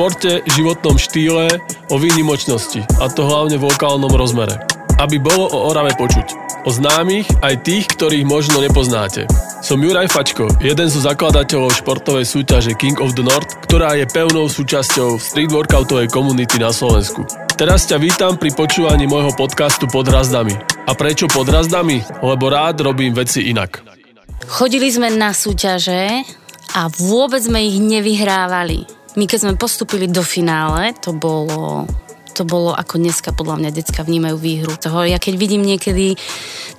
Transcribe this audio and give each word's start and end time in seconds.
športe, 0.00 0.40
životnom 0.56 0.96
štýle, 0.96 1.60
o 1.92 2.00
výnimočnosti, 2.00 2.80
a 3.04 3.12
to 3.12 3.20
hlavne 3.20 3.60
v 3.60 3.68
lokálnom 3.68 4.08
rozmere. 4.08 4.56
Aby 4.96 5.20
bolo 5.20 5.44
o 5.52 5.68
Orave 5.68 5.92
počuť. 5.92 6.56
O 6.64 6.72
známych 6.72 7.28
aj 7.44 7.60
tých, 7.68 7.84
ktorých 7.84 8.24
možno 8.24 8.64
nepoznáte. 8.64 9.28
Som 9.60 9.84
Juraj 9.84 10.08
Fačko, 10.08 10.48
jeden 10.64 10.88
zo 10.88 11.04
zakladateľov 11.04 11.76
športovej 11.84 12.24
súťaže 12.24 12.72
King 12.80 12.96
of 12.96 13.12
the 13.12 13.20
North, 13.20 13.60
ktorá 13.68 13.92
je 13.92 14.08
pevnou 14.08 14.48
súčasťou 14.48 15.20
street 15.20 15.52
workoutovej 15.52 16.08
komunity 16.08 16.56
na 16.56 16.72
Slovensku. 16.72 17.28
Teraz 17.60 17.84
ťa 17.84 18.00
vítam 18.00 18.40
pri 18.40 18.56
počúvaní 18.56 19.04
môjho 19.04 19.36
podcastu 19.36 19.84
Pod 19.84 20.08
razdami. 20.08 20.56
A 20.88 20.96
prečo 20.96 21.28
pod 21.28 21.44
razdami? 21.44 22.00
Lebo 22.24 22.48
rád 22.48 22.80
robím 22.88 23.12
veci 23.12 23.52
inak. 23.52 23.84
Chodili 24.48 24.88
sme 24.88 25.12
na 25.12 25.36
súťaže 25.36 26.24
a 26.72 26.88
vôbec 26.88 27.44
sme 27.44 27.60
ich 27.68 27.76
nevyhrávali 27.76 28.99
my 29.18 29.24
keď 29.26 29.38
sme 29.42 29.54
postupili 29.58 30.06
do 30.06 30.22
finále, 30.22 30.94
to 30.98 31.10
bolo 31.10 31.86
to 32.30 32.46
bolo 32.46 32.72
ako 32.72 32.96
dneska 32.96 33.34
podľa 33.34 33.60
mňa 33.60 33.70
decka 33.74 34.00
vnímajú 34.06 34.36
výhru. 34.38 34.72
Toho, 34.78 35.04
ja 35.04 35.18
keď 35.20 35.34
vidím 35.36 35.66
niekedy 35.66 36.16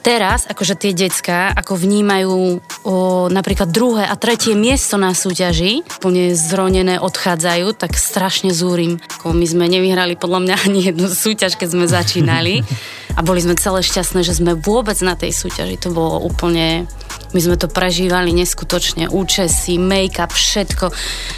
teraz, 0.01 0.47
akože 0.49 0.79
tie 0.79 0.95
decka, 0.95 1.51
ako 1.53 1.77
vnímajú 1.77 2.57
o, 2.87 2.95
napríklad 3.29 3.69
druhé 3.69 4.07
a 4.07 4.15
tretie 4.17 4.57
miesto 4.57 4.97
na 4.97 5.13
súťaži, 5.13 5.85
plne 6.01 6.33
zronené 6.33 6.97
odchádzajú, 6.97 7.77
tak 7.77 7.99
strašne 7.99 8.55
zúrim. 8.55 8.97
Ako 9.19 9.35
my 9.35 9.45
sme 9.45 9.69
nevyhrali 9.69 10.17
podľa 10.17 10.39
mňa 10.49 10.55
ani 10.65 10.79
jednu 10.89 11.11
súťaž, 11.11 11.59
keď 11.59 11.67
sme 11.69 11.85
začínali 11.85 12.65
a 13.15 13.19
boli 13.21 13.43
sme 13.43 13.59
celé 13.59 13.83
šťastné, 13.83 14.23
že 14.23 14.37
sme 14.37 14.57
vôbec 14.57 14.97
na 15.03 15.15
tej 15.19 15.35
súťaži. 15.35 15.77
To 15.83 15.89
bolo 15.91 16.23
úplne 16.23 16.87
my 17.31 17.39
sme 17.39 17.55
to 17.55 17.71
prežívali 17.71 18.35
neskutočne. 18.35 19.07
Účesy, 19.07 19.79
make-up, 19.79 20.35
všetko. 20.35 20.91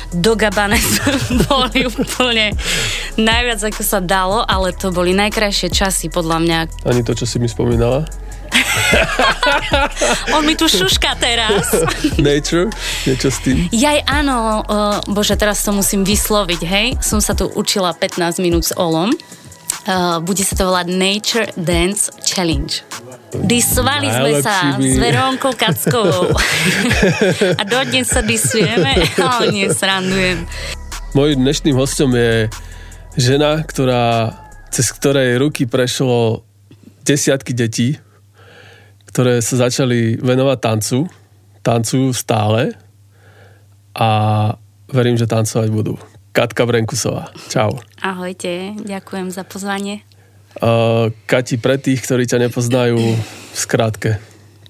Dogabané 0.10 0.82
boli 1.46 1.86
úplne 1.86 2.58
najviac, 3.18 3.62
ako 3.70 3.82
sa 3.86 4.02
dalo, 4.02 4.42
ale 4.42 4.74
to 4.74 4.90
boli 4.90 5.14
najkrajšie 5.14 5.70
časy, 5.70 6.10
podľa 6.10 6.38
mňa. 6.42 6.58
Ani 6.90 7.06
to, 7.06 7.14
čo 7.14 7.30
si 7.30 7.38
mi 7.38 7.46
spomínala? 7.46 8.10
On 10.36 10.46
mi 10.46 10.58
tu 10.58 10.66
šuška 10.66 11.18
teraz. 11.22 11.70
Nature? 12.22 12.74
Niečo 13.06 13.30
s 13.30 13.38
tým? 13.46 13.70
Jaj, 13.70 14.06
áno. 14.10 14.66
Uh, 14.66 14.98
bože, 15.10 15.38
teraz 15.38 15.62
to 15.62 15.74
musím 15.74 16.02
vysloviť, 16.02 16.62
hej. 16.66 16.88
Som 17.06 17.22
sa 17.22 17.38
tu 17.38 17.50
učila 17.54 17.94
15 17.94 18.42
minút 18.42 18.66
s 18.66 18.74
Olom. 18.78 19.14
Uh, 19.84 20.23
bude 20.23 20.48
sa 20.48 20.56
to 20.56 20.72
volať 20.72 20.88
Nature 20.95 21.48
Dance 21.59 22.08
Challenge. 22.23 22.72
Disovali 23.36 24.08
sme 24.08 24.31
sa 24.40 24.80
s 24.80 24.95
Verónkou 24.95 25.52
Kackovou. 25.59 26.31
a 27.59 27.64
dodnes 27.67 28.08
sa 28.08 28.23
disujeme, 28.23 28.95
ale 29.20 29.45
nie, 29.52 29.67
srandujem. 29.67 30.48
Mojím 31.12 31.44
dnešným 31.44 31.75
hostom 31.75 32.16
je 32.16 32.48
žena, 33.20 33.59
ktorá, 33.59 34.31
cez 34.72 34.88
ktorej 34.95 35.36
ruky 35.36 35.67
prešlo 35.67 36.47
desiatky 37.03 37.52
detí, 37.52 38.00
ktoré 39.12 39.44
sa 39.44 39.68
začali 39.68 40.16
venovať 40.18 40.58
tancu. 40.64 41.12
Tancujú 41.59 42.16
stále 42.16 42.75
a 43.95 44.09
verím, 44.88 45.20
že 45.20 45.28
tancovať 45.28 45.70
budú. 45.72 45.95
Katka 46.34 46.66
Brenkusová. 46.66 47.30
Čau. 47.53 47.78
Ahojte, 48.02 48.73
ďakujem 48.81 49.30
za 49.30 49.45
pozvanie. 49.45 50.02
Uh, 50.58 51.14
Kati, 51.30 51.62
pre 51.62 51.78
tých, 51.78 52.02
ktorí 52.02 52.25
ťa 52.25 52.50
nepoznajú, 52.50 52.98
v 53.53 53.64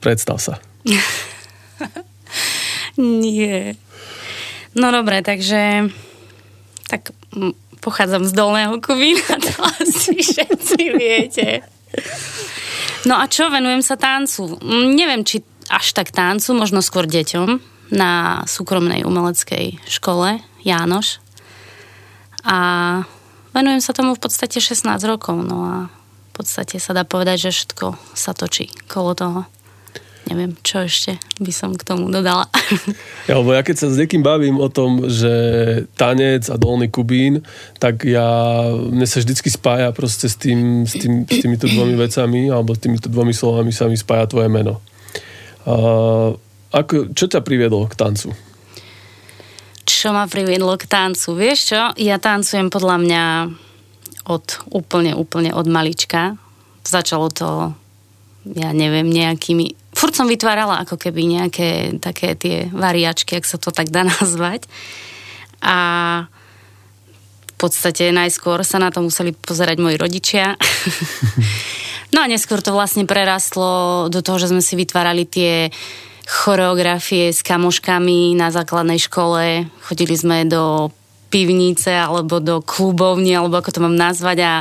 predstav 0.03 0.44
sa. 0.44 0.59
Nie. 3.00 3.80
No 4.75 4.92
dobre, 4.92 5.23
takže 5.23 5.88
tak 6.92 7.16
pochádzam 7.80 8.27
z 8.27 8.36
Dolného 8.36 8.83
Kubína, 8.83 9.39
to 9.48 9.55
asi 9.64 10.20
všetci 10.20 10.82
viete. 10.99 11.64
No 13.08 13.23
a 13.23 13.32
čo, 13.32 13.48
venujem 13.48 13.80
sa 13.80 13.95
tancu. 13.95 14.59
Neviem, 14.67 15.23
či 15.23 15.39
až 15.71 15.95
tak 15.95 16.11
tancu, 16.11 16.59
možno 16.59 16.83
skôr 16.83 17.08
deťom 17.08 17.71
na 17.95 18.43
súkromnej 18.52 19.08
umeleckej 19.08 19.80
škole 19.88 20.43
Jánoš. 20.67 21.23
A 22.43 22.58
venujem 23.55 23.80
sa 23.80 23.95
tomu 23.95 24.15
v 24.15 24.21
podstate 24.21 24.59
16 24.59 24.87
rokov, 25.08 25.39
no 25.43 25.58
a 25.64 25.76
v 25.87 26.31
podstate 26.36 26.81
sa 26.81 26.92
dá 26.92 27.08
povedať, 27.08 27.49
že 27.49 27.55
všetko 27.55 27.95
sa 28.17 28.36
točí 28.36 28.67
kolo 28.89 29.15
toho. 29.15 29.42
Neviem, 30.23 30.55
čo 30.64 30.87
ešte 30.87 31.20
by 31.43 31.52
som 31.52 31.76
k 31.76 31.83
tomu 31.83 32.08
dodala. 32.08 32.48
Ja, 33.23 33.39
lebo 33.39 33.55
ja 33.55 33.64
keď 33.64 33.76
sa 33.80 33.87
s 33.87 33.95
niekým 33.95 34.20
bavím 34.20 34.59
o 34.59 34.67
tom, 34.67 35.08
že 35.08 35.32
tanec 35.95 36.52
a 36.52 36.59
dolný 36.59 36.92
kubín, 36.92 37.39
tak 37.80 38.03
ja, 38.03 38.27
mne 38.67 39.08
sa 39.08 39.23
vždycky 39.23 39.48
spája 39.48 39.95
proste 39.95 40.27
s, 40.27 40.36
tým, 40.36 40.83
s, 40.83 40.99
tým, 40.99 41.23
s 41.23 41.39
týmito 41.39 41.71
dvomi 41.71 41.95
vecami, 41.95 42.52
alebo 42.52 42.76
s 42.76 42.83
týmito 42.83 43.08
dvomi 43.08 43.32
slovami 43.32 43.71
sa 43.71 43.87
mi 43.87 43.95
spája 43.95 44.27
tvoje 44.27 44.52
meno. 44.52 44.83
Uh, 45.64 46.36
ako, 46.76 47.15
čo 47.15 47.32
ťa 47.32 47.39
priviedlo 47.48 47.87
k 47.87 47.95
tancu? 47.95 48.36
Čo 50.03 50.11
ma 50.11 50.27
priviedlo 50.27 50.75
k 50.75 50.83
tancu. 50.83 51.31
Vieš 51.31 51.59
čo? 51.71 51.81
Ja 51.95 52.19
tancujem 52.19 52.67
podľa 52.67 52.97
mňa 52.99 53.23
od 54.27 54.67
úplne, 54.75 55.15
úplne 55.15 55.55
od 55.55 55.64
malička. 55.64 56.36
Začalo 56.83 57.31
to, 57.31 57.71
ja 58.52 58.75
neviem, 58.75 59.08
nejakými... 59.08 59.95
Furt 59.95 60.11
som 60.11 60.27
vytvárala 60.27 60.83
ako 60.83 60.99
keby 60.99 61.39
nejaké 61.39 61.69
také 62.03 62.36
tie 62.36 62.67
variačky, 62.67 63.39
ak 63.39 63.47
sa 63.47 63.55
to 63.55 63.71
tak 63.71 63.95
dá 63.95 64.03
nazvať. 64.19 64.67
A 65.64 65.77
v 67.47 67.53
podstate 67.55 68.11
najskôr 68.11 68.59
sa 68.67 68.83
na 68.83 68.91
to 68.91 68.99
museli 68.99 69.31
pozerať 69.31 69.80
moji 69.80 69.95
rodičia. 69.95 70.59
no 72.11 72.20
a 72.20 72.27
neskôr 72.27 72.59
to 72.59 72.75
vlastne 72.75 73.08
prerastlo 73.08 74.11
do 74.11 74.20
toho, 74.20 74.35
že 74.35 74.52
sme 74.52 74.59
si 74.59 74.75
vytvárali 74.75 75.23
tie 75.23 75.71
choreografie 76.23 77.36
s 77.36 77.44
kamoškami 77.44 78.36
na 78.39 78.48
základnej 78.48 79.00
škole. 79.00 79.67
Chodili 79.84 80.16
sme 80.16 80.48
do 80.48 80.92
pivnice 81.28 81.89
alebo 81.89 82.38
do 82.38 82.61
klubovny, 82.61 83.34
alebo 83.34 83.58
ako 83.58 83.70
to 83.73 83.80
mám 83.82 83.98
nazvať 83.98 84.38
a 84.45 84.54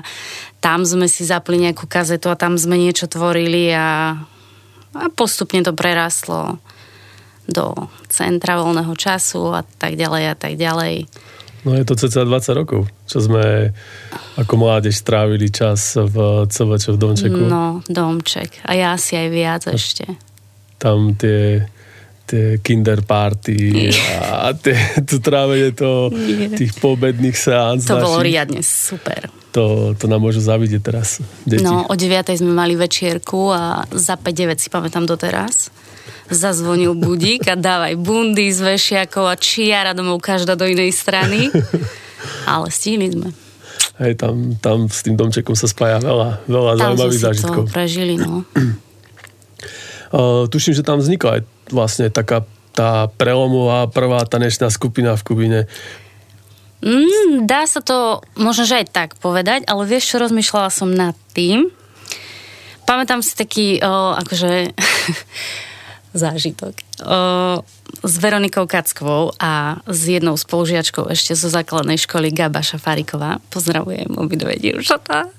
tam 0.65 0.89
sme 0.89 1.05
si 1.05 1.29
zapli 1.29 1.61
nejakú 1.61 1.85
kazetu 1.85 2.33
a 2.33 2.39
tam 2.39 2.57
sme 2.57 2.81
niečo 2.81 3.11
tvorili 3.11 3.69
a, 3.77 4.17
a 4.97 5.05
postupne 5.13 5.61
to 5.61 5.77
prerastlo 5.77 6.57
do 7.45 7.75
centra 8.09 8.57
voľného 8.57 8.95
času 8.97 9.53
a 9.53 9.61
tak 9.67 9.99
ďalej 9.99 10.25
a 10.33 10.35
tak 10.39 10.55
ďalej. 10.57 11.11
No 11.63 11.79
je 11.79 11.85
to 11.87 11.95
cca 11.95 12.27
20 12.27 12.59
rokov, 12.59 12.91
čo 13.07 13.23
sme 13.23 13.71
ako 14.35 14.55
mládež 14.59 14.99
strávili 14.99 15.47
čas 15.53 15.95
v 15.95 16.47
CVČ 16.49 16.85
v 16.91 16.99
Domčeku. 16.99 17.43
No, 17.47 17.85
Domček. 17.87 18.67
A 18.67 18.75
ja 18.75 18.99
asi 18.99 19.15
aj 19.15 19.29
viac 19.31 19.63
ešte 19.71 20.32
tam 20.83 21.15
tie, 21.15 21.63
tie 22.27 22.59
kinder 22.59 23.07
party 23.07 23.95
a 24.19 24.51
tie, 24.51 24.75
to 25.07 25.23
trávenie 25.23 25.71
to, 25.71 26.11
tých 26.59 26.75
pobedných 26.83 27.39
seánc. 27.39 27.87
To 27.87 27.95
našich. 27.95 28.03
bolo 28.03 28.19
riadne 28.19 28.63
super. 28.67 29.31
To, 29.55 29.93
to 29.95 30.09
nám 30.11 30.25
môžu 30.25 30.43
zavidieť 30.43 30.83
teraz 30.83 31.23
deti. 31.47 31.63
No, 31.63 31.87
o 31.87 31.95
9. 31.95 32.35
sme 32.35 32.51
mali 32.51 32.75
večierku 32.75 33.53
a 33.53 33.87
za 33.95 34.19
5-9 34.19 34.59
si 34.59 34.69
pamätám 34.73 35.07
doteraz. 35.07 35.71
Zazvonil 36.33 36.97
budík 36.97 37.53
a 37.53 37.55
dávaj 37.55 37.95
bundy 38.01 38.49
z 38.49 38.75
vešiakov 38.75 39.29
a 39.29 39.37
čiara 39.37 39.93
domov 39.93 40.25
každá 40.25 40.57
do 40.57 40.65
inej 40.65 40.97
strany. 40.97 41.53
Ale 42.49 42.73
stihli 42.73 43.13
sme. 43.13 43.29
Hej, 44.01 44.17
tam, 44.17 44.57
tam 44.57 44.89
s 44.89 45.05
tým 45.05 45.21
domčekom 45.21 45.53
sa 45.53 45.69
spája 45.69 46.01
veľa, 46.01 46.49
veľa 46.49 46.71
tam 46.75 46.97
zaujímavých 46.97 47.23
zážitkov. 47.23 47.65
Tam 47.69 47.77
prežili, 47.77 48.17
no. 48.17 48.49
Uh, 50.13 50.45
tuším, 50.47 50.77
že 50.77 50.85
tam 50.85 51.01
vznikla 51.01 51.41
aj 51.41 51.43
vlastne 51.73 52.07
taká 52.13 52.45
tá 52.73 53.09
prelomová 53.21 53.89
prvá 53.93 54.25
tanečná 54.25 54.73
skupina 54.73 55.13
v 55.17 55.25
Kubine. 55.25 55.61
Mm, 56.83 57.47
dá 57.47 57.69
sa 57.69 57.79
to 57.79 58.25
možno, 58.35 58.67
že 58.67 58.83
aj 58.83 58.87
tak 58.91 59.11
povedať, 59.23 59.69
ale 59.71 59.87
vieš 59.87 60.13
čo, 60.13 60.17
rozmýšľala 60.19 60.71
som 60.73 60.91
nad 60.91 61.15
tým. 61.31 61.71
Pamätám 62.83 63.23
si 63.23 63.39
taký, 63.39 63.79
o, 63.79 64.19
akože, 64.19 64.75
zážitok. 66.27 66.75
O, 66.75 66.83
s 68.03 68.15
Veronikou 68.19 68.67
Kackovou 68.67 69.31
a 69.39 69.79
s 69.87 70.11
jednou 70.11 70.35
spolužiačkou 70.35 71.07
ešte 71.07 71.39
zo 71.39 71.47
základnej 71.47 72.03
školy 72.03 72.35
Gaba 72.35 72.67
Šafáriková. 72.67 73.39
Pozdravujem 73.53 74.19
obidve 74.19 74.59
dievčatá. 74.59 75.29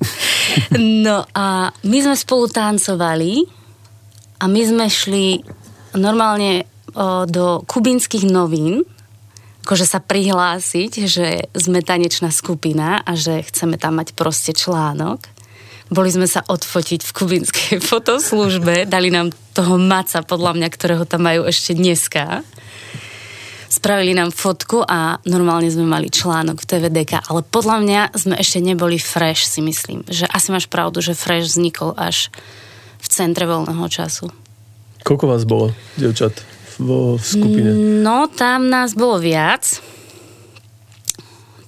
No 0.77 1.25
a 1.33 1.73
my 1.81 1.97
sme 2.03 2.13
spolu 2.13 2.45
tancovali 2.45 3.62
a 4.43 4.51
my 4.51 4.61
sme 4.67 4.85
šli 4.91 5.39
normálne 5.95 6.67
o, 6.91 7.23
do 7.23 7.63
kubínskych 7.63 8.27
novín, 8.27 8.83
akože 9.63 9.87
sa 9.87 10.03
prihlásiť, 10.03 10.91
že 11.07 11.47
sme 11.55 11.79
tanečná 11.79 12.27
skupina 12.27 12.99
a 12.99 13.15
že 13.15 13.39
chceme 13.47 13.79
tam 13.79 14.03
mať 14.03 14.11
proste 14.11 14.51
článok. 14.51 15.23
Boli 15.87 16.11
sme 16.11 16.27
sa 16.27 16.43
odfotiť 16.43 17.07
v 17.07 17.15
kubínskej 17.15 17.75
fotoslužbe, 17.89 18.83
dali 18.83 19.07
nám 19.07 19.31
toho 19.55 19.79
maca, 19.79 20.19
podľa 20.27 20.59
mňa, 20.59 20.67
ktorého 20.67 21.07
tam 21.07 21.23
majú 21.23 21.47
ešte 21.47 21.71
dneska. 21.71 22.43
spravili 23.71 24.11
nám 24.11 24.35
fotku 24.35 24.83
a 24.83 25.23
normálne 25.23 25.71
sme 25.71 25.87
mali 25.87 26.11
článok 26.11 26.59
v 26.59 26.67
TVDK, 26.67 27.31
ale 27.31 27.47
podľa 27.47 27.77
mňa 27.79 28.01
sme 28.19 28.35
ešte 28.35 28.59
neboli 28.59 28.99
fresh, 28.99 29.47
si 29.47 29.63
myslím. 29.63 30.03
Že 30.03 30.27
asi 30.27 30.47
máš 30.51 30.67
pravdu, 30.67 30.99
že 30.99 31.15
fresh 31.15 31.55
vznikol 31.55 31.95
až 31.95 32.27
centre 33.13 33.45
voľného 33.45 33.85
času. 33.85 34.33
Koľko 35.05 35.25
vás 35.29 35.45
bolo, 35.45 35.69
devčat, 36.01 36.33
vo 36.81 37.21
skupine? 37.21 38.01
No, 38.01 38.25
tam 38.33 38.73
nás 38.73 38.97
bolo 38.97 39.21
viac 39.21 39.83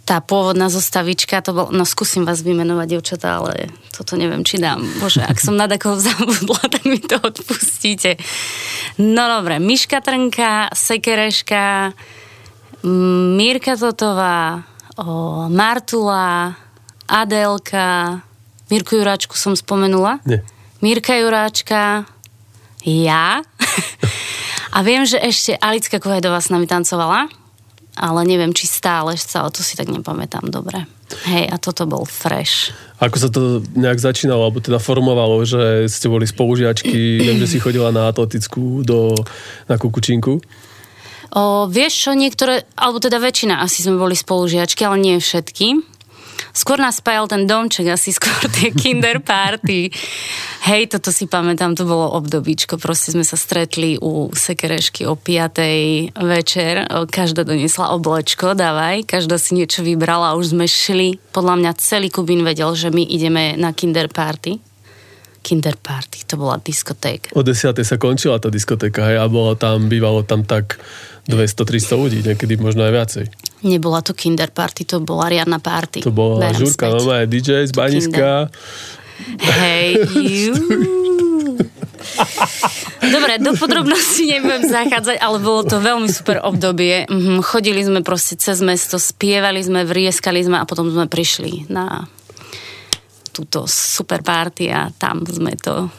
tá 0.06 0.22
pôvodná 0.22 0.70
zostavička, 0.70 1.42
to 1.42 1.52
bol, 1.52 1.68
no 1.74 1.82
skúsim 1.82 2.30
vás 2.30 2.46
vymenovať, 2.46 2.88
devčatá, 2.94 3.42
ale 3.42 3.74
toto 3.90 4.14
neviem, 4.14 4.46
či 4.46 4.62
dám. 4.62 4.86
Bože, 5.02 5.26
ak 5.26 5.42
som 5.42 5.58
na 5.58 5.66
takoho 5.66 5.98
zabudla, 5.98 6.62
tak 6.78 6.86
mi 6.86 7.02
to 7.02 7.18
odpustíte. 7.18 8.22
No 9.02 9.26
dobre, 9.26 9.58
Miška 9.58 10.06
Trnka, 10.06 10.70
Sekereška, 10.78 11.98
Mírka 13.34 13.74
Totová, 13.74 14.62
o, 14.94 15.50
Martula, 15.50 16.54
Adelka, 17.10 18.22
Mirku 18.70 19.02
Juráčku 19.02 19.34
som 19.34 19.58
spomenula. 19.58 20.22
Nie. 20.30 20.46
Mírka 20.84 21.16
Juráčka, 21.16 22.06
ja. 22.84 23.42
A 24.76 24.78
viem, 24.84 25.08
že 25.08 25.20
ešte 25.22 25.56
Alicka 25.60 26.00
Kovajdová 26.00 26.44
s 26.44 26.52
nami 26.52 26.68
tancovala 26.68 27.32
ale 27.96 28.28
neviem, 28.28 28.52
či 28.52 28.68
stále 28.68 29.16
sa, 29.16 29.48
to 29.48 29.64
si 29.64 29.80
tak 29.80 29.88
nepamätám 29.88 30.52
dobre. 30.52 30.84
Hej, 31.32 31.48
a 31.48 31.56
toto 31.56 31.88
bol 31.88 32.04
fresh. 32.04 32.76
Ako 33.00 33.16
sa 33.16 33.30
to 33.32 33.64
nejak 33.72 34.04
začínalo, 34.04 34.52
alebo 34.52 34.60
teda 34.60 34.84
formovalo, 34.84 35.40
že 35.48 35.88
ste 35.88 36.12
boli 36.12 36.28
spolužiačky, 36.28 37.24
viem, 37.24 37.40
že 37.40 37.48
si 37.48 37.64
chodila 37.64 37.96
na 37.96 38.12
atletickú 38.12 38.84
do, 38.84 39.16
na 39.72 39.80
kukučinku? 39.80 40.44
O, 41.36 41.68
vieš 41.72 41.94
čo, 42.08 42.12
niektoré, 42.12 42.68
alebo 42.76 43.00
teda 43.00 43.20
väčšina 43.20 43.64
asi 43.64 43.80
sme 43.80 43.96
boli 43.96 44.16
spolužiačky, 44.16 44.84
ale 44.84 44.98
nie 45.00 45.16
všetky. 45.24 45.95
Skôr 46.56 46.80
nás 46.80 47.04
spájal 47.04 47.28
ten 47.28 47.44
domček, 47.44 47.84
asi 47.92 48.16
skôr 48.16 48.32
tie 48.48 48.72
kinder 48.72 49.20
party. 49.20 49.92
Hej, 50.64 50.96
toto 50.96 51.12
si 51.12 51.28
pamätám, 51.28 51.76
to 51.76 51.84
bolo 51.84 52.16
obdobíčko. 52.16 52.80
Proste 52.80 53.12
sme 53.12 53.28
sa 53.28 53.36
stretli 53.36 54.00
u 54.00 54.32
Sekerešky 54.32 55.04
o 55.04 55.20
5. 55.20 56.16
večer. 56.16 56.88
Každá 56.88 57.44
doniesla 57.44 57.92
oblečko, 57.92 58.56
dávaj. 58.56 59.04
Každá 59.04 59.36
si 59.36 59.60
niečo 59.60 59.84
vybrala 59.84 60.32
a 60.32 60.38
už 60.40 60.56
sme 60.56 60.64
šli. 60.64 61.20
Podľa 61.36 61.60
mňa 61.60 61.72
celý 61.76 62.08
Kubín 62.08 62.48
vedel, 62.48 62.72
že 62.72 62.88
my 62.88 63.04
ideme 63.04 63.60
na 63.60 63.76
kinder 63.76 64.08
party 64.08 64.64
kinder 65.46 65.78
party, 65.78 66.26
to 66.26 66.42
bola 66.42 66.58
diskotéka. 66.58 67.30
O 67.38 67.46
10. 67.46 67.78
sa 67.86 68.02
končila 68.02 68.42
tá 68.42 68.50
diskotéka, 68.50 69.06
hej, 69.06 69.22
a 69.22 69.30
bolo 69.30 69.54
tam, 69.54 69.86
bývalo 69.86 70.26
tam 70.26 70.42
tak 70.42 70.82
200-300 71.26 72.02
ľudí, 72.02 72.20
niekedy 72.22 72.58
možno 72.62 72.86
aj 72.86 72.94
viacej. 72.94 73.26
Nebola 73.66 74.06
to 74.06 74.14
kinder 74.14 74.54
party, 74.54 74.86
to 74.86 75.02
bola 75.02 75.30
riadna 75.30 75.58
party. 75.58 76.06
To 76.06 76.14
bola 76.14 76.50
Berám 76.50 76.62
Žurka, 76.62 76.86
mama 76.94 77.26
aj 77.26 77.28
DJ 77.28 77.50
z 77.66 77.74
Baniska. 77.74 78.54
Hej, 79.42 79.90
Dobre, 83.06 83.42
do 83.42 83.58
podrobností 83.58 84.30
nebudem 84.30 84.70
zachádzať, 84.70 85.18
ale 85.20 85.38
bolo 85.42 85.66
to 85.66 85.82
veľmi 85.82 86.10
super 86.10 86.42
obdobie. 86.42 87.06
Mhm, 87.10 87.42
chodili 87.42 87.82
sme 87.82 88.06
proste 88.06 88.38
cez 88.38 88.62
mesto, 88.62 89.02
spievali 89.02 89.62
sme, 89.62 89.86
vrieskali 89.88 90.42
sme 90.42 90.62
a 90.62 90.70
potom 90.70 90.90
sme 90.90 91.10
prišli 91.10 91.70
na 91.70 92.06
túto 93.36 93.68
super 93.68 94.24
party 94.24 94.72
a 94.72 94.88
tam 94.96 95.28
sme 95.28 95.60
to 95.60 95.92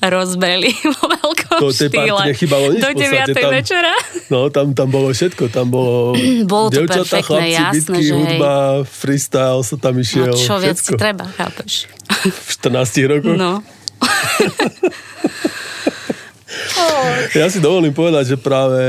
rozbeli 0.00 0.72
vo 0.96 1.04
veľkom 1.04 1.58
to, 1.60 1.68
tej 1.76 1.88
štýle. 1.92 2.22
nechybalo 2.32 2.66
nič. 2.72 2.80
Do 2.80 2.92
9. 2.96 3.36
Tam, 3.36 3.50
večera. 3.52 3.94
No, 4.32 4.38
tam, 4.48 4.72
tam 4.72 4.88
bolo 4.88 5.12
všetko. 5.12 5.52
Tam 5.52 5.68
bolo, 5.68 6.16
bolo 6.52 6.72
to 6.72 6.84
devčata, 6.84 7.20
perfektné, 7.20 7.24
chlapci, 7.28 7.52
jasné, 7.52 7.74
bitky, 7.76 8.00
že 8.00 8.12
hudba, 8.16 8.54
hej. 8.56 8.88
freestyle 8.88 9.60
sa 9.60 9.76
tam 9.76 9.94
išiel. 10.00 10.32
No, 10.32 10.38
čo 10.38 10.56
všetko. 10.56 10.64
viac 10.64 10.78
ti 10.80 10.92
treba, 10.96 11.24
chápeš? 11.36 11.72
V 12.20 12.48
14 12.64 13.10
rokoch? 13.12 13.36
No. 13.36 13.52
Ja 17.36 17.46
si 17.46 17.62
dovolím 17.62 17.94
povedať, 17.94 18.34
že 18.34 18.36
práve 18.40 18.82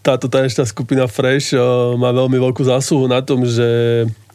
táto 0.00 0.24
tanečná 0.30 0.64
skupina 0.64 1.04
Fresh 1.04 1.52
má 2.00 2.10
veľmi 2.16 2.40
veľkú 2.40 2.64
zásluhu 2.64 3.04
na 3.04 3.20
tom, 3.20 3.44
že 3.44 3.68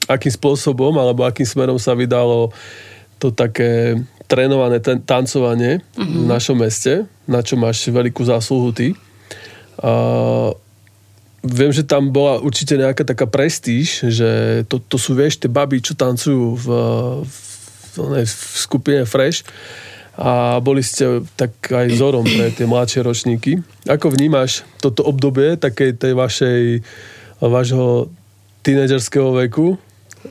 akým 0.06 0.30
spôsobom 0.30 0.94
alebo 1.00 1.26
akým 1.26 1.48
smerom 1.48 1.82
sa 1.82 1.98
vydalo 1.98 2.54
to 3.24 3.32
také 3.32 3.96
trénované 4.28 4.84
ten, 4.84 5.00
tancovanie 5.00 5.80
mm-hmm. 5.80 6.20
v 6.20 6.26
našom 6.28 6.60
meste, 6.60 7.08
na 7.24 7.40
čo 7.40 7.56
máš 7.56 7.88
veľkú 7.88 8.20
zásluhu 8.28 8.76
ty. 8.76 8.92
A 9.80 10.52
viem, 11.40 11.72
že 11.72 11.88
tam 11.88 12.12
bola 12.12 12.44
určite 12.44 12.76
nejaká 12.76 13.08
taká 13.08 13.24
prestíž, 13.24 14.12
že 14.12 14.30
to, 14.68 14.84
to 14.84 15.00
sú, 15.00 15.16
vieš, 15.16 15.40
tie 15.40 15.48
baby, 15.48 15.80
čo 15.80 15.96
tancujú 15.96 16.60
v, 16.60 16.68
v, 17.24 17.36
v, 17.96 18.28
v 18.28 18.56
skupine 18.60 19.08
Fresh 19.08 19.48
a 20.14 20.62
boli 20.62 20.86
ste 20.86 21.26
tak 21.34 21.58
aj 21.74 21.90
vzorom 21.90 22.22
pre 22.22 22.54
tie 22.54 22.70
mladšie 22.70 23.02
ročníky. 23.02 23.66
Ako 23.90 24.14
vnímaš 24.14 24.62
toto 24.78 25.02
obdobie 25.02 25.58
takej 25.58 25.98
tej 25.98 26.14
vašej, 26.14 26.62
vášho 27.42 28.14
tínedžerského 28.62 29.34
veku 29.34 29.76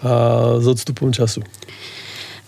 a 0.00 0.14
s 0.62 0.66
odstupom 0.70 1.10
času? 1.10 1.42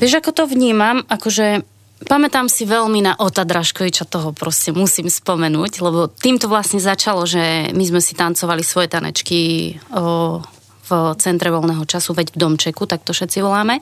Vieš, 0.04 0.20
ako 0.20 0.36
to 0.36 0.44
vnímam? 0.44 1.00
Akože 1.08 1.64
pamätám 2.04 2.52
si 2.52 2.68
veľmi 2.68 3.00
na 3.00 3.16
Ota 3.16 3.40
Draškoviča, 3.40 4.04
toho 4.04 4.36
proste 4.36 4.76
musím 4.76 5.08
spomenúť, 5.08 5.80
lebo 5.80 6.12
týmto 6.12 6.44
vlastne 6.44 6.76
začalo, 6.76 7.24
že 7.24 7.72
my 7.72 7.84
sme 7.88 8.04
si 8.04 8.12
tancovali 8.12 8.60
svoje 8.60 8.92
tanečky 8.92 9.72
o, 9.96 10.44
v 10.84 10.90
centre 11.16 11.48
voľného 11.48 11.88
času, 11.88 12.12
veď 12.12 12.36
v 12.36 12.40
domčeku, 12.44 12.84
tak 12.84 13.00
to 13.00 13.16
všetci 13.16 13.40
voláme. 13.40 13.80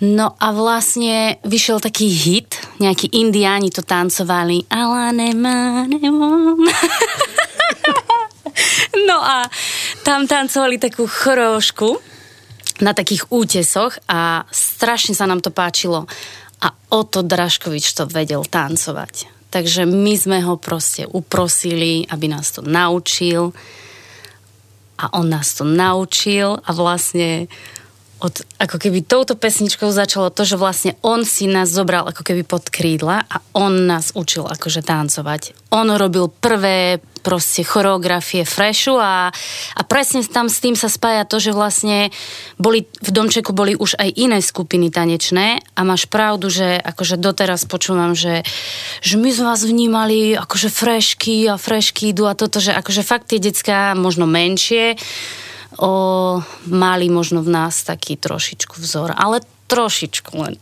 No 0.00 0.32
a 0.40 0.46
vlastne 0.56 1.44
vyšiel 1.44 1.76
taký 1.76 2.08
hit, 2.08 2.56
nejakí 2.80 3.12
indiáni 3.20 3.68
to 3.68 3.84
tancovali. 3.84 4.64
no 9.12 9.18
a 9.20 9.44
tam 10.08 10.24
tancovali 10.24 10.80
takú 10.80 11.04
chorošku 11.04 12.15
na 12.80 12.92
takých 12.92 13.28
útesoch 13.32 13.96
a 14.08 14.44
strašne 14.52 15.16
sa 15.16 15.24
nám 15.24 15.40
to 15.40 15.52
páčilo. 15.52 16.04
A 16.60 16.72
Oto 16.92 17.20
Draškovič 17.20 17.86
to 17.92 18.08
vedel 18.08 18.44
tancovať. 18.44 19.28
Takže 19.52 19.88
my 19.88 20.14
sme 20.16 20.38
ho 20.44 20.60
proste 20.60 21.08
uprosili, 21.08 22.04
aby 22.08 22.26
nás 22.28 22.52
to 22.52 22.60
naučil. 22.60 23.56
A 24.96 25.12
on 25.16 25.28
nás 25.28 25.52
to 25.56 25.64
naučil 25.64 26.56
a 26.60 26.70
vlastne 26.72 27.48
od, 28.16 28.32
ako 28.56 28.80
keby 28.80 29.04
touto 29.04 29.36
pesničkou 29.36 29.92
začalo 29.92 30.32
to, 30.32 30.48
že 30.48 30.56
vlastne 30.56 30.92
on 31.04 31.28
si 31.28 31.44
nás 31.44 31.68
zobral 31.68 32.08
ako 32.08 32.24
keby 32.24 32.48
pod 32.48 32.72
krídla 32.72 33.28
a 33.28 33.36
on 33.52 33.84
nás 33.84 34.16
učil 34.16 34.48
akože 34.48 34.80
tancovať. 34.80 35.52
On 35.76 35.84
robil 35.84 36.32
prvé 36.32 37.04
proste 37.26 37.66
choreografie 37.66 38.46
freshu 38.46 38.94
a, 39.02 39.34
a 39.74 39.80
presne 39.82 40.22
tam 40.22 40.46
s 40.46 40.62
tým 40.62 40.78
sa 40.78 40.86
spája 40.86 41.26
to, 41.26 41.42
že 41.42 41.50
vlastne 41.50 42.14
boli, 42.54 42.86
v 43.02 43.10
Domčeku 43.10 43.50
boli 43.50 43.74
už 43.74 43.98
aj 43.98 44.14
iné 44.14 44.38
skupiny 44.38 44.94
tanečné 44.94 45.58
a 45.74 45.80
máš 45.82 46.06
pravdu, 46.06 46.46
že 46.46 46.78
akože 46.78 47.18
doteraz 47.18 47.66
počúvam, 47.66 48.14
že, 48.14 48.46
že 49.02 49.18
my 49.18 49.34
sme 49.34 49.44
vás 49.50 49.66
vnímali 49.66 50.38
akože 50.38 50.70
frešky 50.70 51.50
a 51.50 51.58
frešky 51.58 52.14
idú 52.14 52.30
a 52.30 52.38
toto, 52.38 52.62
že 52.62 52.70
akože 52.70 53.02
fakt 53.02 53.34
tie 53.34 53.42
decka 53.42 53.98
možno 53.98 54.30
menšie 54.30 54.94
o, 55.82 56.38
mali 56.70 57.10
možno 57.10 57.42
v 57.42 57.50
nás 57.50 57.82
taký 57.82 58.14
trošičku 58.14 58.78
vzor, 58.78 59.18
ale 59.18 59.42
trošičku 59.66 60.32
len. 60.38 60.54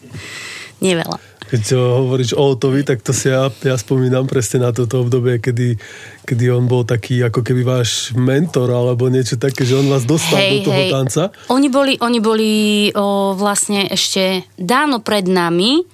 Neveľa. 0.84 1.31
Keď 1.52 1.76
hovoríš 1.76 2.32
o 2.32 2.56
Otovi, 2.56 2.80
tak 2.80 3.04
to 3.04 3.12
si 3.12 3.28
ja, 3.28 3.52
ja 3.60 3.76
spomínam 3.76 4.24
presne 4.24 4.64
na 4.64 4.72
toto 4.72 5.04
obdobie, 5.04 5.36
kedy, 5.36 5.76
kedy 6.24 6.48
on 6.48 6.64
bol 6.64 6.80
taký 6.80 7.20
ako 7.28 7.44
keby 7.44 7.60
váš 7.60 8.16
mentor 8.16 8.72
alebo 8.72 9.12
niečo 9.12 9.36
také, 9.36 9.68
že 9.68 9.76
on 9.76 9.92
vás 9.92 10.08
dostal 10.08 10.40
hej, 10.40 10.64
do 10.64 10.72
toho 10.72 10.80
hej. 10.80 10.90
tanca. 10.96 11.22
Oni 11.52 11.68
boli, 11.68 12.00
oni 12.00 12.18
boli 12.24 12.50
o, 12.96 13.36
vlastne 13.36 13.84
ešte 13.84 14.48
dávno 14.56 15.04
pred 15.04 15.28
nami, 15.28 15.84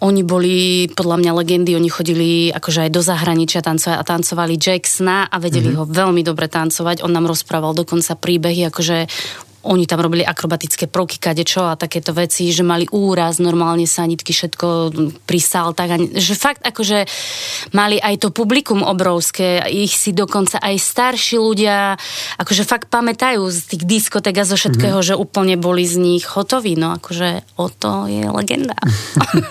oni 0.00 0.24
boli 0.24 0.88
podľa 0.88 1.16
mňa 1.20 1.32
legendy, 1.36 1.76
oni 1.76 1.92
chodili 1.92 2.48
akože 2.48 2.88
aj 2.88 2.90
do 2.96 3.04
zahraničia 3.04 3.60
tancovať 3.60 4.00
a 4.00 4.08
tancovali 4.08 4.56
Jacksona 4.56 5.28
a 5.28 5.36
vedeli 5.36 5.76
mm-hmm. 5.76 5.84
ho 5.84 5.92
veľmi 5.92 6.24
dobre 6.24 6.48
tancovať. 6.48 7.04
On 7.04 7.12
nám 7.12 7.28
rozprával 7.28 7.76
dokonca 7.76 8.16
príbehy, 8.16 8.72
akože 8.72 9.04
oni 9.64 9.84
tam 9.84 10.00
robili 10.00 10.24
akrobatické 10.24 10.88
prvky, 10.88 11.20
kadečo 11.20 11.68
a 11.68 11.76
takéto 11.76 12.16
veci, 12.16 12.48
že 12.48 12.64
mali 12.64 12.88
úraz, 12.90 13.38
normálne 13.38 13.84
sanitky, 13.84 14.32
všetko 14.32 14.94
pri 15.28 15.40
saltách. 15.40 16.16
Že 16.16 16.34
fakt 16.36 16.62
akože 16.64 17.04
mali 17.76 18.00
aj 18.00 18.24
to 18.24 18.28
publikum 18.32 18.80
obrovské, 18.80 19.60
ich 19.68 19.92
si 19.92 20.16
dokonca 20.16 20.56
aj 20.60 20.76
starší 20.80 21.36
ľudia 21.36 21.94
akože 22.40 22.62
fakt 22.64 22.86
pamätajú 22.88 23.42
z 23.48 23.60
tých 23.76 23.82
diskotek 23.86 24.42
a 24.42 24.44
zo 24.48 24.56
všetkého, 24.56 25.00
mm-hmm. 25.00 25.16
že 25.16 25.20
úplne 25.20 25.56
boli 25.60 25.84
z 25.84 25.96
nich 26.00 26.24
hotoví. 26.26 26.76
No 26.76 26.96
akože 26.96 27.44
o 27.56 27.68
to 27.68 28.06
je 28.08 28.26
legenda. 28.28 28.76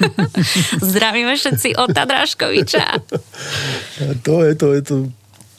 Zdravíme 0.90 1.36
všetci 1.36 1.78
od 1.78 1.90
Tadraškoviča. 1.94 2.86
To 4.26 4.36
je 4.46 4.54
to, 4.56 4.68
je 4.74 4.84
to 4.84 4.96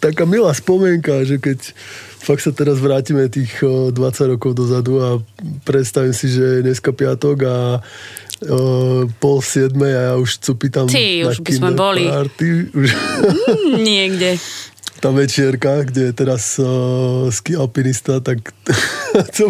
taká 0.00 0.24
milá 0.24 0.52
spomienka, 0.56 1.24
že 1.28 1.38
keď 1.38 1.58
fakt 2.20 2.44
sa 2.44 2.52
teraz 2.52 2.76
vrátime 2.78 3.26
tých 3.32 3.64
20 3.64 3.96
rokov 4.36 4.52
dozadu 4.52 5.00
a 5.00 5.08
predstavím 5.64 6.12
si, 6.12 6.28
že 6.28 6.60
je 6.60 6.64
dneska 6.68 6.92
piatok 6.92 7.36
a 7.48 7.56
uh, 7.80 9.08
pol 9.18 9.38
siedme 9.40 9.88
a 9.88 10.00
ja 10.12 10.14
už 10.20 10.38
cupí 10.44 10.68
tam 10.68 10.86
Ty, 10.86 11.26
na 11.26 11.32
už 11.32 11.40
by 11.40 11.52
sme 11.52 11.70
boli. 11.72 12.04
Party, 12.04 12.48
už... 12.76 12.88
Mm, 12.92 13.76
niekde. 13.80 14.30
Tá 15.00 15.08
večierka, 15.08 15.80
kde 15.80 16.12
je 16.12 16.14
teraz 16.14 16.60
uh, 16.60 17.32
ski 17.32 17.56
alpinista, 17.56 18.20
tak 18.20 18.52
to 19.36 19.48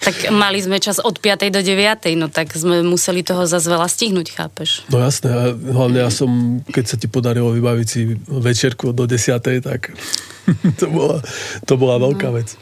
tak 0.00 0.28
mali 0.28 0.60
sme 0.60 0.76
čas 0.76 1.00
od 1.00 1.16
5. 1.16 1.48
do 1.48 1.60
9. 1.64 2.04
No 2.16 2.28
tak 2.28 2.52
sme 2.52 2.84
museli 2.84 3.24
toho 3.24 3.48
zase 3.48 3.68
veľa 3.68 3.88
stihnúť, 3.88 4.28
chápeš? 4.36 4.84
No 4.92 5.00
jasné, 5.00 5.32
a 5.32 5.42
hlavne 5.52 6.04
ja 6.04 6.10
som, 6.12 6.60
keď 6.68 6.84
sa 6.84 6.96
ti 7.00 7.08
podarilo 7.08 7.52
vybaviť 7.52 7.86
si 7.88 8.12
večerku 8.28 8.92
do 8.92 9.08
10. 9.08 9.40
tak 9.64 9.92
to 10.80 10.86
bola, 10.88 11.24
to 11.64 11.74
bola 11.80 11.96
veľká 11.96 12.28
no. 12.28 12.36
vec. 12.36 12.56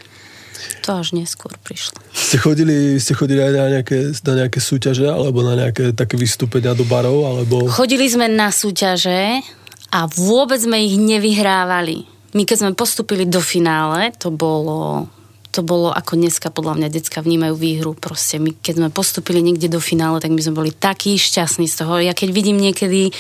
To 0.87 0.99
až 0.99 1.15
neskôr 1.15 1.53
prišlo. 1.63 2.01
Ste 2.11 2.39
chodili, 2.41 2.99
ste 2.99 3.15
chodili 3.15 3.45
aj 3.45 3.53
na 3.55 3.67
nejaké, 3.79 3.99
na 4.25 4.33
nejaké 4.45 4.59
súťaže, 4.59 5.07
alebo 5.07 5.45
na 5.45 5.55
nejaké 5.55 5.95
také 5.95 6.19
vystúpenia 6.19 6.75
do 6.75 6.83
barov, 6.83 7.29
alebo... 7.29 7.69
Chodili 7.71 8.09
sme 8.09 8.27
na 8.27 8.51
súťaže 8.51 9.45
a 9.93 10.01
vôbec 10.09 10.59
sme 10.59 10.81
ich 10.83 10.97
nevyhrávali. 10.97 12.09
My 12.37 12.43
keď 12.45 12.57
sme 12.61 12.73
postupili 12.77 13.25
do 13.25 13.41
finále, 13.41 14.13
to 14.17 14.29
bolo 14.29 15.09
to 15.49 15.65
bolo 15.65 15.89
ako 15.89 16.21
dneska 16.21 16.53
podľa 16.53 16.77
mňa 16.77 16.89
decka 16.93 17.25
vnímajú 17.25 17.55
výhru. 17.57 17.93
Proste 17.97 18.37
my, 18.37 18.53
keď 18.61 18.75
sme 18.85 18.89
postupili 18.93 19.41
niekde 19.41 19.73
do 19.73 19.81
finále, 19.81 20.21
tak 20.21 20.31
my 20.31 20.41
sme 20.45 20.55
boli 20.55 20.71
takí 20.71 21.17
šťastní 21.17 21.65
z 21.65 21.75
toho. 21.83 21.99
Ja 22.05 22.13
keď 22.13 22.29
vidím 22.37 22.61
niekedy 22.61 23.11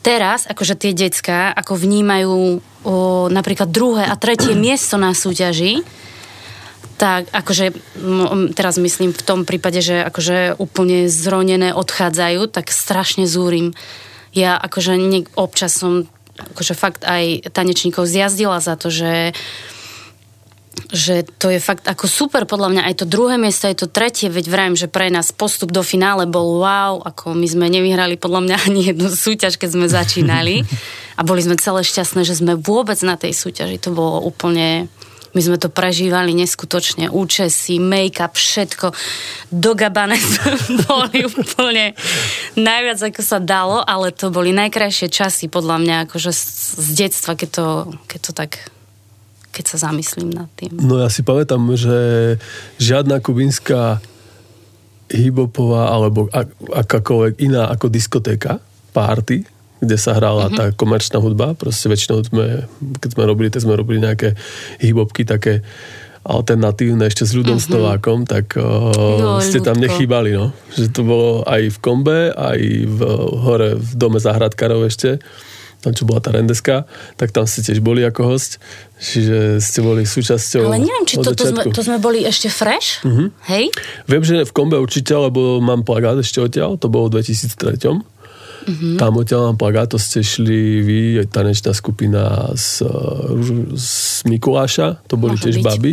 teraz, 0.00 0.46
akože 0.46 0.78
tie 0.78 0.92
decka, 0.94 1.50
ako 1.50 1.74
vnímajú 1.74 2.34
o, 2.86 2.94
napríklad 3.26 3.74
druhé 3.74 4.06
a 4.06 4.14
tretie 4.14 4.54
miesto 4.66 4.94
na 4.94 5.12
súťaži, 5.12 5.82
tak 6.94 7.26
akože 7.34 7.74
teraz 8.54 8.78
myslím 8.78 9.10
v 9.10 9.26
tom 9.26 9.42
prípade, 9.42 9.82
že 9.82 10.06
akože 10.06 10.62
úplne 10.62 11.10
zronené 11.10 11.74
odchádzajú, 11.74 12.46
tak 12.54 12.70
strašne 12.70 13.26
zúrim. 13.26 13.74
Ja 14.30 14.54
akože 14.54 14.94
nie, 14.94 15.26
občas 15.34 15.74
som 15.74 16.06
akože 16.34 16.74
fakt 16.74 17.02
aj 17.06 17.50
tanečníkov 17.50 18.06
zjazdila 18.06 18.58
za 18.58 18.74
to, 18.74 18.90
že 18.90 19.34
že 20.90 21.26
to 21.38 21.50
je 21.50 21.62
fakt 21.62 21.86
ako 21.86 22.06
super, 22.06 22.46
podľa 22.46 22.70
mňa. 22.70 22.82
Aj 22.86 22.94
to 22.98 23.06
druhé 23.06 23.38
miesto, 23.38 23.66
aj 23.66 23.82
to 23.82 23.88
tretie, 23.90 24.30
veď 24.30 24.46
vrajím, 24.50 24.76
že 24.78 24.90
pre 24.90 25.10
nás 25.10 25.34
postup 25.34 25.70
do 25.70 25.82
finále 25.82 26.26
bol 26.26 26.62
wow, 26.62 27.02
ako 27.02 27.34
my 27.34 27.46
sme 27.46 27.66
nevyhrali 27.70 28.18
podľa 28.18 28.40
mňa 28.46 28.56
ani 28.70 28.80
jednu 28.94 29.08
súťaž, 29.10 29.58
keď 29.58 29.70
sme 29.74 29.86
začínali. 29.86 30.66
A 31.14 31.22
boli 31.22 31.46
sme 31.46 31.54
celé 31.54 31.86
šťastné, 31.86 32.26
že 32.26 32.38
sme 32.38 32.58
vôbec 32.58 32.98
na 33.06 33.14
tej 33.14 33.34
súťaži, 33.34 33.78
to 33.78 33.94
bolo 33.94 34.18
úplne 34.26 34.90
my 35.34 35.42
sme 35.42 35.58
to 35.58 35.66
prežívali 35.66 36.30
neskutočne, 36.30 37.10
účesy, 37.10 37.82
make-up, 37.82 38.38
všetko. 38.38 38.94
Do 39.50 39.74
boli 40.86 41.18
úplne 41.26 41.98
najviac, 42.54 43.02
ako 43.02 43.22
sa 43.26 43.42
dalo, 43.42 43.82
ale 43.82 44.14
to 44.14 44.30
boli 44.30 44.54
najkrajšie 44.54 45.10
časy, 45.10 45.50
podľa 45.50 45.82
mňa, 45.82 45.96
akože 46.06 46.30
z, 46.30 46.44
z 46.78 46.88
detstva, 46.94 47.34
keď 47.34 47.50
to, 47.50 47.66
keď 48.06 48.20
to 48.22 48.32
tak 48.32 48.73
keď 49.54 49.64
sa 49.70 49.88
zamyslím 49.88 50.34
nad 50.34 50.50
tým. 50.58 50.74
No 50.82 50.98
ja 50.98 51.06
si 51.06 51.22
pamätám, 51.22 51.62
že 51.78 51.94
žiadna 52.82 53.22
kubinská 53.22 54.02
hibopová 55.14 55.94
alebo 55.94 56.26
akákoľvek 56.74 57.38
iná 57.38 57.70
ako 57.70 57.86
diskotéka, 57.86 58.58
party, 58.90 59.46
kde 59.78 59.96
sa 60.00 60.18
hrala 60.18 60.50
mm-hmm. 60.50 60.58
tá 60.58 60.64
komerčná 60.74 61.22
hudba. 61.22 61.54
Proste 61.54 61.86
väčšinou 61.86 62.26
sme, 62.26 62.66
keď 62.98 63.08
sme 63.14 63.22
robili, 63.28 63.48
tak 63.52 63.62
sme 63.62 63.78
robili 63.78 64.02
nejaké 64.02 64.34
hibobky 64.82 65.22
také 65.22 65.62
alternatívne 66.24 67.04
ešte 67.04 67.28
s 67.28 67.36
ľudom 67.36 67.60
mm-hmm. 67.60 67.68
Stovákom, 67.68 68.24
tak 68.24 68.56
uh, 68.56 69.44
ste 69.44 69.60
tam 69.60 69.76
nechýbali, 69.76 70.32
no. 70.32 70.56
Že 70.72 70.84
to 70.88 71.02
bolo 71.04 71.30
aj 71.44 71.68
v 71.68 71.78
Kombe, 71.84 72.32
aj 72.32 72.60
v, 72.88 72.98
hore 73.44 73.76
v 73.76 73.90
dome 73.92 74.16
Zahradkarov 74.16 74.88
ešte 74.88 75.20
tam 75.84 75.92
čo 75.92 76.08
bola 76.08 76.24
tá 76.24 76.32
rendeska, 76.32 76.88
tak 77.20 77.28
tam 77.36 77.44
ste 77.44 77.60
tiež 77.60 77.84
boli 77.84 78.00
ako 78.00 78.24
host, 78.24 78.56
čiže 78.96 79.60
ste 79.60 79.84
boli 79.84 80.08
súčasťou 80.08 80.64
Ale 80.72 80.80
neviem, 80.80 81.04
či 81.04 81.20
to, 81.20 81.36
to, 81.36 81.52
sme, 81.52 81.68
to 81.68 81.82
sme 81.84 82.00
boli 82.00 82.24
ešte 82.24 82.48
fresh, 82.48 83.04
uh-huh. 83.04 83.28
hej? 83.52 83.68
Viem, 84.08 84.24
že 84.24 84.48
v 84.48 84.52
kombe 84.56 84.80
určite, 84.80 85.12
lebo 85.12 85.60
mám 85.60 85.84
plagát 85.84 86.16
ešte 86.16 86.40
odtiaľ, 86.40 86.80
to 86.80 86.88
bolo 86.88 87.12
v 87.12 87.20
2003. 87.20 88.14
Uh-huh. 88.64 88.96
Tam 88.96 89.12
odtiaľ 89.20 89.52
mám 89.52 89.58
plagát, 89.60 89.92
to 89.92 90.00
ste 90.00 90.24
šli 90.24 90.80
vy, 90.80 91.00
aj 91.20 91.28
tanečná 91.28 91.76
skupina 91.76 92.48
z, 92.56 92.80
z 93.76 93.90
Mikuláša, 94.24 95.04
to 95.04 95.20
boli 95.20 95.36
Môže 95.36 95.52
tiež 95.52 95.56
byť. 95.60 95.66
baby. 95.68 95.92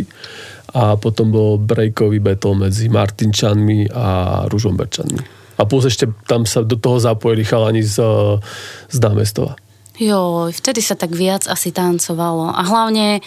A 0.72 0.96
potom 0.96 1.28
bol 1.28 1.60
breakový 1.60 2.16
battle 2.16 2.56
medzi 2.56 2.88
Martinčanmi 2.88 3.92
a 3.92 4.40
Ružomberčanmi. 4.48 5.44
A 5.60 5.68
plus 5.68 5.84
ešte 5.84 6.08
tam 6.24 6.48
sa 6.48 6.64
do 6.64 6.80
toho 6.80 6.96
zapojili 6.96 7.44
chalani 7.44 7.84
z, 7.84 8.00
z 8.88 8.96
Námestova. 9.04 9.52
Jo, 10.00 10.48
vtedy 10.48 10.80
sa 10.80 10.96
tak 10.96 11.12
viac 11.12 11.44
asi 11.44 11.68
tancovalo. 11.68 12.48
A 12.48 12.62
hlavne, 12.64 13.20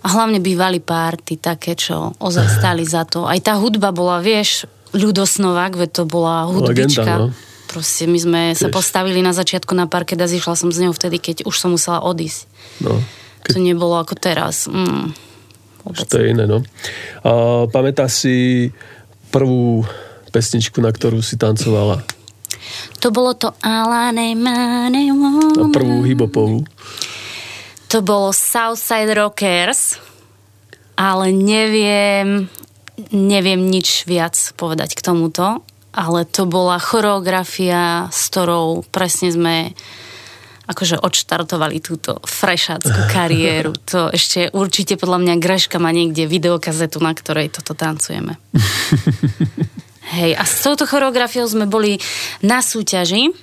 a 0.00 0.06
hlavne 0.08 0.40
bývali 0.40 0.80
párty 0.80 1.36
také, 1.36 1.76
čo 1.76 2.16
ozaj 2.16 2.60
stali 2.60 2.84
za 2.88 3.04
to. 3.04 3.28
Aj 3.28 3.36
tá 3.40 3.60
hudba 3.60 3.92
bola, 3.92 4.24
vieš, 4.24 4.64
ľudosnovák, 4.96 5.76
veď 5.76 5.90
to 5.92 6.02
bola 6.08 6.48
hudbička. 6.48 7.04
Legenda, 7.04 7.14
no. 7.20 7.26
Proste 7.66 8.06
my 8.06 8.18
sme 8.18 8.42
Tiež. 8.54 8.62
sa 8.62 8.68
postavili 8.70 9.20
na 9.20 9.34
začiatku 9.34 9.74
na 9.74 9.90
parket 9.90 10.16
a 10.22 10.30
zišla 10.30 10.54
som 10.54 10.70
z 10.70 10.86
neho 10.86 10.94
vtedy, 10.94 11.18
keď 11.18 11.36
už 11.44 11.56
som 11.58 11.74
musela 11.74 12.00
odísť. 12.00 12.46
No, 12.80 13.02
keď... 13.42 13.52
To 13.52 13.58
nebolo 13.60 13.98
ako 14.00 14.14
teraz. 14.16 14.70
Mm, 14.70 15.12
to 16.08 16.14
je 16.18 16.32
iné, 16.32 16.46
no. 16.48 16.62
A, 17.26 17.66
pamätáš 17.68 18.24
si 18.24 18.34
prvú 19.34 19.84
pesničku, 20.30 20.78
na 20.80 20.94
ktorú 20.94 21.20
si 21.20 21.36
tancovala? 21.36 22.15
To 23.00 23.08
bolo 23.12 23.36
to 23.36 23.52
Alane 23.60 24.34
Mane 24.34 25.10
A 25.10 25.66
prvú 25.70 26.02
hibopovú? 26.06 26.64
To 27.94 27.98
bolo 28.02 28.34
Southside 28.34 29.14
Rockers, 29.14 30.02
ale 30.98 31.30
neviem, 31.30 32.50
neviem 33.14 33.60
nič 33.62 34.08
viac 34.10 34.34
povedať 34.58 34.98
k 34.98 35.04
tomuto, 35.06 35.62
ale 35.94 36.26
to 36.26 36.50
bola 36.50 36.82
choreografia, 36.82 38.10
s 38.10 38.26
ktorou 38.28 38.82
presne 38.90 39.30
sme 39.30 39.56
akože 40.66 40.98
odštartovali 40.98 41.78
túto 41.78 42.18
frešáckú 42.26 43.06
kariéru. 43.14 43.78
To 43.94 44.10
ešte 44.10 44.50
určite 44.50 44.98
podľa 44.98 45.22
mňa 45.22 45.34
Greška 45.38 45.78
má 45.78 45.94
niekde 45.94 46.26
videokazetu, 46.26 46.98
na 46.98 47.14
ktorej 47.14 47.54
toto 47.54 47.78
tancujeme. 47.78 48.34
Hej, 50.06 50.38
a 50.38 50.46
s 50.46 50.62
touto 50.62 50.86
choreografiou 50.86 51.42
sme 51.50 51.66
boli 51.66 51.98
na 52.38 52.62
súťaži 52.62 53.34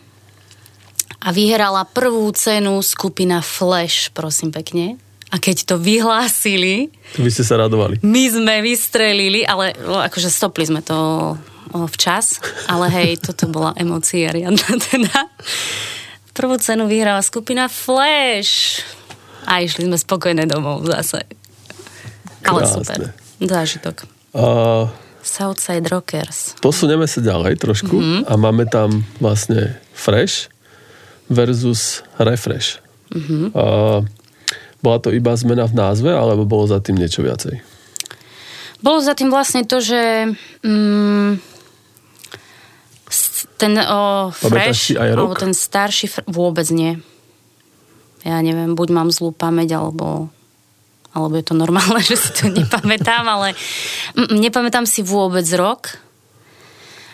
a 1.19 1.35
vyhrala 1.35 1.83
prvú 1.87 2.27
cenu 2.31 2.79
skupina 2.79 3.43
Flash, 3.43 4.11
prosím 4.15 4.55
pekne. 4.55 4.95
A 5.33 5.41
keď 5.41 5.65
to 5.65 5.75
vyhlásili... 5.81 6.93
Vy 7.17 7.29
ste 7.33 7.43
sa 7.43 7.57
radovali. 7.57 7.99
My 8.05 8.23
sme 8.29 8.61
vystrelili, 8.61 9.41
ale 9.43 9.73
akože 9.75 10.29
stopli 10.29 10.63
sme 10.69 10.85
to 10.85 11.33
včas, 11.73 12.37
ale 12.69 12.87
hej, 12.93 13.09
toto 13.25 13.49
bola 13.49 13.73
emócia 13.75 14.29
riadna 14.29 14.77
teda. 14.77 15.31
Prvú 16.31 16.55
cenu 16.61 16.87
vyhrala 16.87 17.19
skupina 17.25 17.67
Flash. 17.67 18.85
A 19.43 19.59
išli 19.59 19.83
sme 19.83 19.99
spokojné 19.99 20.47
domov 20.47 20.87
zase. 20.87 21.27
Krásne. 22.39 22.47
Ale 22.47 22.61
super. 22.63 22.99
Zážitok. 23.43 24.07
Uh, 24.31 24.87
Southside 25.23 25.87
Rockers. 25.87 26.59
Posunieme 26.59 27.07
sa 27.07 27.23
ďalej 27.23 27.63
trošku 27.63 27.95
mm-hmm. 27.95 28.21
a 28.27 28.33
máme 28.35 28.67
tam 28.67 29.07
vlastne 29.23 29.79
Fresh 29.95 30.51
versus 31.31 32.03
Refresh. 32.19 32.83
Mm-hmm. 33.15 33.55
A 33.55 33.65
bola 34.83 34.97
to 34.99 35.15
iba 35.15 35.31
zmena 35.39 35.63
v 35.63 35.79
názve, 35.79 36.11
alebo 36.11 36.43
bolo 36.43 36.67
za 36.67 36.83
tým 36.83 36.99
niečo 36.99 37.23
viacej? 37.23 37.63
Bolo 38.83 38.99
za 38.99 39.15
tým 39.15 39.31
vlastne 39.31 39.63
to, 39.63 39.79
že 39.79 40.35
mm, 40.59 41.39
ten 43.55 43.73
o, 43.79 44.27
Fresh, 44.35 44.91
alebo 44.99 45.39
ten 45.39 45.55
starší, 45.55 46.11
vôbec 46.27 46.67
nie. 46.67 46.99
Ja 48.27 48.43
neviem, 48.43 48.75
buď 48.75 48.87
mám 48.91 49.09
zlú 49.15 49.31
pamäť, 49.31 49.79
alebo 49.79 50.27
alebo 51.13 51.37
je 51.37 51.45
to 51.45 51.55
normálne, 51.55 52.01
že 52.09 52.17
si 52.17 52.29
to 52.33 52.49
nepamätám, 52.49 53.23
ale 53.25 53.53
nepamätám 54.17 54.89
si 54.89 55.05
vôbec 55.05 55.45
rok. 55.53 56.01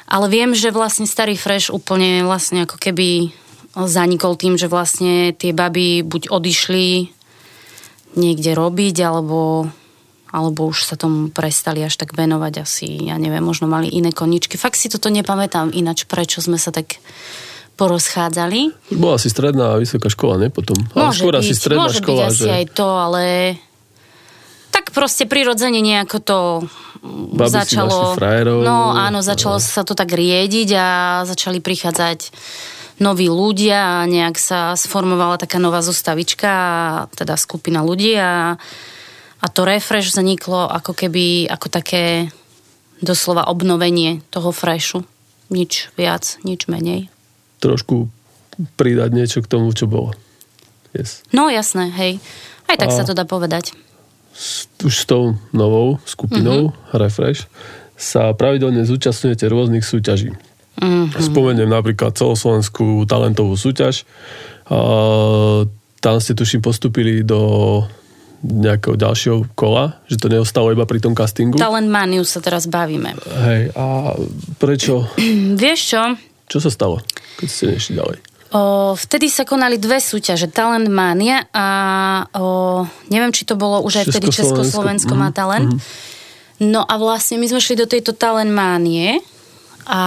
Ale 0.10 0.26
viem, 0.26 0.58
že 0.58 0.74
vlastne 0.74 1.06
starý 1.06 1.38
Fresh 1.38 1.70
úplne 1.70 2.26
vlastne 2.26 2.66
ako 2.66 2.82
keby 2.82 3.30
zanikol 3.78 4.34
tým, 4.34 4.58
že 4.58 4.66
vlastne 4.66 5.38
tie 5.38 5.54
baby 5.54 6.02
buď 6.02 6.34
odišli 6.34 7.14
niekde 8.18 8.58
robiť, 8.58 9.06
alebo, 9.06 9.70
alebo 10.34 10.62
už 10.66 10.90
sa 10.90 10.98
tomu 10.98 11.30
prestali 11.30 11.86
až 11.86 11.94
tak 12.02 12.18
venovať 12.18 12.54
asi, 12.66 12.90
ja 13.06 13.22
neviem, 13.22 13.46
možno 13.46 13.70
mali 13.70 13.86
iné 13.86 14.10
koničky. 14.10 14.58
Fakt 14.58 14.82
si 14.82 14.90
toto 14.90 15.14
nepamätám 15.14 15.70
ináč, 15.70 16.10
prečo 16.10 16.42
sme 16.42 16.58
sa 16.58 16.74
tak 16.74 16.98
porozchádzali. 17.78 18.92
Bola 18.98 19.16
asi 19.22 19.30
stredná 19.30 19.78
a 19.78 19.80
vysoká 19.80 20.10
škola, 20.12 20.36
ne? 20.42 20.48
Potom. 20.52 20.76
Ale 20.98 21.14
Môže 21.14 21.22
skôr 21.22 21.36
byť, 21.38 21.42
asi 21.46 21.54
stredná 21.54 21.86
môže 21.86 22.02
škola, 22.02 22.28
byť 22.28 22.34
asi 22.34 22.44
že 22.44 22.52
aj 22.52 22.66
to, 22.74 22.88
ale 22.90 23.24
tak 24.80 24.96
proste 24.96 25.28
prirodzene 25.28 25.84
nejako 25.84 26.18
to 26.24 26.40
Babi 27.36 27.52
začalo... 27.52 28.16
frajerov. 28.16 28.64
no 28.64 28.96
áno, 28.96 29.20
začalo 29.20 29.60
sa 29.60 29.84
to 29.84 29.92
tak 29.92 30.16
riediť 30.16 30.70
a 30.72 30.88
začali 31.28 31.60
prichádzať 31.60 32.32
noví 33.04 33.28
ľudia 33.28 34.04
a 34.04 34.08
nejak 34.08 34.40
sa 34.40 34.80
sformovala 34.80 35.36
taká 35.36 35.60
nová 35.60 35.84
zostavička, 35.84 36.52
teda 37.16 37.36
skupina 37.36 37.84
ľudí 37.84 38.16
a, 38.16 38.56
a 39.40 39.46
to 39.52 39.68
refresh 39.68 40.16
zaniklo 40.16 40.68
ako 40.68 40.96
keby, 40.96 41.48
ako 41.52 41.68
také 41.68 42.32
doslova 43.04 43.48
obnovenie 43.52 44.24
toho 44.32 44.52
freshu. 44.56 45.04
Nič 45.52 45.92
viac, 46.00 46.40
nič 46.48 46.72
menej. 46.72 47.12
trošku 47.60 48.08
pridať 48.80 49.12
niečo 49.12 49.40
k 49.44 49.48
tomu, 49.48 49.72
čo 49.72 49.88
bolo. 49.88 50.16
Yes. 50.96 51.24
No 51.32 51.48
jasné, 51.48 51.92
hej. 51.96 52.20
Aj 52.68 52.76
tak 52.80 52.92
A- 52.92 52.96
sa 52.96 53.04
to 53.08 53.16
dá 53.16 53.24
povedať. 53.28 53.76
Už 54.80 54.94
s 54.96 55.04
tou 55.04 55.36
novou 55.52 56.00
skupinou 56.08 56.72
Mhm. 56.72 56.96
Refresh 56.96 57.46
sa 58.00 58.32
pravidelne 58.32 58.88
zúčastňujete 58.88 59.44
rôznych 59.52 59.84
súťaží. 59.84 60.32
Mhm. 60.80 61.20
Spomeniem 61.20 61.68
napríklad 61.68 62.16
celoslovenskú 62.16 63.04
talentovú 63.04 63.60
súťaž. 63.60 64.08
A 64.72 64.80
tam 66.00 66.16
ste 66.24 66.32
tuším 66.32 66.64
postupili 66.64 67.28
do 67.28 67.84
nejakého 68.40 68.96
ďalšieho 68.96 69.52
kola, 69.52 70.00
že 70.08 70.16
to 70.16 70.32
neostalo 70.32 70.72
iba 70.72 70.88
pri 70.88 71.04
tom 71.04 71.12
castingu. 71.12 71.60
Talent 71.60 71.92
Maniu 71.92 72.24
sa 72.24 72.40
teraz 72.40 72.72
bavíme. 72.72 73.20
Hej, 73.20 73.76
a 73.76 74.16
prečo? 74.56 75.12
Vieš 75.60 75.80
čo? 75.84 76.02
Čo 76.48 76.64
sa 76.64 76.72
stalo, 76.72 77.04
keď 77.36 77.48
ste 77.52 77.64
nešli 77.76 78.00
ďalej? 78.00 78.18
O, 78.50 78.98
vtedy 78.98 79.30
sa 79.30 79.46
konali 79.46 79.78
dve 79.78 80.02
súťaže, 80.02 80.50
Talent 80.50 80.90
Mania 80.90 81.46
a 81.54 81.68
o, 82.34 82.82
neviem, 83.14 83.30
či 83.30 83.46
to 83.46 83.54
bolo 83.54 83.86
už 83.86 84.02
aj 84.02 84.06
vtedy 84.10 84.34
Československo. 84.34 85.14
Má 85.14 85.30
talent. 85.30 85.78
No 86.58 86.82
a 86.82 86.98
vlastne 86.98 87.38
my 87.38 87.46
sme 87.46 87.62
šli 87.62 87.78
do 87.78 87.86
tejto 87.86 88.18
Talent 88.18 88.50
Mánie 88.50 89.22
a 89.86 90.02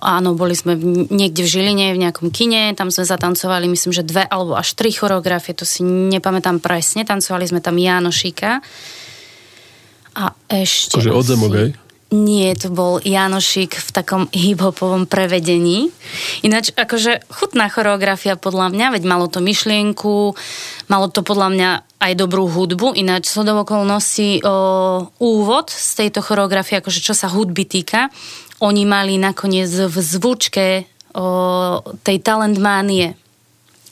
áno, 0.00 0.34
boli 0.34 0.58
sme 0.58 0.74
niekde 1.12 1.46
v 1.46 1.48
Žiline, 1.48 1.94
v 1.94 2.02
nejakom 2.02 2.32
kine, 2.34 2.74
tam 2.74 2.90
sme 2.90 3.06
zatancovali, 3.06 3.70
myslím, 3.70 3.92
že 3.94 4.02
dve 4.02 4.26
alebo 4.26 4.58
až 4.58 4.74
tri 4.74 4.90
choreografie, 4.90 5.54
to 5.54 5.68
si 5.68 5.86
nepamätám 5.86 6.58
presne, 6.58 7.06
tancovali 7.06 7.46
sme 7.46 7.60
tam 7.62 7.78
Janošika 7.78 8.64
a 10.16 10.24
ešte... 10.50 10.98
Akože 10.98 11.14
od 11.14 11.24
zemok, 11.24 11.52
hej? 11.54 11.70
Nie, 12.10 12.58
to 12.58 12.74
bol 12.74 12.98
Janošik 12.98 13.78
v 13.78 13.90
takom 13.94 14.26
hip-hopovom 14.34 15.06
prevedení. 15.06 15.94
Ináč, 16.42 16.74
akože 16.74 17.22
chutná 17.30 17.70
choreografia 17.70 18.34
podľa 18.34 18.74
mňa, 18.74 18.98
veď 18.98 19.02
malo 19.06 19.30
to 19.30 19.38
myšlienku, 19.38 20.34
malo 20.90 21.06
to 21.06 21.22
podľa 21.22 21.48
mňa 21.54 21.70
aj 22.02 22.12
dobrú 22.18 22.50
hudbu, 22.50 22.98
ináč 22.98 23.30
so 23.30 23.46
do 23.46 23.54
okolností 23.62 24.42
úvod 25.22 25.70
z 25.70 25.90
tejto 26.02 26.18
choreografie, 26.26 26.82
akože 26.82 26.98
čo 26.98 27.14
sa 27.14 27.30
hudby 27.30 27.62
týka, 27.62 28.10
oni 28.58 28.82
mali 28.90 29.14
nakoniec 29.14 29.70
v 29.70 29.94
zvučke 29.94 30.66
o, 31.14 31.78
tej 32.02 32.18
talentmánie 32.26 33.14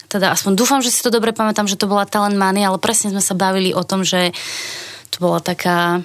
teda 0.08 0.32
aspoň 0.32 0.56
dúfam, 0.56 0.80
že 0.80 0.88
si 0.88 1.04
to 1.04 1.12
dobre 1.12 1.36
pamätám, 1.36 1.68
že 1.68 1.76
to 1.76 1.84
bola 1.84 2.08
Talent 2.08 2.32
Mania, 2.32 2.72
ale 2.72 2.80
presne 2.80 3.12
sme 3.12 3.20
sa 3.20 3.36
bavili 3.36 3.76
o 3.76 3.84
tom, 3.84 4.08
že 4.08 4.32
to 5.12 5.20
bola 5.20 5.36
taká 5.44 6.00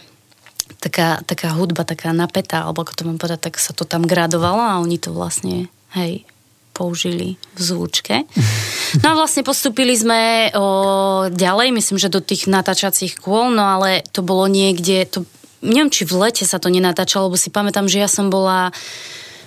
taká, 0.80 1.22
taká 1.26 1.54
hudba, 1.58 1.84
taká 1.84 2.14
napätá, 2.16 2.66
alebo 2.66 2.86
ako 2.86 2.94
to 2.94 3.04
mám 3.08 3.18
povedať, 3.20 3.52
tak 3.52 3.56
sa 3.62 3.74
to 3.76 3.84
tam 3.84 4.06
gradovalo 4.06 4.62
a 4.62 4.82
oni 4.82 4.98
to 4.98 5.14
vlastne, 5.14 5.68
hej, 5.94 6.26
použili 6.74 7.38
v 7.56 7.62
zvučke. 7.62 8.16
No 9.02 9.18
a 9.18 9.26
vlastne 9.26 9.42
postupili 9.42 9.98
sme 9.98 10.54
o, 10.54 11.26
ďalej, 11.26 11.74
myslím, 11.74 11.98
že 11.98 12.14
do 12.14 12.22
tých 12.22 12.46
natáčacích 12.46 13.18
kôl, 13.18 13.50
no 13.50 13.66
ale 13.66 14.06
to 14.14 14.22
bolo 14.22 14.46
niekde, 14.46 15.10
to, 15.10 15.26
neviem, 15.66 15.90
či 15.90 16.06
v 16.06 16.14
lete 16.22 16.46
sa 16.46 16.62
to 16.62 16.70
nenatáčalo, 16.70 17.26
lebo 17.26 17.34
si 17.34 17.50
pamätám, 17.50 17.90
že 17.90 17.98
ja 17.98 18.06
som 18.06 18.30
bola 18.30 18.70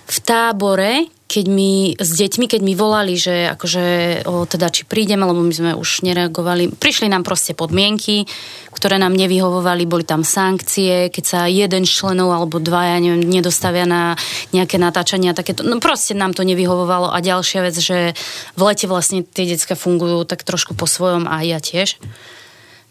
v 0.03 0.17
tábore, 0.19 1.07
keď 1.27 1.45
mi, 1.51 1.91
s 1.99 2.11
deťmi, 2.15 2.47
keď 2.47 2.61
mi 2.63 2.71
volali, 2.71 3.19
že 3.19 3.51
akože, 3.51 3.83
o, 4.31 4.47
teda 4.47 4.71
či 4.71 4.87
prídeme, 4.87 5.27
lebo 5.27 5.43
my 5.43 5.51
sme 5.51 5.71
už 5.75 6.07
nereagovali. 6.07 6.71
Prišli 6.71 7.11
nám 7.11 7.27
proste 7.27 7.51
podmienky, 7.51 8.23
ktoré 8.71 8.95
nám 8.95 9.11
nevyhovovali, 9.11 9.83
boli 9.83 10.07
tam 10.07 10.23
sankcie, 10.23 11.11
keď 11.11 11.23
sa 11.27 11.39
jeden 11.51 11.83
členov 11.83 12.31
alebo 12.31 12.63
dva, 12.63 12.95
ja 12.95 12.97
neviem, 13.03 13.27
nedostavia 13.27 13.83
na 13.83 14.15
nejaké 14.55 14.79
natáčania, 14.79 15.35
takéto, 15.35 15.67
no 15.67 15.83
proste 15.83 16.15
nám 16.15 16.31
to 16.31 16.47
nevyhovovalo 16.47 17.11
a 17.11 17.19
ďalšia 17.19 17.59
vec, 17.59 17.75
že 17.75 18.15
v 18.55 18.61
lete 18.63 18.87
vlastne 18.87 19.27
tie 19.27 19.51
decka 19.51 19.75
fungujú 19.75 20.23
tak 20.23 20.47
trošku 20.47 20.79
po 20.79 20.87
svojom 20.87 21.27
a 21.27 21.43
ja 21.43 21.59
tiež. 21.59 21.99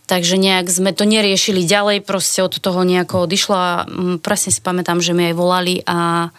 Takže 0.07 0.39
nejak 0.39 0.71
sme 0.71 0.95
to 0.95 1.03
neriešili 1.03 1.67
ďalej, 1.67 2.07
proste 2.07 2.39
od 2.45 2.55
toho 2.55 2.87
nejako 2.87 3.27
odišlo 3.27 3.57
a 3.59 3.71
mm, 3.89 4.23
presne 4.23 4.55
si 4.55 4.63
pamätám, 4.63 5.03
že 5.03 5.11
mi 5.11 5.33
aj 5.33 5.35
volali 5.35 5.83
a 5.83 6.31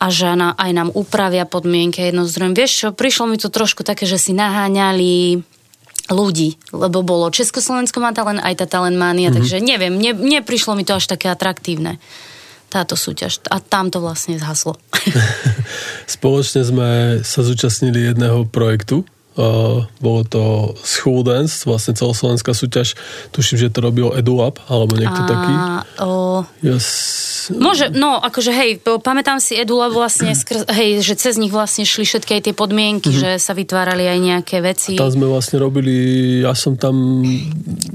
a 0.00 0.06
že 0.08 0.32
na, 0.32 0.56
aj 0.56 0.70
nám 0.72 0.88
upravia 0.96 1.44
podmienky 1.44 2.00
jedno 2.08 2.24
z 2.24 2.32
druhým. 2.40 2.56
Vieš 2.56 2.72
čo, 2.72 2.88
prišlo 2.96 3.28
mi 3.28 3.36
to 3.36 3.52
trošku 3.52 3.84
také, 3.84 4.08
že 4.08 4.16
si 4.16 4.32
naháňali 4.32 5.44
ľudí, 6.10 6.56
lebo 6.72 7.04
bolo 7.04 7.30
Československo 7.30 8.00
má 8.02 8.10
talent, 8.16 8.42
aj 8.42 8.64
tá 8.64 8.66
talentmánia, 8.66 9.30
mm-hmm. 9.30 9.36
takže 9.36 9.56
neviem, 9.62 9.94
ne, 9.94 10.16
neprišlo 10.16 10.74
mi 10.74 10.82
to 10.82 10.98
až 10.98 11.06
také 11.06 11.30
atraktívne 11.30 12.02
táto 12.70 12.94
súťaž. 12.94 13.42
A 13.50 13.58
tam 13.58 13.90
to 13.90 13.98
vlastne 13.98 14.38
zhaslo. 14.38 14.78
Spoločne 16.06 16.62
sme 16.62 16.88
sa 17.26 17.42
zúčastnili 17.42 18.10
jedného 18.10 18.46
projektu. 18.46 19.02
Uh, 19.40 19.88
bolo 20.04 20.20
to 20.28 20.42
School 20.84 21.24
Dance, 21.24 21.64
vlastne 21.64 21.96
celoslovenská 21.96 22.52
súťaž. 22.52 22.92
Tuším, 23.32 23.56
že 23.56 23.72
to 23.72 23.80
robil 23.80 24.12
EduLab, 24.12 24.60
alebo 24.68 25.00
niekto 25.00 25.24
taký. 25.24 25.54
A, 25.56 25.80
o, 26.04 26.44
Yes. 26.60 27.48
Môže, 27.50 27.90
no, 27.90 28.20
akože 28.20 28.52
hej, 28.52 28.70
pamätám 28.84 29.42
si 29.42 29.58
Edula 29.58 29.90
vlastne, 29.90 30.36
skr- 30.36 30.68
hej, 30.70 31.02
že 31.02 31.18
cez 31.18 31.34
nich 31.40 31.50
vlastne 31.50 31.82
šli 31.82 32.06
všetky 32.06 32.38
aj 32.38 32.42
tie 32.46 32.54
podmienky, 32.54 33.10
mm-hmm. 33.10 33.22
že 33.26 33.30
sa 33.42 33.56
vytvárali 33.56 34.06
aj 34.06 34.18
nejaké 34.20 34.56
veci. 34.62 34.94
Tam 34.94 35.10
sme 35.10 35.26
vlastne 35.26 35.58
robili, 35.58 35.94
ja 36.44 36.54
som 36.54 36.78
tam 36.78 37.24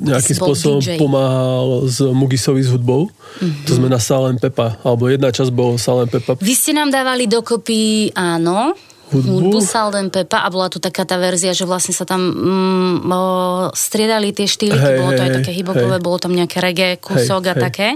nejakým 0.02 0.36
Si 0.36 0.42
bol 0.42 0.52
spôsobom 0.52 0.82
DJ. 0.84 1.00
pomáhal 1.00 1.88
s 1.88 2.04
Mugisovi 2.04 2.66
s 2.66 2.70
hudbou. 2.74 3.08
Mm-hmm. 3.08 3.64
To 3.70 3.72
sme 3.72 3.88
na 3.88 4.02
Salem 4.02 4.36
Pepa, 4.42 4.82
alebo 4.84 5.08
jedna 5.08 5.32
časť 5.32 5.52
bol 5.54 5.80
Salem 5.80 6.10
Pepa. 6.10 6.36
Vy 6.42 6.54
ste 6.58 6.76
nám 6.76 6.92
dávali 6.92 7.30
dokopy, 7.30 8.12
áno, 8.12 8.76
Hudbu? 9.06 9.54
hudbu 9.54 9.60
Salden 9.62 10.10
Pepa 10.10 10.42
a 10.42 10.50
bola 10.50 10.66
tu 10.66 10.82
taká 10.82 11.06
tá 11.06 11.22
verzia, 11.22 11.54
že 11.54 11.70
vlastne 11.70 11.94
sa 11.94 12.10
tam 12.10 12.26
mm, 12.26 12.96
o, 13.06 13.22
striedali 13.70 14.34
tie 14.34 14.50
štýliky, 14.50 14.82
Hej, 14.82 14.98
bolo 14.98 15.12
to 15.14 15.22
aj 15.22 15.30
hej, 15.30 15.38
také 15.42 15.52
hibopové, 15.54 15.98
hej. 15.98 16.04
bolo 16.04 16.18
tam 16.18 16.34
nejaké 16.34 16.58
reggae, 16.58 16.98
kúsok 16.98 17.42
Hej, 17.46 17.52
a 17.52 17.56
hej. 17.56 17.64
také. 17.70 17.88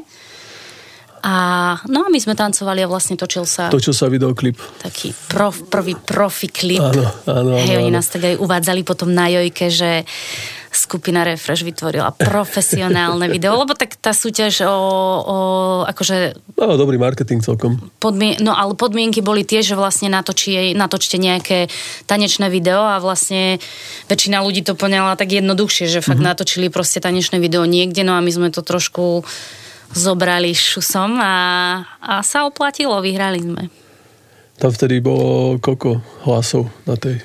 A 1.20 1.34
no 1.92 2.08
a 2.08 2.08
my 2.08 2.16
sme 2.16 2.32
tancovali 2.32 2.80
a 2.80 2.88
vlastne 2.88 3.20
točil 3.20 3.44
sa 3.44 3.68
Točil 3.68 3.92
sa 3.92 4.08
videoklip. 4.08 4.56
taký 4.80 5.12
prof, 5.28 5.68
prvý 5.68 6.00
profi 6.00 6.48
klip. 6.48 6.80
Áno, 6.80 7.04
áno, 7.28 7.60
Hej, 7.60 7.76
áno, 7.76 7.80
oni 7.84 7.92
áno. 7.92 7.98
nás 8.00 8.08
tak 8.08 8.24
aj 8.24 8.36
uvádzali 8.40 8.82
potom 8.88 9.12
na 9.12 9.28
Jojke, 9.28 9.68
že 9.68 10.08
skupina 10.72 11.26
Refresh 11.26 11.66
vytvorila 11.66 12.14
profesionálne 12.14 13.26
video, 13.30 13.58
lebo 13.58 13.74
tak 13.74 13.98
tá 13.98 14.14
súťaž 14.14 14.66
o, 14.66 14.78
o 15.26 15.38
akože 15.90 16.38
No, 16.60 16.76
dobrý 16.76 17.00
marketing 17.00 17.42
celkom. 17.42 17.80
podmien- 17.98 18.38
no 18.44 18.54
ale 18.54 18.76
podmienky 18.78 19.24
boli 19.24 19.48
tie, 19.48 19.66
že 19.66 19.74
vlastne 19.74 20.12
natočí, 20.12 20.76
natočte 20.78 21.18
nejaké 21.18 21.72
tanečné 22.06 22.52
video 22.52 22.84
a 22.84 23.02
vlastne 23.02 23.58
väčšina 24.12 24.44
ľudí 24.44 24.62
to 24.62 24.78
poňala 24.78 25.16
tak 25.18 25.34
jednoduchšie, 25.34 25.90
že 25.90 26.06
fakt 26.06 26.20
mm-hmm. 26.20 26.30
natočili 26.36 26.68
proste 26.70 27.02
tanečné 27.02 27.40
video 27.42 27.66
niekde, 27.66 28.06
no 28.06 28.14
a 28.14 28.22
my 28.22 28.32
sme 28.32 28.50
to 28.54 28.62
trošku 28.62 29.24
zobrali 29.90 30.54
šusom 30.54 31.18
a, 31.18 31.36
a 31.98 32.22
sa 32.22 32.46
oplatilo, 32.46 33.02
vyhrali 33.02 33.42
sme. 33.42 33.64
Tam 34.60 34.70
vtedy 34.76 35.00
bolo 35.00 35.58
koľko 35.58 36.04
hlasov 36.28 36.68
na 36.84 37.00
tej... 37.00 37.24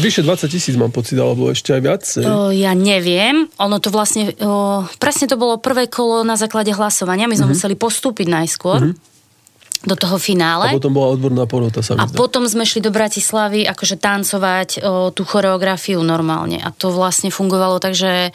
Vyše 0.00 0.22
20 0.22 0.50
tisíc 0.50 0.74
mám 0.74 0.90
pocit, 0.90 1.14
alebo 1.16 1.50
ešte 1.50 1.76
aj 1.76 1.82
viac. 1.82 2.02
O, 2.20 2.50
ja 2.50 2.74
neviem, 2.74 3.46
ono 3.56 3.76
to 3.78 3.92
vlastne, 3.94 4.34
o, 4.40 4.82
presne 4.98 5.30
to 5.30 5.36
bolo 5.38 5.62
prvé 5.62 5.86
kolo 5.86 6.26
na 6.26 6.34
základe 6.34 6.72
hlasovania, 6.74 7.30
my 7.30 7.36
sme 7.38 7.50
mm-hmm. 7.50 7.54
museli 7.54 7.74
postúpiť 7.78 8.26
najskôr 8.26 8.80
mm-hmm. 8.90 9.86
do 9.86 9.94
toho 9.94 10.16
A 10.16 10.22
finále. 10.22 10.66
potom 10.74 10.96
bola 10.96 11.14
odborná 11.14 11.44
porota, 11.46 11.80
sa 11.80 11.94
A 11.94 12.08
zdá. 12.08 12.16
potom 12.16 12.44
sme 12.50 12.66
šli 12.66 12.82
do 12.82 12.90
Bratislavy 12.90 13.64
akože 13.68 13.96
tancovať 14.00 14.68
o, 14.80 15.14
tú 15.14 15.22
choreografiu 15.22 16.02
normálne. 16.02 16.58
A 16.58 16.74
to 16.74 16.90
vlastne 16.90 17.30
fungovalo 17.30 17.78
tak, 17.78 17.94
že 17.94 18.34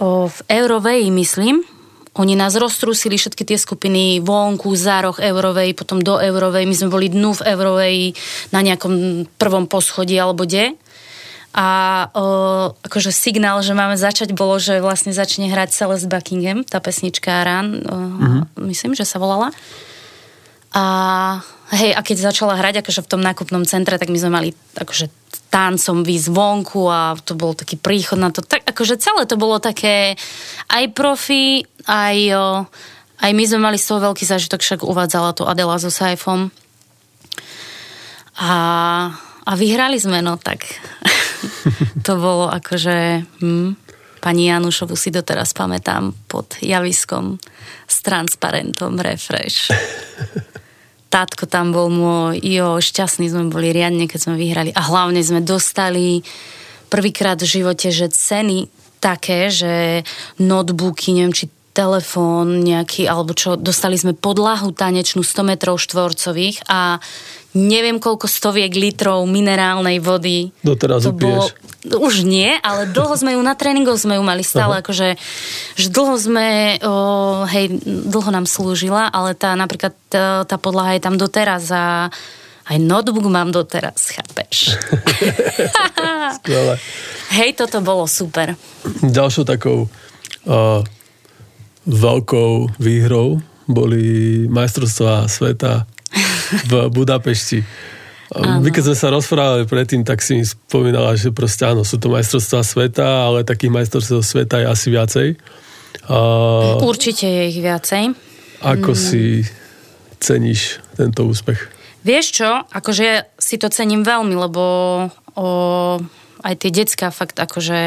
o, 0.00 0.30
v 0.30 0.38
Eurovej, 0.48 1.10
myslím, 1.12 1.62
oni 2.12 2.36
nás 2.36 2.52
roztrúsili 2.52 3.16
všetky 3.16 3.48
tie 3.48 3.56
skupiny 3.56 4.20
vonku, 4.20 4.68
za 4.76 5.00
roh 5.00 5.16
Eurovej, 5.16 5.72
potom 5.72 6.04
do 6.04 6.20
Eurovej. 6.20 6.68
My 6.68 6.76
sme 6.76 6.92
boli 6.92 7.08
dnu 7.08 7.32
v 7.40 7.56
Eurovej 7.56 7.96
na 8.52 8.60
nejakom 8.60 9.24
prvom 9.40 9.64
poschodí 9.64 10.20
alebo 10.20 10.44
kde. 10.44 10.76
A 11.52 11.68
o, 12.16 12.24
akože 12.80 13.12
signál, 13.12 13.60
že 13.60 13.76
máme 13.76 14.00
začať, 14.00 14.32
bolo, 14.32 14.56
že 14.56 14.80
vlastne 14.80 15.12
začne 15.12 15.52
hrať 15.52 15.72
Celeste 15.72 16.08
Buckingham, 16.08 16.64
tá 16.64 16.80
pesnička 16.80 17.44
Run, 17.44 17.68
o, 17.84 17.96
Mhm. 17.96 18.40
myslím, 18.72 18.92
že 18.96 19.04
sa 19.04 19.20
volala. 19.20 19.52
A 20.72 20.84
hej, 21.76 21.92
a 21.92 22.00
keď 22.00 22.32
začala 22.32 22.56
hrať 22.56 22.80
akože 22.80 23.04
v 23.04 23.10
tom 23.12 23.20
nákupnom 23.20 23.68
centre, 23.68 24.00
tak 24.00 24.08
my 24.08 24.16
sme 24.16 24.32
mali 24.32 24.48
akože 24.80 25.12
tancom 25.52 26.00
výsť 26.00 26.32
vonku 26.32 26.88
a 26.88 27.12
to 27.20 27.36
bol 27.36 27.52
taký 27.52 27.76
príchod 27.76 28.16
na 28.16 28.32
to. 28.32 28.40
Tak 28.40 28.64
akože 28.64 28.96
celé 28.96 29.28
to 29.28 29.36
bolo 29.36 29.60
také 29.60 30.16
aj 30.72 30.84
profi, 30.96 31.68
aj, 31.84 32.16
aj 33.20 33.30
my 33.36 33.44
sme 33.44 33.60
mali 33.60 33.76
z 33.76 33.92
toho 33.92 34.00
veľký 34.00 34.24
zážitok, 34.24 34.64
však 34.64 34.80
uvádzala 34.80 35.36
to 35.36 35.44
Adela 35.44 35.76
so 35.76 35.92
Saifom. 35.92 36.48
A, 38.40 38.54
a 39.44 39.52
vyhrali 39.52 40.00
sme, 40.00 40.24
no 40.24 40.40
tak 40.40 40.64
to 42.06 42.16
bolo 42.16 42.48
akože... 42.48 43.28
Hm, 43.44 43.76
pani 44.22 44.46
Janušovu 44.46 44.94
si 44.94 45.10
doteraz 45.10 45.50
pamätám 45.50 46.14
pod 46.30 46.54
javiskom 46.62 47.42
s 47.90 47.96
transparentom 48.06 48.94
Refresh. 49.02 49.68
Tátko 51.12 51.44
tam 51.44 51.76
bol 51.76 51.92
môj, 51.92 52.40
jo, 52.40 52.80
šťastní 52.80 53.28
sme 53.28 53.52
boli 53.52 53.68
riadne, 53.68 54.08
keď 54.08 54.18
sme 54.32 54.34
vyhrali. 54.40 54.72
A 54.72 54.80
hlavne 54.80 55.20
sme 55.20 55.44
dostali 55.44 56.24
prvýkrát 56.88 57.36
v 57.36 57.60
živote, 57.60 57.92
že 57.92 58.08
ceny 58.08 58.72
také, 58.96 59.52
že 59.52 60.06
notebooky, 60.40 61.12
neviem, 61.12 61.36
či 61.36 61.52
telefón 61.72 62.60
nejaký, 62.60 63.08
alebo 63.08 63.32
čo, 63.32 63.56
dostali 63.56 63.96
sme 63.96 64.12
podlahu 64.12 64.76
tanečnú 64.76 65.24
100 65.24 65.52
metrov 65.52 65.80
štvorcových 65.80 66.68
a 66.68 67.00
neviem 67.52 68.00
koľko 68.00 68.24
stoviek 68.24 68.72
litrov 68.72 69.24
minerálnej 69.28 70.00
vody. 70.00 70.52
Doteraz 70.64 71.04
to 71.04 71.12
bolo, 71.12 71.52
Už 71.84 72.24
nie, 72.24 72.48
ale 72.64 72.88
dlho 72.88 73.12
sme 73.12 73.36
ju 73.36 73.40
na 73.44 73.52
tréningoch 73.52 74.00
sme 74.00 74.16
ju 74.16 74.24
mali 74.24 74.40
stále, 74.40 74.80
Aha. 74.80 74.82
akože 74.84 75.08
že 75.76 75.86
dlho 75.92 76.16
sme, 76.16 76.78
o, 76.80 76.94
hej, 77.48 77.76
dlho 77.84 78.30
nám 78.32 78.48
slúžila, 78.48 79.12
ale 79.12 79.36
tá 79.36 79.52
napríklad 79.52 79.92
tá, 80.08 80.48
tá 80.48 80.56
podlaha 80.56 80.96
je 80.96 81.02
tam 81.04 81.20
doteraz 81.20 81.68
a 81.72 82.08
aj 82.62 82.78
notebook 82.78 83.26
mám 83.26 83.50
doteraz, 83.50 84.14
chápeš? 84.14 84.78
Skvelé. 86.40 86.78
Hej, 87.34 87.58
toto 87.58 87.82
bolo 87.82 88.06
super. 88.06 88.54
Ďalšou 89.02 89.44
takou 89.44 89.90
uh, 90.46 90.80
veľkou 91.84 92.78
výhrou 92.78 93.42
boli 93.66 94.46
majstrovstvá 94.46 95.26
sveta 95.26 95.90
v 96.70 96.72
Budapešti. 96.92 97.64
Áno. 98.32 98.64
My 98.64 98.72
keď 98.72 98.92
sme 98.92 98.96
sa 98.96 99.08
rozprávali 99.12 99.68
predtým, 99.68 100.08
tak 100.08 100.24
si 100.24 100.40
mi 100.40 100.44
spomínala, 100.44 101.12
že 101.20 101.28
proste 101.28 101.68
áno, 101.68 101.84
sú 101.84 102.00
to 102.00 102.08
majstrovstvá 102.08 102.64
sveta, 102.64 103.28
ale 103.28 103.44
takých 103.44 103.72
majstrovstv 103.76 104.24
sveta 104.24 104.56
je 104.64 104.66
asi 104.72 104.88
viacej. 104.88 105.28
Uh, 106.08 106.80
Určite 106.80 107.28
je 107.28 107.42
ich 107.52 107.60
viacej. 107.60 108.16
Ako 108.64 108.96
mm. 108.96 108.98
si 108.98 109.44
ceníš 110.16 110.80
tento 110.96 111.28
úspech? 111.28 111.60
Vieš 112.02 112.26
čo, 112.32 112.50
akože 112.72 113.36
si 113.36 113.60
to 113.60 113.68
cením 113.68 114.02
veľmi, 114.02 114.34
lebo 114.34 114.64
o, 115.38 115.48
aj 116.42 116.54
tie 116.58 116.70
decka 116.74 117.14
fakt 117.14 117.38
akože 117.38 117.82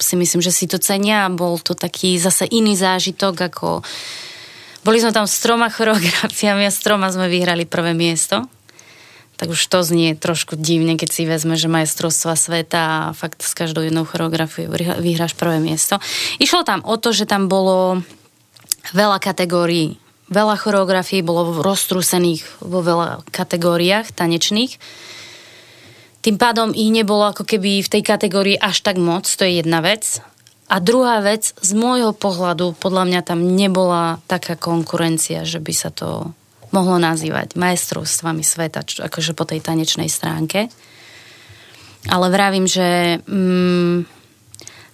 si 0.00 0.14
myslím, 0.16 0.40
že 0.40 0.52
si 0.52 0.64
to 0.68 0.80
cenia. 0.80 1.28
Bol 1.32 1.60
to 1.60 1.76
taký 1.76 2.16
zase 2.16 2.48
iný 2.48 2.76
zážitok, 2.76 3.52
ako 3.52 3.68
boli 4.88 5.04
sme 5.04 5.12
tam 5.12 5.28
s 5.28 5.36
troma 5.44 5.68
choreografiami 5.68 6.64
a 6.64 6.72
s 6.72 6.80
troma 6.80 7.12
sme 7.12 7.28
vyhrali 7.28 7.68
prvé 7.68 7.92
miesto. 7.92 8.48
Tak 9.36 9.52
už 9.52 9.60
to 9.68 9.84
znie 9.84 10.16
trošku 10.16 10.56
divne, 10.56 10.96
keď 10.96 11.10
si 11.12 11.28
vezme, 11.28 11.60
že 11.60 11.68
majstrovstva 11.68 12.32
sveta 12.32 12.80
a 12.80 13.12
fakt 13.12 13.44
s 13.44 13.52
každou 13.52 13.84
jednou 13.84 14.08
choreografiou 14.08 14.72
vyhráš 15.04 15.36
prvé 15.36 15.60
miesto. 15.60 16.00
Išlo 16.40 16.64
tam 16.64 16.80
o 16.88 16.96
to, 16.96 17.12
že 17.12 17.28
tam 17.28 17.52
bolo 17.52 18.00
veľa 18.96 19.20
kategórií. 19.20 20.00
Veľa 20.32 20.56
choreografií 20.56 21.20
bolo 21.20 21.60
roztrúsených 21.60 22.64
vo 22.64 22.80
veľa 22.80 23.28
kategóriách 23.28 24.16
tanečných 24.16 24.80
tým 26.18 26.36
pádom 26.36 26.74
ich 26.74 26.90
nebolo 26.90 27.30
ako 27.30 27.46
keby 27.46 27.80
v 27.80 27.88
tej 27.88 28.02
kategórii 28.02 28.58
až 28.58 28.82
tak 28.82 28.98
moc, 28.98 29.24
to 29.24 29.46
je 29.46 29.62
jedna 29.62 29.78
vec. 29.80 30.18
A 30.68 30.84
druhá 30.84 31.24
vec, 31.24 31.56
z 31.56 31.72
môjho 31.72 32.12
pohľadu, 32.12 32.76
podľa 32.76 33.08
mňa 33.08 33.20
tam 33.24 33.40
nebola 33.56 34.20
taká 34.28 34.52
konkurencia, 34.52 35.48
že 35.48 35.64
by 35.64 35.72
sa 35.72 35.88
to 35.88 36.36
mohlo 36.68 37.00
nazývať 37.00 37.56
majstrovstvami 37.56 38.44
sveta, 38.44 38.84
čo, 38.84 39.00
akože 39.00 39.32
po 39.32 39.48
tej 39.48 39.64
tanečnej 39.64 40.12
stránke. 40.12 40.68
Ale 42.12 42.28
vravím, 42.28 42.68
že 42.68 43.18
mm, 43.24 44.04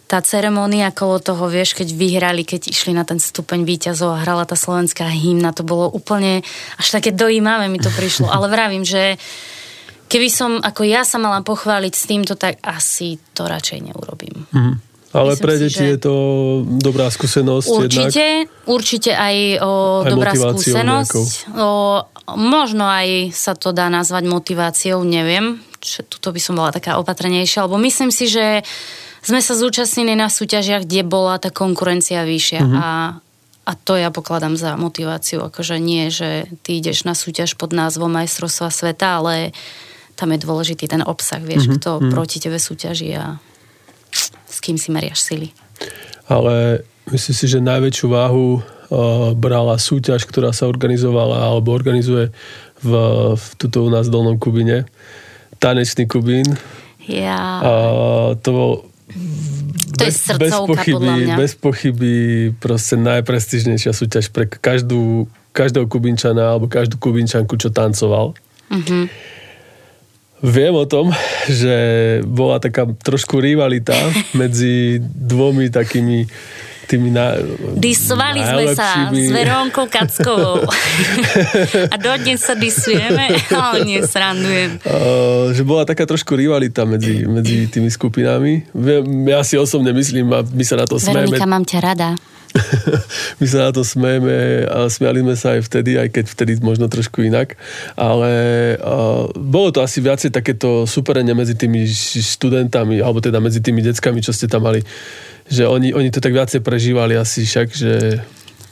tá 0.06 0.22
ceremónia 0.22 0.94
kolo 0.94 1.18
toho, 1.18 1.50
vieš, 1.50 1.74
keď 1.74 1.90
vyhrali, 1.90 2.46
keď 2.46 2.70
išli 2.70 2.94
na 2.94 3.02
ten 3.02 3.18
stupeň 3.18 3.66
výťazov 3.66 4.14
a 4.14 4.22
hrala 4.22 4.46
tá 4.46 4.54
slovenská 4.54 5.10
hymna, 5.10 5.50
to 5.50 5.66
bolo 5.66 5.90
úplne 5.90 6.46
až 6.78 6.86
také 6.94 7.10
dojímavé 7.10 7.66
mi 7.66 7.82
to 7.82 7.90
prišlo. 7.90 8.30
Ale 8.30 8.46
vravím, 8.46 8.86
že 8.86 9.18
keby 10.06 10.28
som, 10.30 10.62
ako 10.62 10.86
ja 10.86 11.02
sa 11.02 11.18
mala 11.18 11.42
pochváliť 11.42 11.92
s 11.98 12.04
týmto, 12.06 12.38
tak 12.38 12.62
asi 12.62 13.18
to 13.34 13.50
radšej 13.50 13.90
neurobím. 13.90 14.46
Mm. 14.54 14.93
Ale 15.14 15.38
Myslím 15.38 15.44
pre 15.46 15.54
deti 15.62 15.78
si, 15.78 15.84
že... 15.86 15.92
je 15.94 15.98
to 16.02 16.14
dobrá 16.82 17.06
skúsenosť. 17.06 17.66
Určite, 17.70 18.26
jednak. 18.50 18.66
určite 18.66 19.10
aj 19.14 19.36
o, 19.62 19.72
aj 20.02 20.10
dobrá 20.10 20.32
skúsenosť. 20.34 21.54
O, 21.54 22.02
možno 22.34 22.82
aj 22.82 23.30
sa 23.30 23.54
to 23.54 23.70
dá 23.70 23.86
nazvať 23.86 24.26
motiváciou, 24.26 25.06
neviem. 25.06 25.62
Čo, 25.78 26.02
tuto 26.02 26.34
by 26.34 26.40
som 26.42 26.58
bola 26.58 26.74
taká 26.74 26.98
opatrnejšia, 26.98 27.70
lebo 27.70 27.78
myslím 27.78 28.10
si, 28.10 28.26
že 28.26 28.66
sme 29.22 29.38
sa 29.38 29.54
zúčastnili 29.54 30.18
na 30.18 30.26
súťažiach, 30.26 30.82
kde 30.82 31.06
bola 31.06 31.38
tá 31.38 31.54
konkurencia 31.54 32.26
vyššia 32.26 32.60
mm-hmm. 32.60 32.80
a 32.82 32.88
a 33.64 33.72
to 33.80 33.96
ja 33.96 34.12
pokladám 34.12 34.60
za 34.60 34.76
motiváciu, 34.76 35.40
akože 35.40 35.80
nie, 35.80 36.12
že 36.12 36.52
ty 36.60 36.84
ideš 36.84 37.08
na 37.08 37.16
súťaž 37.16 37.56
pod 37.56 37.72
názvom 37.72 38.12
majstrovstva 38.12 38.68
sveta, 38.68 39.24
ale 39.24 39.56
tam 40.20 40.36
je 40.36 40.44
dôležitý 40.44 40.84
ten 40.84 41.00
obsah, 41.00 41.40
vieš, 41.40 41.72
mm-hmm. 41.72 41.80
kto 41.80 41.90
mm-hmm. 41.96 42.12
proti 42.12 42.38
tebe 42.44 42.60
súťaží 42.60 43.16
a 43.16 43.40
s 44.46 44.58
kým 44.62 44.78
si 44.78 44.94
meriaš 44.94 45.20
sily. 45.20 45.50
Ale 46.30 46.86
myslím 47.10 47.36
si, 47.36 47.46
že 47.50 47.60
najväčšiu 47.60 48.06
váhu 48.08 48.58
uh, 48.58 48.62
brala 49.36 49.76
súťaž, 49.76 50.24
ktorá 50.24 50.54
sa 50.54 50.70
organizovala 50.70 51.52
alebo 51.52 51.74
organizuje 51.74 52.32
v, 52.80 52.92
v 53.36 53.44
tuto 53.60 53.84
u 53.84 53.90
nás 53.92 54.08
v 54.08 54.14
Dolnom 54.14 54.38
Kubine. 54.40 54.88
Tanečný 55.60 56.08
Kubín. 56.08 56.48
Ja. 57.04 57.60
Uh, 57.60 58.28
to 58.40 58.50
bol 58.52 58.72
to 59.94 60.04
bez, 60.10 60.26
je 60.26 60.34
bez 60.40 60.52
pochyby, 60.52 61.12
bez 61.36 61.52
pochyby 61.54 62.14
proste 62.56 62.98
najprestižnejšia 62.98 63.92
súťaž 63.94 64.32
pre 64.32 64.48
každú, 64.48 65.30
každého 65.54 65.86
Kubinčana 65.86 66.56
alebo 66.56 66.66
každú 66.66 66.98
Kubinčanku, 66.98 67.54
čo 67.54 67.70
tancoval. 67.70 68.34
Mm-hmm. 68.72 69.04
Viem 70.44 70.76
o 70.76 70.84
tom, 70.84 71.08
že 71.48 71.76
bola 72.28 72.60
taká 72.60 72.84
trošku 72.84 73.40
rivalita 73.40 73.96
medzi 74.40 75.00
dvomi 75.00 75.72
takými 75.72 76.28
tými 76.84 77.08
na, 77.08 77.40
Disovali 77.80 78.44
sme 78.44 78.76
sa 78.76 79.08
s 79.08 79.32
Verónkou 79.32 79.88
Kackovou. 79.88 80.68
A 81.92 81.96
dodnes 81.96 82.44
sa 82.44 82.52
disujeme, 82.52 83.40
ale 83.48 83.88
nie, 83.88 84.04
srandujem. 84.04 84.84
Uh, 84.84 85.48
že 85.56 85.64
bola 85.64 85.88
taká 85.88 86.04
trošku 86.04 86.36
rivalita 86.36 86.84
medzi, 86.84 87.24
medzi 87.24 87.72
tými 87.72 87.88
skupinami. 87.88 88.68
Ja 89.24 89.40
si 89.40 89.56
osobne 89.56 89.96
myslím, 89.96 90.28
a 90.36 90.44
my 90.44 90.64
sa 90.64 90.76
na 90.76 90.84
to 90.84 91.00
Veronika, 91.00 91.40
smejeme. 91.40 91.48
mám 91.48 91.64
ťa 91.64 91.78
rada. 91.80 92.08
my 93.42 93.46
sa 93.50 93.68
na 93.68 93.70
to 93.74 93.82
smejeme 93.82 94.66
a 94.70 94.86
smiali 94.86 95.26
sme 95.26 95.34
sa 95.34 95.58
aj 95.58 95.66
vtedy, 95.66 95.98
aj 95.98 96.08
keď 96.14 96.24
vtedy 96.30 96.52
možno 96.62 96.86
trošku 96.86 97.26
inak. 97.26 97.58
Ale 97.98 98.32
uh, 98.78 99.26
bolo 99.34 99.74
to 99.74 99.82
asi 99.82 99.98
viacej 99.98 100.30
takéto 100.30 100.86
superenie 100.86 101.34
medzi 101.34 101.58
tými 101.58 101.82
študentami, 101.90 103.02
alebo 103.02 103.18
teda 103.18 103.42
medzi 103.42 103.58
tými 103.58 103.82
deckami, 103.82 104.22
čo 104.22 104.30
ste 104.30 104.46
tam 104.46 104.70
mali. 104.70 104.86
Že 105.50 105.66
oni, 105.68 105.88
oni 105.92 106.08
to 106.14 106.22
tak 106.22 106.32
viacej 106.32 106.62
prežívali 106.62 107.18
asi 107.18 107.42
však, 107.42 107.68
že... 107.74 107.92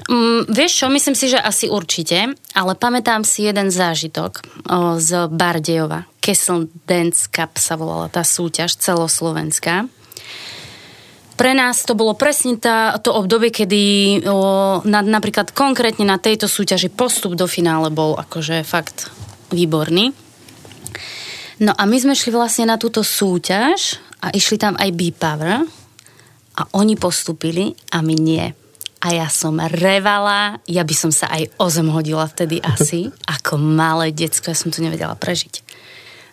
Mm, 0.08 0.50
vieš 0.50 0.82
čo, 0.82 0.86
myslím 0.90 1.14
si, 1.14 1.30
že 1.30 1.38
asi 1.38 1.70
určite, 1.70 2.34
ale 2.58 2.72
pamätám 2.74 3.22
si 3.22 3.46
jeden 3.46 3.70
zážitok 3.70 4.42
o, 4.66 4.98
z 4.98 5.30
Bardejova. 5.30 6.10
Kessel 6.18 6.70
Dance 6.86 7.30
Cup 7.30 7.58
sa 7.58 7.78
volala 7.78 8.10
tá 8.10 8.26
súťaž 8.26 8.78
celoslovenská 8.78 9.86
pre 11.42 11.58
nás 11.58 11.82
to 11.82 11.98
bolo 11.98 12.14
presne 12.14 12.54
tá, 12.54 12.94
to 13.02 13.10
obdobie, 13.10 13.50
kedy 13.50 13.82
o, 14.30 14.78
na, 14.86 15.02
napríklad 15.02 15.50
konkrétne 15.50 16.06
na 16.06 16.14
tejto 16.14 16.46
súťaži 16.46 16.86
postup 16.86 17.34
do 17.34 17.50
finále 17.50 17.90
bol 17.90 18.14
akože 18.14 18.62
fakt 18.62 19.10
výborný. 19.50 20.14
No 21.58 21.74
a 21.74 21.82
my 21.82 21.98
sme 21.98 22.14
šli 22.14 22.30
vlastne 22.30 22.70
na 22.70 22.78
túto 22.78 23.02
súťaž 23.02 23.98
a 24.22 24.30
išli 24.30 24.54
tam 24.54 24.78
aj 24.78 24.94
B-Power 24.94 25.66
a 26.54 26.62
oni 26.78 26.94
postupili 26.94 27.74
a 27.90 28.06
my 28.06 28.14
nie. 28.14 28.46
A 29.02 29.10
ja 29.10 29.26
som 29.26 29.58
revala, 29.58 30.62
ja 30.70 30.86
by 30.86 30.94
som 30.94 31.10
sa 31.10 31.26
aj 31.26 31.58
o 31.58 31.66
zem 31.66 31.90
hodila 31.90 32.22
vtedy 32.30 32.62
asi, 32.62 33.10
ako 33.34 33.58
malé 33.58 34.14
decko, 34.14 34.54
ja 34.54 34.54
som 34.54 34.70
to 34.70 34.78
nevedela 34.78 35.18
prežiť. 35.18 35.81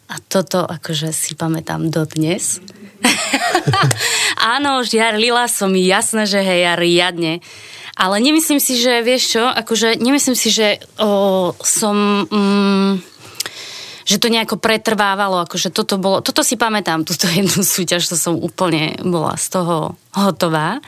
A 0.09 0.15
toto 0.17 0.65
akože 0.65 1.13
si 1.13 1.37
pamätám 1.37 1.93
dodnes. 1.93 2.57
Áno, 4.57 4.81
žiarlila 4.81 5.45
som, 5.45 5.69
jasné, 5.77 6.25
že 6.25 6.41
hej, 6.41 6.65
ja 6.65 6.73
riadne. 6.73 7.45
Ale 7.99 8.17
nemyslím 8.17 8.63
si, 8.63 8.79
že 8.79 9.05
vieš 9.05 9.37
čo, 9.37 9.43
akože 9.45 9.99
nemyslím 10.01 10.35
si, 10.35 10.49
že 10.49 10.81
o, 10.97 11.53
som... 11.61 12.25
Mm, 12.31 13.05
že 14.09 14.17
to 14.17 14.33
nejako 14.33 14.57
pretrvávalo, 14.57 15.45
akože 15.45 15.69
toto 15.69 16.01
bolo, 16.01 16.25
toto 16.25 16.41
si 16.41 16.57
pamätám, 16.57 17.05
túto 17.05 17.29
jednu 17.37 17.61
súťaž, 17.61 18.09
to 18.09 18.17
som 18.17 18.33
úplne 18.41 18.97
bola 19.05 19.37
z 19.37 19.47
toho 19.53 19.93
hotová. 20.17 20.81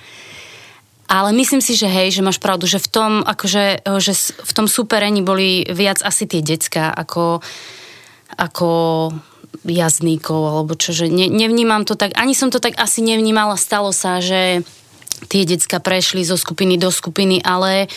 Ale 1.11 1.35
myslím 1.35 1.59
si, 1.59 1.75
že 1.75 1.91
hej, 1.91 2.15
že 2.15 2.23
máš 2.23 2.39
pravdu, 2.39 2.65
že 2.65 2.79
v 2.79 2.87
tom, 2.87 3.11
akože, 3.21 3.83
že 3.99 4.13
v 4.31 4.51
tom 4.55 4.65
superení 4.71 5.19
boli 5.19 5.67
viac 5.67 5.99
asi 5.99 6.23
tie 6.23 6.39
decka, 6.39 6.87
ako, 6.87 7.43
ako 8.37 9.11
jazdníkov, 9.65 10.41
alebo 10.41 10.73
čo, 10.73 10.95
že 10.95 11.11
ne, 11.11 11.27
nevnímam 11.29 11.85
to 11.85 11.93
tak, 11.93 12.15
ani 12.17 12.33
som 12.33 12.49
to 12.49 12.63
tak 12.63 12.79
asi 12.79 13.03
nevnímala, 13.03 13.59
stalo 13.59 13.93
sa, 13.93 14.23
že 14.23 14.65
tie 15.29 15.45
decka 15.45 15.77
prešli 15.77 16.25
zo 16.25 16.39
skupiny 16.39 16.81
do 16.81 16.89
skupiny, 16.89 17.43
ale 17.45 17.91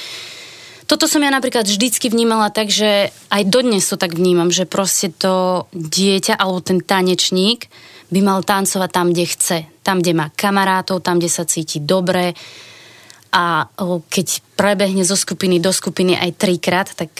toto 0.85 1.09
som 1.09 1.25
ja 1.25 1.33
napríklad 1.33 1.65
vždycky 1.65 2.13
vnímala 2.13 2.53
tak, 2.53 2.69
že 2.69 3.09
aj 3.33 3.43
dodnes 3.49 3.89
to 3.89 3.97
tak 3.97 4.13
vnímam, 4.13 4.53
že 4.53 4.69
proste 4.69 5.09
to 5.09 5.65
dieťa 5.73 6.37
alebo 6.37 6.61
ten 6.61 6.85
tanečník 6.85 7.73
by 8.13 8.21
mal 8.21 8.45
tancovať 8.45 8.91
tam, 8.93 9.09
kde 9.09 9.25
chce. 9.25 9.59
Tam, 9.81 10.05
kde 10.05 10.13
má 10.13 10.29
kamarátov, 10.37 11.01
tam, 11.01 11.17
kde 11.17 11.33
sa 11.33 11.49
cíti 11.49 11.81
dobre. 11.81 12.37
A 13.33 13.67
keď 14.13 14.45
prebehne 14.55 15.03
zo 15.09 15.17
skupiny 15.17 15.57
do 15.59 15.73
skupiny 15.73 16.15
aj 16.21 16.31
trikrát, 16.37 16.93
tak 16.93 17.11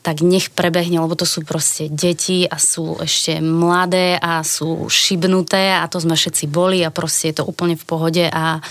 tak 0.00 0.24
nech 0.24 0.48
prebehne, 0.48 0.96
lebo 0.96 1.12
to 1.12 1.28
sú 1.28 1.44
proste 1.44 1.92
deti 1.92 2.48
a 2.48 2.56
sú 2.56 2.96
ešte 2.96 3.44
mladé 3.44 4.16
a 4.16 4.40
sú 4.40 4.88
šibnuté 4.88 5.76
a 5.76 5.84
to 5.92 6.00
sme 6.00 6.16
všetci 6.16 6.48
boli 6.48 6.80
a 6.80 6.88
proste 6.88 7.32
je 7.32 7.44
to 7.44 7.48
úplne 7.48 7.76
v 7.76 7.84
pohode 7.84 8.24
a 8.24 8.64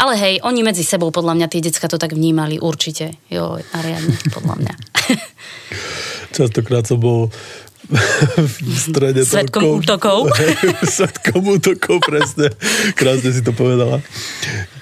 ale 0.00 0.16
hej, 0.16 0.34
oni 0.40 0.64
medzi 0.64 0.80
sebou 0.80 1.12
podľa 1.12 1.36
mňa 1.36 1.46
tie 1.52 1.60
decka 1.60 1.84
to 1.84 2.00
tak 2.00 2.16
vnímali 2.16 2.56
určite. 2.56 3.20
Jo, 3.28 3.60
a 3.60 3.78
riadne, 3.84 4.16
podľa 4.32 4.56
mňa. 4.56 4.74
Častokrát 6.36 6.88
som 6.88 6.96
bol 6.96 7.28
v 8.54 8.76
strede 8.78 9.26
Svetkom 9.26 9.82
útokov. 9.82 10.30
Svetkom 10.96 11.42
útokov, 11.42 11.98
presne. 12.02 12.54
Krásne 12.94 13.34
si 13.34 13.42
to 13.42 13.50
povedala. 13.50 13.98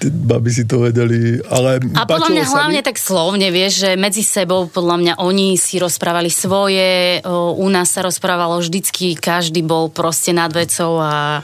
Baby 0.05 0.51
si 0.53 0.65
to 0.69 0.85
vedeli. 0.85 1.41
Ale 1.49 1.81
a 1.97 2.05
podľa 2.05 2.29
mňa 2.29 2.45
hlavne 2.45 2.81
mi... 2.85 2.87
tak 2.87 3.01
slovne, 3.01 3.49
vieš, 3.49 3.89
že 3.89 3.91
medzi 3.97 4.21
sebou 4.21 4.69
podľa 4.69 4.97
mňa 5.01 5.13
oni 5.25 5.57
si 5.57 5.81
rozprávali 5.81 6.29
svoje, 6.29 7.25
u 7.29 7.67
nás 7.73 7.89
sa 7.89 8.05
rozprávalo 8.05 8.61
vždycky, 8.61 9.17
každý 9.17 9.65
bol 9.65 9.89
proste 9.89 10.37
nad 10.37 10.53
vecou 10.53 11.01
a 11.01 11.41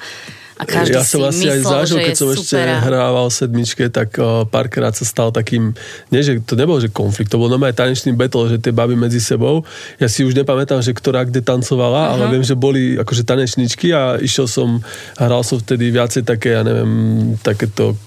a 0.54 0.62
každý 0.62 0.94
ja 0.94 1.02
som 1.02 1.18
vlastne 1.18 1.50
aj 1.50 1.60
zažil, 1.66 1.98
keď 1.98 2.14
som 2.14 2.28
ešte 2.30 2.58
a... 2.62 2.78
hrával 2.78 3.26
sedmičke, 3.26 3.90
tak 3.90 4.14
uh, 4.22 4.46
párkrát 4.46 4.94
sa 4.94 5.02
stal 5.02 5.34
takým, 5.34 5.74
nie 6.14 6.22
že 6.22 6.38
to 6.46 6.54
nebolo, 6.54 6.78
že 6.78 6.94
konflikt, 6.94 7.34
to 7.34 7.42
bol 7.42 7.50
normálne 7.50 7.74
tanečný 7.74 8.14
battle, 8.14 8.46
že 8.46 8.62
tie 8.62 8.70
baby 8.70 8.94
medzi 8.94 9.18
sebou, 9.18 9.66
ja 9.98 10.06
si 10.06 10.22
už 10.22 10.38
nepamätám, 10.38 10.78
že 10.78 10.94
ktorá 10.94 11.26
kde 11.26 11.42
tancovala, 11.42 12.06
uh-huh. 12.06 12.12
ale 12.14 12.22
viem, 12.38 12.44
že 12.46 12.54
boli 12.54 12.94
akože 12.94 13.26
tanečničky 13.26 13.90
a 13.90 14.22
išiel 14.22 14.46
som, 14.46 14.78
hral 15.18 15.42
som 15.42 15.58
vtedy 15.58 15.90
viacej 15.90 16.22
také, 16.22 16.54
ja 16.54 16.62
neviem, 16.62 17.34
takéto 17.42 17.98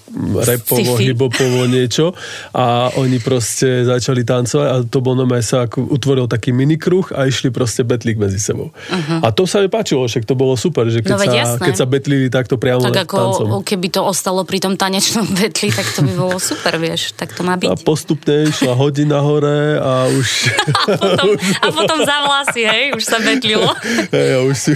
repovo, 0.44 0.96
hibopovo 0.96 1.68
niečo 1.68 2.16
a 2.56 2.88
oni 2.96 3.20
proste 3.20 3.84
začali 3.84 4.24
tancovať 4.24 4.66
a 4.66 4.74
to 4.88 4.98
bol 5.04 5.12
normálne 5.12 5.44
sa 5.44 5.68
ako 5.68 5.92
utvoril 5.92 6.24
taký 6.24 6.56
minikruh 6.56 7.12
a 7.12 7.28
išli 7.28 7.52
proste 7.52 7.84
betlík 7.84 8.16
medzi 8.16 8.40
sebou. 8.40 8.72
Uh-huh. 8.72 9.20
A 9.20 9.28
to 9.30 9.44
sa 9.44 9.60
mi 9.60 9.68
páčilo, 9.68 10.08
však 10.08 10.24
to 10.24 10.34
bolo 10.34 10.56
super, 10.56 10.88
že 10.88 11.04
keď, 11.04 11.12
no, 11.12 11.20
sa, 11.20 11.60
keď 11.60 11.74
sa 11.76 11.86
betlili 11.86 12.32
takto 12.38 12.54
priamo 12.54 12.86
Tak 12.86 13.10
ako 13.10 13.16
tancom. 13.18 13.60
keby 13.66 13.90
to 13.90 14.00
ostalo 14.06 14.46
pri 14.46 14.62
tom 14.62 14.78
tanečnom 14.78 15.26
betli, 15.38 15.74
tak 15.74 15.86
to 15.90 16.06
by 16.06 16.12
bolo 16.14 16.36
super, 16.38 16.78
vieš, 16.78 17.18
tak 17.18 17.34
to 17.34 17.42
má 17.42 17.58
byť. 17.58 17.68
A 17.68 17.74
postupne 17.74 18.46
išla 18.46 18.78
hodina 18.78 19.18
hore 19.18 19.76
a 19.82 20.06
už... 20.06 20.28
a, 20.94 20.94
potom, 20.94 21.28
a 21.64 21.66
potom 21.74 21.98
za 22.06 22.16
vlasy, 22.22 22.62
hej, 22.62 22.84
už 22.94 23.02
sa 23.02 23.18
betlilo. 23.18 23.70
hej, 24.14 24.30
a 24.34 24.40
už, 24.46 24.56
si, 24.56 24.72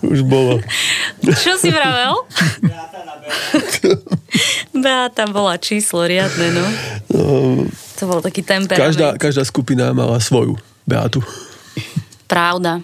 už 0.00 0.24
bolo. 0.24 0.64
Čo 1.20 1.60
si 1.60 1.68
vravel? 1.68 2.24
Beata 4.74 5.24
bola 5.28 5.60
číslo 5.60 6.08
riadne, 6.08 6.50
no. 6.50 6.66
no 7.12 7.24
to 7.94 8.02
bol 8.10 8.20
taký 8.20 8.42
temperament. 8.42 8.90
Každá, 8.90 9.08
každá 9.16 9.42
skupina 9.46 9.94
mala 9.94 10.18
svoju 10.18 10.58
Beatu. 10.84 11.22
Pravda. 12.24 12.80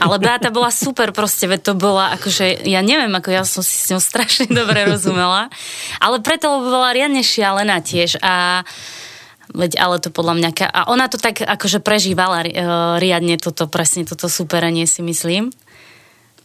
Ale 0.00 0.16
Beata 0.16 0.48
bola 0.48 0.72
super 0.72 1.12
proste, 1.12 1.44
veď 1.44 1.60
to 1.60 1.72
bola 1.76 2.16
akože, 2.16 2.64
ja 2.64 2.80
neviem, 2.80 3.12
ako 3.12 3.28
ja 3.28 3.44
som 3.44 3.60
si 3.60 3.76
s 3.76 3.92
ňou 3.92 4.00
strašne 4.00 4.48
dobre 4.48 4.88
rozumela, 4.88 5.52
ale 6.00 6.24
preto 6.24 6.48
bola 6.64 6.96
riadne 6.96 7.20
šialená 7.20 7.84
tiež 7.84 8.20
a 8.24 8.64
Veď, 9.50 9.82
ale 9.82 9.98
to 9.98 10.14
podľa 10.14 10.34
mňa... 10.38 10.50
A 10.70 10.86
ona 10.94 11.10
to 11.10 11.18
tak 11.18 11.42
akože 11.42 11.82
prežívala 11.82 12.46
uh, 12.46 12.46
riadne 13.02 13.34
toto, 13.34 13.66
presne 13.66 14.06
toto 14.06 14.30
superenie 14.30 14.86
si 14.86 15.02
myslím. 15.02 15.50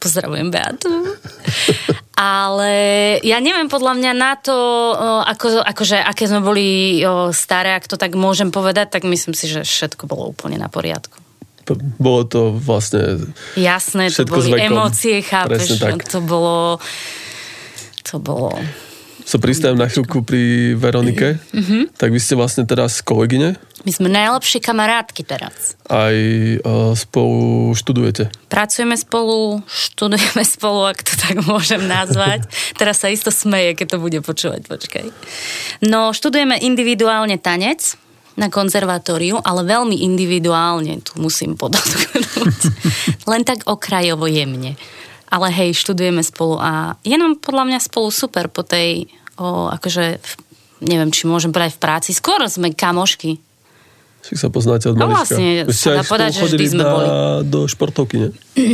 Pozdravujem 0.02 0.50
Beatu. 0.50 0.90
Ale 2.18 2.74
ja 3.22 3.38
neviem, 3.38 3.70
podľa 3.70 3.94
mňa 3.94 4.12
na 4.18 4.34
to, 4.34 4.58
uh, 4.98 5.22
ako, 5.22 5.62
akože, 5.62 6.02
aké 6.02 6.26
sme 6.26 6.42
boli 6.42 6.98
uh, 7.06 7.30
staré, 7.30 7.78
ak 7.78 7.86
to 7.86 7.94
tak 7.94 8.18
môžem 8.18 8.50
povedať, 8.50 8.90
tak 8.90 9.06
myslím 9.06 9.38
si, 9.38 9.54
že 9.54 9.62
všetko 9.62 10.10
bolo 10.10 10.34
úplne 10.34 10.58
na 10.58 10.66
poriadku 10.66 11.25
bolo 11.98 12.22
to 12.30 12.54
vlastne 12.54 13.34
Jasné, 13.58 14.14
to 14.14 14.30
boli 14.30 14.54
emócie, 14.62 15.26
chápeš, 15.26 15.82
to 16.06 16.22
bolo 16.22 16.78
to 18.06 18.22
bolo 18.22 18.54
sa 19.26 19.42
pristavím 19.42 19.82
na 19.82 19.90
chvíľku 19.90 20.22
pri 20.22 20.78
Veronike, 20.78 21.42
mm-hmm. 21.50 21.98
tak 21.98 22.14
vy 22.14 22.22
ste 22.22 22.38
vlastne 22.38 22.62
teraz 22.70 23.02
kolegyne? 23.02 23.58
My 23.82 23.92
sme 23.94 24.10
najlepšie 24.10 24.62
kamarátky 24.62 25.26
teraz. 25.26 25.74
Aj 25.90 26.14
uh, 26.14 26.94
spolu 26.94 27.74
študujete? 27.74 28.30
Pracujeme 28.54 28.94
spolu, 28.94 29.66
študujeme 29.66 30.46
spolu, 30.46 30.94
ak 30.94 31.02
to 31.02 31.14
tak 31.18 31.42
môžem 31.42 31.90
nazvať. 31.90 32.46
teraz 32.80 33.02
sa 33.02 33.10
isto 33.10 33.34
smeje, 33.34 33.74
keď 33.74 33.98
to 33.98 34.02
bude 34.02 34.20
počúvať, 34.22 34.70
počkaj. 34.70 35.06
No, 35.90 36.14
študujeme 36.14 36.62
individuálne 36.62 37.42
tanec, 37.42 37.98
na 38.36 38.52
konzervatóriu, 38.52 39.40
ale 39.40 39.64
veľmi 39.64 40.04
individuálne, 40.04 41.00
tu 41.00 41.16
musím 41.20 41.56
podotknúť. 41.56 42.60
Len 43.32 43.42
tak 43.48 43.64
okrajovo 43.64 44.28
jemne. 44.28 44.76
Ale 45.32 45.48
hej, 45.52 45.76
študujeme 45.76 46.22
spolu 46.22 46.60
a 46.60 47.00
je 47.02 47.16
nám 47.16 47.40
podľa 47.40 47.64
mňa 47.68 47.80
spolu 47.82 48.12
super 48.12 48.52
po 48.52 48.62
tej, 48.62 49.08
o, 49.40 49.72
akože, 49.72 50.20
neviem, 50.84 51.10
či 51.16 51.32
môžem 51.32 51.56
povedať 51.56 51.80
v 51.80 51.82
práci. 51.82 52.10
Skôr 52.12 52.44
sme 52.52 52.76
kamošky. 52.76 53.40
Však 54.26 54.38
sa 54.42 54.50
poznáte 54.50 54.90
od 54.90 54.98
no, 54.98 55.06
vlastne, 55.06 55.70
sa 55.70 56.02
dá 56.02 56.04
povedať, 56.04 56.42
že 56.42 56.50
vždy 56.50 56.66
sme 56.66 56.84
na, 56.84 56.90
boli. 56.90 57.08
do 57.46 57.70
športovky, 57.70 58.16
ne? 58.18 58.30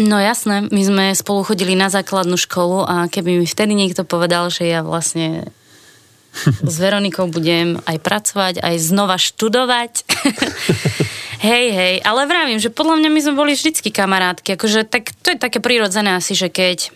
No 0.07 0.15
jasné, 0.15 0.63
my 0.71 0.81
sme 0.81 1.05
spolu 1.11 1.43
chodili 1.43 1.75
na 1.75 1.91
základnú 1.91 2.39
školu 2.39 2.87
a 2.87 3.11
keby 3.11 3.43
mi 3.43 3.47
vtedy 3.47 3.75
niekto 3.75 4.07
povedal, 4.07 4.47
že 4.47 4.71
ja 4.71 4.79
vlastne 4.79 5.51
s 6.63 6.75
Veronikou 6.79 7.27
budem 7.27 7.77
aj 7.83 7.97
pracovať, 7.99 8.53
aj 8.63 8.75
znova 8.79 9.19
študovať. 9.19 10.07
hej, 11.47 11.65
hej, 11.75 11.95
ale 12.01 12.25
vravím, 12.25 12.57
že 12.57 12.71
podľa 12.71 13.03
mňa 13.03 13.09
my 13.11 13.19
sme 13.19 13.33
boli 13.35 13.51
vždycky 13.53 13.91
kamarátky, 13.91 14.55
akože 14.55 14.87
tak, 14.87 15.11
to 15.21 15.35
je 15.35 15.37
také 15.37 15.59
prirodzené 15.59 16.15
asi, 16.15 16.33
že 16.33 16.47
keď, 16.47 16.89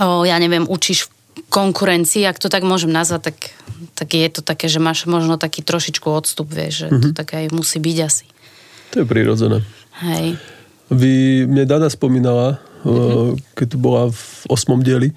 o, 0.00 0.24
ja 0.24 0.40
neviem, 0.40 0.64
učíš 0.64 1.06
v 1.06 1.08
konkurencii, 1.52 2.24
ak 2.24 2.40
to 2.40 2.48
tak 2.48 2.64
môžem 2.64 2.90
nazvať, 2.90 3.34
tak, 3.34 3.36
tak 3.94 4.08
je 4.16 4.28
to 4.32 4.40
také, 4.40 4.66
že 4.66 4.82
máš 4.82 5.04
možno 5.04 5.36
taký 5.36 5.60
trošičku 5.60 6.08
odstup, 6.08 6.50
vieš, 6.50 6.86
že 6.86 6.86
mm-hmm. 6.88 7.02
to 7.02 7.08
mhm. 7.12 7.16
tak 7.16 7.28
aj 7.36 7.44
musí 7.52 7.78
byť 7.78 7.98
asi. 8.00 8.26
To 8.96 9.02
je 9.02 9.06
prirodzené. 9.06 9.58
Hej. 10.02 10.38
Vy, 10.92 11.44
mne 11.48 11.64
Dada 11.66 11.88
spomínala, 11.90 12.62
mm-hmm. 12.84 13.56
keď 13.56 13.66
tu 13.66 13.78
bola 13.80 14.12
v 14.12 14.24
osmom 14.52 14.84
dieli, 14.84 15.16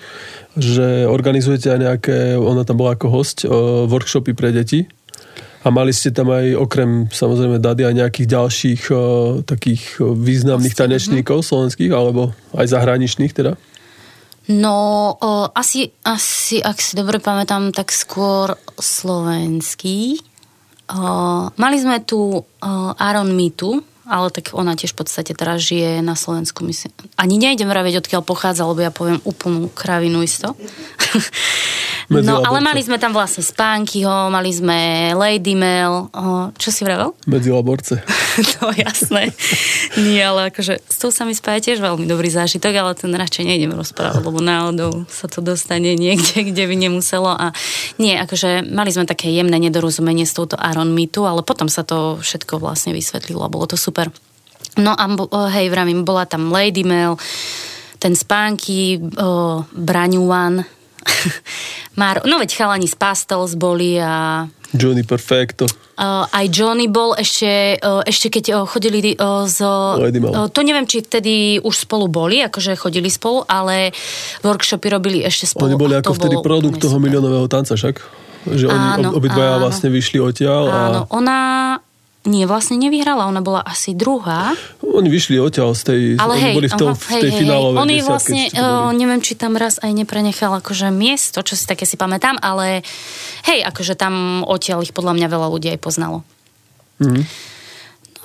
že 0.55 1.05
organizujete 1.05 1.69
aj 1.69 1.79
nejaké, 1.79 2.17
ona 2.39 2.63
tam 2.63 2.79
bola 2.79 2.95
ako 2.95 3.07
host, 3.11 3.43
workshopy 3.91 4.33
pre 4.33 4.55
deti. 4.55 4.87
A 5.65 5.73
mali 5.73 5.91
ste 5.91 6.15
tam 6.15 6.31
aj 6.31 6.55
okrem 6.55 7.11
samozrejme 7.11 7.59
Dady 7.59 7.83
aj 7.83 7.95
nejakých 7.99 8.27
ďalších 8.29 8.81
uh, 8.87 8.99
takých 9.43 9.99
významných 9.99 10.71
tanečníkov 10.71 11.43
slovenských 11.43 11.91
alebo 11.91 12.31
aj 12.55 12.71
zahraničných 12.71 13.35
teda? 13.35 13.59
No, 14.47 15.11
asi, 15.51 15.91
asi, 16.07 16.63
ak 16.63 16.79
si 16.79 16.95
dobre 16.95 17.19
pamätám, 17.19 17.75
tak 17.75 17.91
skôr 17.91 18.55
slovenský. 18.79 20.23
Mali 21.59 21.77
sme 21.83 21.99
tu 22.07 22.39
uh, 22.39 22.43
Aaron 22.95 23.35
Mitu, 23.35 23.83
ale 24.07 24.31
tak 24.31 24.55
ona 24.55 24.73
tiež 24.73 24.95
v 24.95 25.03
podstate 25.03 25.35
teraz 25.35 25.61
žije 25.61 25.99
na 25.99 26.15
Slovensku. 26.15 26.63
Myslím. 26.63 26.95
Ani 27.19 27.35
nejdem 27.35 27.67
vraviť, 27.67 28.01
odkiaľ 28.01 28.21
pochádza, 28.23 28.63
lebo 28.63 28.79
ja 28.79 28.91
poviem 28.91 29.19
úplnú 29.27 29.67
kravinu 29.71 30.23
isto. 30.23 30.55
No, 32.07 32.39
ale 32.39 32.63
mali 32.63 32.79
sme 32.79 32.95
tam 32.95 33.11
vlastne 33.11 33.43
Spánkyho, 33.43 34.31
mali 34.31 34.47
sme 34.55 35.11
Lady 35.11 35.59
Mail. 35.59 36.07
O, 36.15 36.55
čo 36.55 36.71
si 36.71 36.87
vravel? 36.87 37.11
Medzi 37.27 37.51
laborce. 37.51 37.99
no 38.63 38.71
jasné. 38.71 39.35
Nie, 39.99 40.31
ale 40.31 40.47
akože 40.47 40.79
s 40.87 40.97
tou 41.03 41.11
sa 41.11 41.27
mi 41.27 41.35
spája 41.35 41.59
tiež 41.59 41.83
veľmi 41.83 42.07
dobrý 42.07 42.31
zážitok, 42.31 42.73
ale 42.79 42.91
ten 42.95 43.11
radšej 43.11 43.43
nejdem 43.43 43.75
rozprávať, 43.75 44.23
lebo 44.23 44.39
náhodou 44.39 45.03
sa 45.11 45.27
to 45.27 45.43
dostane 45.43 45.99
niekde, 45.99 46.47
kde 46.47 46.63
by 46.63 46.75
nemuselo. 46.79 47.27
A 47.27 47.51
nie, 47.99 48.15
akože 48.15 48.63
mali 48.71 48.93
sme 48.93 49.03
také 49.03 49.27
jemné 49.33 49.59
nedorozumenie 49.59 50.23
s 50.23 50.31
touto 50.31 50.55
Aaron 50.55 50.95
Mitu, 50.95 51.27
ale 51.27 51.43
potom 51.43 51.67
sa 51.67 51.83
to 51.83 52.23
všetko 52.23 52.63
vlastne 52.63 52.95
vysvetlilo 52.95 53.43
a 53.43 53.51
bolo 53.51 53.67
to 53.67 53.75
super. 53.75 53.96
No 54.77 54.93
a 54.93 55.05
hej, 55.57 55.73
vravím, 55.73 56.05
bola 56.05 56.29
tam 56.29 56.53
Lady 56.53 56.85
Mail, 56.85 57.17
ten 57.97 58.13
spánky, 58.13 59.01
o, 59.17 59.65
Braňuan, 59.73 60.61
Mar- 61.99 62.21
no 62.29 62.37
veď 62.37 62.51
chalani 62.53 62.85
z 62.85 62.93
Pastels 62.93 63.57
boli 63.57 63.97
a 63.97 64.45
Johnny 64.75 65.07
Perfecto. 65.07 65.63
Uh, 65.97 66.27
aj 66.29 66.45
Johnny 66.51 66.91
bol 66.91 67.15
ešte, 67.15 67.79
uh, 67.79 68.03
ešte 68.03 68.29
keď 68.29 68.45
uh, 68.53 68.57
chodili 68.67 69.15
uh, 69.15 69.47
z... 69.47 69.63
Uh, 69.63 70.45
to 70.51 70.61
neviem, 70.61 70.85
či 70.85 71.01
vtedy 71.01 71.57
už 71.63 71.87
spolu 71.87 72.05
boli, 72.11 72.43
akože 72.43 72.75
chodili 72.75 73.07
spolu, 73.07 73.47
ale 73.47 73.95
workshopy 74.43 74.91
robili 74.91 75.23
ešte 75.25 75.49
spolu. 75.49 75.73
Oni 75.73 75.79
boli 75.79 75.95
ako 75.95 76.13
vtedy 76.13 76.35
produkt 76.43 76.83
toho 76.83 76.99
super. 76.99 77.05
miliónového 77.07 77.47
tanca 77.49 77.73
však? 77.73 77.95
Že 78.45 78.65
oni 78.69 78.87
Áno, 78.99 79.09
ob, 79.15 79.23
obidvaja 79.23 79.57
áno. 79.57 79.63
vlastne 79.65 79.87
vyšli 79.89 80.19
odtiaľ 80.21 80.63
a 80.69 80.77
Áno, 80.91 81.01
ona... 81.15 81.37
Nie, 82.27 82.43
vlastne 82.43 82.75
nevyhrala, 82.75 83.23
ona 83.23 83.39
bola 83.39 83.63
asi 83.63 83.95
druhá. 83.95 84.51
oni 84.83 85.07
vyšli 85.07 85.39
odtiaľ 85.39 85.71
z 85.71 85.81
tej, 85.87 86.01
Ale 86.19 86.35
oni 86.35 86.43
hej, 86.43 86.55
boli 86.59 86.67
v, 86.67 86.75
tom, 86.75 86.91
aha, 86.91 86.99
v 86.99 87.07
tej 87.23 87.31
hej, 87.31 87.39
finálovej 87.39 87.71
hej. 87.71 87.79
On 87.79 87.87
jej 87.87 87.95
desiatke, 87.95 88.11
vlastne, 88.11 88.41
uh, 88.51 88.89
neviem, 88.91 89.21
či 89.23 89.33
tam 89.39 89.53
raz 89.55 89.79
aj 89.79 89.91
neprenechal 89.95 90.51
akože 90.59 90.91
miesto, 90.91 91.39
čo 91.39 91.55
si 91.55 91.63
také 91.63 91.87
si 91.87 91.95
pamätám, 91.95 92.35
ale 92.43 92.83
hej, 93.47 93.63
akože 93.63 93.95
tam 93.95 94.43
odtiaľ 94.43 94.83
ich 94.83 94.91
podľa 94.91 95.15
mňa 95.15 95.27
veľa 95.31 95.47
ľudí 95.47 95.71
aj 95.71 95.79
poznalo. 95.79 96.27
Mhm. 96.99 97.23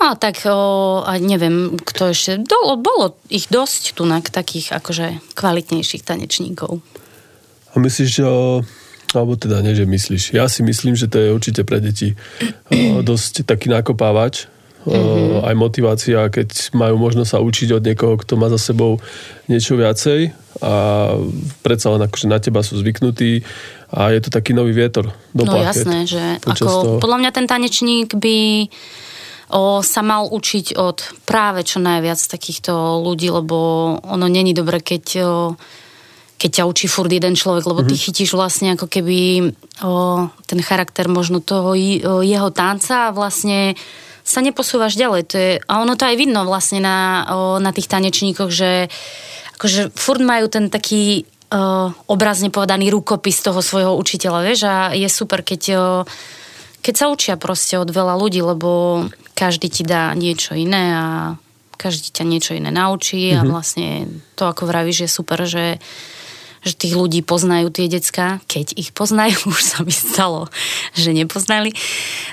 No 0.03 0.11
a 0.11 0.15
tak, 0.19 0.43
o, 0.51 0.99
a 1.07 1.15
neviem, 1.15 1.79
kto 1.79 2.11
ešte, 2.11 2.43
bolo, 2.43 2.75
bolo 2.75 3.05
ich 3.31 3.47
dosť 3.47 3.95
tu 3.95 4.03
takých 4.03 4.75
akože 4.75 5.23
kvalitnejších 5.31 6.03
tanečníkov. 6.03 6.83
A 7.71 7.79
myslíš, 7.79 8.09
že... 8.19 8.27
Alebo 9.13 9.37
teda 9.37 9.61
nie, 9.61 9.77
že 9.77 9.85
myslíš. 9.85 10.33
Ja 10.33 10.49
si 10.49 10.65
myslím, 10.65 10.97
že 10.97 11.05
to 11.05 11.21
je 11.21 11.29
určite 11.29 11.61
pre 11.63 11.77
deti 11.77 12.17
o, 12.73 13.05
dosť 13.05 13.45
taký 13.45 13.69
nakopávač. 13.69 14.49
O, 14.83 14.91
Mhm. 14.91 15.47
Aj 15.47 15.55
motivácia, 15.55 16.19
keď 16.27 16.75
majú 16.75 16.99
možnosť 16.99 17.29
sa 17.31 17.39
učiť 17.39 17.69
od 17.71 17.83
niekoho, 17.87 18.19
kto 18.19 18.35
má 18.35 18.51
za 18.51 18.59
sebou 18.59 18.99
niečo 19.47 19.79
viacej 19.79 20.35
a 20.59 20.73
predsa 21.63 21.87
len 21.95 22.03
akože 22.03 22.27
na 22.27 22.37
teba 22.43 22.59
sú 22.61 22.75
zvyknutí 22.83 23.47
a 23.95 24.11
je 24.11 24.19
to 24.19 24.29
taký 24.29 24.51
nový 24.51 24.75
vietor 24.75 25.15
do 25.31 25.43
No 25.47 25.55
plachet 25.55 25.87
jasné, 25.87 25.97
že 26.03 26.23
ako, 26.43 26.67
toho. 26.67 26.97
podľa 26.99 27.17
mňa 27.23 27.31
ten 27.31 27.45
tanečník 27.47 28.11
by 28.11 28.67
o, 29.55 29.79
sa 29.79 30.01
mal 30.03 30.27
učiť 30.27 30.75
od 30.75 30.97
práve 31.23 31.63
čo 31.63 31.79
najviac 31.79 32.19
takýchto 32.19 32.99
ľudí, 32.99 33.31
lebo 33.31 33.57
ono 34.03 34.27
není 34.27 34.51
dobre, 34.51 34.83
keď 34.83 35.03
o, 35.23 35.23
keď 36.43 36.59
ťa 36.59 36.67
učí 36.67 36.91
furt 36.91 37.07
jeden 37.07 37.39
človek, 37.39 37.63
lebo 37.63 37.87
ty 37.87 37.95
chytíš 37.95 38.35
vlastne 38.35 38.75
ako 38.75 38.91
keby 38.91 39.55
o, 39.79 40.27
ten 40.43 40.59
charakter 40.59 41.07
možno 41.07 41.39
toho 41.39 41.71
o, 41.71 42.19
jeho 42.19 42.51
tanca 42.51 43.07
a 43.07 43.15
vlastne 43.15 43.79
sa 44.27 44.43
neposúvaš 44.43 44.99
ďalej. 44.99 45.21
To 45.31 45.35
je, 45.39 45.51
a 45.63 45.73
ono 45.79 45.95
to 45.95 46.03
aj 46.03 46.19
vidno 46.19 46.43
vlastne 46.43 46.83
na, 46.83 47.23
o, 47.31 47.63
na 47.63 47.71
tých 47.71 47.87
tanečníkoch, 47.87 48.51
že 48.51 48.91
akože 49.55 49.95
furt 49.95 50.19
majú 50.19 50.51
ten 50.51 50.67
taký 50.67 51.23
o, 51.47 51.95
obrazne 52.11 52.51
povedaný 52.51 52.91
rukopis 52.91 53.39
toho 53.39 53.63
svojho 53.63 53.95
učiteľa, 53.95 54.43
vieš, 54.43 54.67
a 54.67 54.91
je 54.91 55.07
super, 55.07 55.47
keď 55.47 55.61
o, 55.79 55.83
keď 56.83 56.93
sa 56.99 57.07
učia 57.07 57.39
proste 57.39 57.79
od 57.79 57.87
veľa 57.87 58.19
ľudí, 58.19 58.43
lebo 58.43 59.07
každý 59.31 59.71
ti 59.71 59.87
dá 59.87 60.11
niečo 60.11 60.59
iné 60.59 60.91
a 60.91 61.05
každý 61.79 62.11
ťa 62.11 62.23
niečo 62.27 62.51
iné 62.51 62.67
naučí 62.67 63.31
a 63.31 63.47
vlastne 63.47 64.11
to, 64.35 64.43
ako 64.43 64.67
vravíš, 64.67 65.07
je 65.07 65.09
super, 65.09 65.39
že 65.47 65.79
že 66.63 66.79
tých 66.79 66.95
ľudí 66.95 67.21
poznajú 67.21 67.69
tie 67.69 67.91
decka, 67.91 68.39
keď 68.47 68.79
ich 68.79 68.95
poznajú, 68.95 69.35
už 69.53 69.61
sa 69.61 69.79
mi 69.83 69.91
stalo, 69.91 70.47
že 70.95 71.11
nepoznali. 71.11 71.75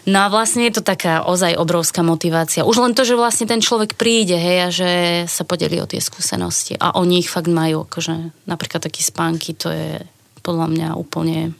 No 0.07 0.27
a 0.27 0.33
vlastne 0.33 0.65
je 0.71 0.79
to 0.79 0.83
taká 0.87 1.27
ozaj 1.27 1.59
obrovská 1.59 2.07
motivácia. 2.07 2.67
Už 2.67 2.79
len 2.79 2.95
to, 2.95 3.03
že 3.03 3.19
vlastne 3.19 3.51
ten 3.51 3.59
človek 3.59 3.99
príde, 3.99 4.39
hej, 4.39 4.59
a 4.63 4.69
že 4.71 4.91
sa 5.27 5.43
podelí 5.43 5.83
o 5.83 5.91
tie 5.91 5.99
skúsenosti. 5.99 6.79
A 6.79 6.95
oni 6.97 7.27
ich 7.27 7.29
fakt 7.29 7.51
majú, 7.51 7.85
akože 7.85 8.47
napríklad 8.47 8.87
taký 8.87 9.03
spánky, 9.03 9.53
to 9.59 9.69
je 9.69 9.99
podľa 10.41 10.67
mňa 10.73 10.89
úplne 10.97 11.53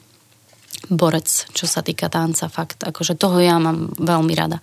borec, 0.89 1.29
čo 1.53 1.69
sa 1.69 1.85
týka 1.85 2.09
tanca, 2.09 2.49
fakt. 2.49 2.87
Akože 2.87 3.19
toho 3.19 3.37
ja 3.43 3.61
mám 3.61 3.93
veľmi 4.01 4.33
rada. 4.33 4.63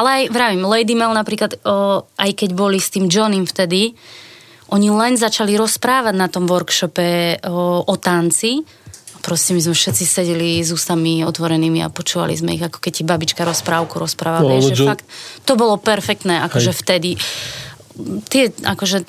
Ale 0.00 0.08
aj, 0.08 0.22
vravím, 0.32 0.64
Lady 0.64 0.96
Mel 0.96 1.12
napríklad, 1.12 1.60
o, 1.62 2.02
aj 2.16 2.30
keď 2.32 2.50
boli 2.56 2.80
s 2.80 2.88
tým 2.90 3.06
Johnem 3.06 3.44
vtedy, 3.44 3.92
oni 4.72 4.88
len 4.88 5.20
začali 5.20 5.58
rozprávať 5.60 6.14
na 6.16 6.28
tom 6.32 6.48
workshope 6.48 7.42
o, 7.44 7.84
o 7.84 7.94
tanci. 8.00 8.64
Proste 9.24 9.56
my 9.56 9.60
sme 9.64 9.72
všetci 9.72 10.04
sedeli 10.04 10.60
s 10.60 10.68
ústami 10.72 11.24
otvorenými 11.24 11.80
a 11.80 11.88
počúvali 11.88 12.36
sme 12.36 12.56
ich, 12.56 12.64
ako 12.64 12.76
keď 12.80 12.92
ti 12.92 13.04
babička 13.08 13.42
rozprávku 13.44 13.96
rozpráva. 13.96 14.44
No, 14.44 14.52
vieš, 14.52 14.76
že 14.76 14.84
fakt, 14.84 15.04
to 15.48 15.56
bolo 15.56 15.80
perfektné, 15.80 16.44
akože 16.44 16.72
Hej. 16.72 16.78
vtedy. 16.84 17.10
Tie, 18.28 18.52
akože, 18.52 19.08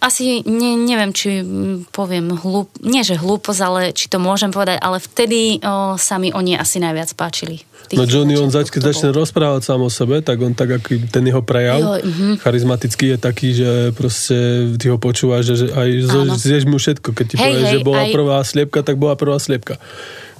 asi 0.00 0.40
ne, 0.48 0.76
neviem, 0.80 1.12
či 1.12 1.44
poviem 1.92 2.32
hlúp, 2.32 2.72
nie 2.80 3.04
že 3.04 3.16
hlúposť, 3.16 3.60
ale 3.60 3.80
či 3.92 4.08
to 4.08 4.16
môžem 4.16 4.48
povedať, 4.48 4.80
ale 4.80 4.96
vtedy 4.98 5.60
o, 5.60 5.94
sa 6.00 6.16
mi 6.16 6.32
oni 6.32 6.56
asi 6.56 6.80
najviac 6.80 7.12
páčili. 7.14 7.62
Tých 7.84 8.00
No 8.00 8.08
Johnny, 8.08 8.32
on 8.40 8.48
zač, 8.48 8.72
keď 8.72 8.96
začne 8.96 9.12
bolo. 9.12 9.20
rozprávať 9.24 9.60
sám 9.68 9.80
o 9.84 9.92
sebe, 9.92 10.24
tak 10.24 10.40
on 10.40 10.56
tak, 10.56 10.80
ako 10.80 11.04
ten 11.12 11.24
jeho 11.28 11.44
prejav 11.44 11.80
Jo, 11.84 11.92
mhm. 12.00 12.40
charizmatický 12.40 13.12
je 13.12 13.18
taký, 13.20 13.48
že 13.52 13.70
proste 13.92 14.36
ty 14.80 14.88
ho 14.88 14.96
počúvaš, 14.96 15.52
že, 15.52 15.54
že 15.54 15.66
aj 15.76 15.88
zo, 16.08 16.20
zješ 16.32 16.64
mu 16.64 16.80
všetko. 16.80 17.12
Keď 17.12 17.26
ti 17.28 17.36
Hej, 17.36 17.44
povieš, 17.44 17.64
hej, 17.68 17.72
že 17.76 17.78
bola 17.84 18.02
aj- 18.08 18.14
prvá 18.16 18.38
sliepka, 18.40 18.80
tak 18.80 18.96
bola 18.96 19.14
prvá 19.20 19.36
sliepka. 19.36 19.76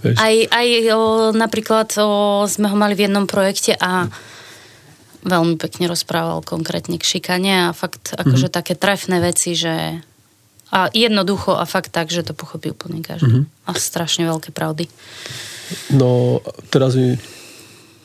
Vieš? 0.00 0.16
Aj, 0.16 0.36
aj 0.52 0.68
o, 0.96 1.00
napríklad 1.36 1.88
o, 2.00 2.08
sme 2.48 2.72
ho 2.72 2.76
mali 2.76 2.96
v 2.96 3.08
jednom 3.08 3.28
projekte 3.28 3.76
a 3.76 4.08
veľmi 5.24 5.56
pekne 5.56 5.88
rozprával 5.88 6.44
konkrétne 6.44 7.00
k 7.00 7.04
šikane 7.04 7.68
a 7.68 7.76
fakt 7.76 8.12
akože 8.14 8.52
také 8.52 8.76
trefné 8.76 9.18
veci, 9.24 9.56
že 9.56 10.04
a 10.74 10.90
jednoducho 10.90 11.54
a 11.54 11.64
fakt 11.70 11.94
tak, 11.94 12.10
že 12.10 12.26
to 12.26 12.34
pochopí 12.34 12.74
úplne 12.74 12.98
každý. 12.98 13.46
A 13.64 13.70
strašne 13.78 14.26
veľké 14.26 14.50
pravdy. 14.50 14.90
No, 15.94 16.42
teraz 16.68 16.98
mi 16.98 17.14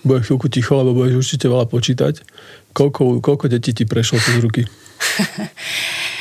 bude 0.05 0.21
chvíľku 0.21 0.47
ticho, 0.47 0.77
lebo 0.77 0.93
budeš 0.93 1.25
určite 1.25 1.49
veľa 1.49 1.65
počítať. 1.65 2.13
Koľko, 2.71 3.19
koľko 3.19 3.45
detí 3.49 3.73
ti 3.73 3.84
prešlo 3.89 4.21
cez 4.21 4.38
ruky? 4.39 4.63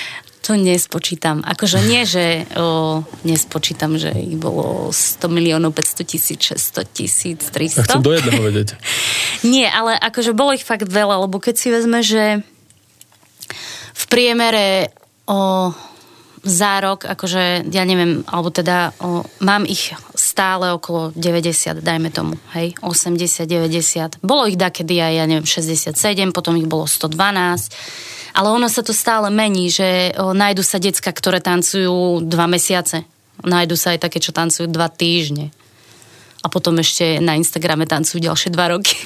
To 0.49 0.57
nespočítam. 0.57 1.45
Akože 1.45 1.85
nie, 1.85 2.09
že 2.09 2.49
o, 2.57 3.05
nespočítam, 3.23 4.01
že 4.01 4.09
ich 4.17 4.41
bolo 4.41 4.89
100 4.89 5.29
miliónov, 5.29 5.77
500 5.77 6.09
tisíc, 6.09 6.41
600 6.41 6.89
tisíc, 6.89 7.41
Ja 7.45 7.85
300. 7.85 7.85
chcem 7.85 8.01
do 8.01 8.17
jedného 8.17 8.41
vedieť. 8.41 8.69
Nie, 9.53 9.69
ale 9.69 9.93
akože 10.01 10.33
bolo 10.33 10.57
ich 10.57 10.65
fakt 10.65 10.89
veľa, 10.89 11.29
lebo 11.29 11.37
keď 11.37 11.55
si 11.55 11.69
vezme, 11.69 12.01
že 12.01 12.41
v 13.93 14.05
priemere 14.09 14.89
o, 15.29 15.69
za 16.43 16.79
rok, 16.83 17.05
akože 17.05 17.69
ja 17.71 17.85
neviem, 17.87 18.27
alebo 18.27 18.49
teda 18.51 18.93
o, 18.99 19.23
mám 19.43 19.65
ich 19.65 19.95
stále 20.15 20.75
okolo 20.75 21.15
90, 21.15 21.83
dajme 21.83 22.09
tomu, 22.11 22.35
hej, 22.55 22.75
80, 22.83 23.47
90. 23.47 24.23
Bolo 24.23 24.47
ich 24.47 24.59
dakedy 24.59 24.99
aj, 24.99 25.13
ja 25.19 25.25
neviem, 25.27 25.47
67, 25.47 25.95
potom 26.35 26.55
ich 26.59 26.69
bolo 26.71 26.87
112, 26.87 27.15
ale 28.39 28.49
ono 28.49 28.69
sa 28.71 28.83
to 28.83 28.95
stále 28.95 29.31
mení, 29.31 29.71
že 29.71 30.15
o, 30.17 30.35
nájdu 30.35 30.63
sa 30.63 30.79
decka, 30.79 31.11
ktoré 31.11 31.43
tancujú 31.43 32.23
dva 32.27 32.47
mesiace. 32.47 33.07
Nájdu 33.43 33.79
sa 33.79 33.95
aj 33.95 34.03
také, 34.03 34.19
čo 34.19 34.35
tancujú 34.35 34.67
dva 34.67 34.91
týždne 34.91 35.55
a 36.39 36.47
potom 36.47 36.79
ešte 36.79 37.19
na 37.19 37.35
Instagrame 37.35 37.83
tancujú 37.83 38.23
ďalšie 38.23 38.55
dva 38.55 38.71
roky. 38.71 38.95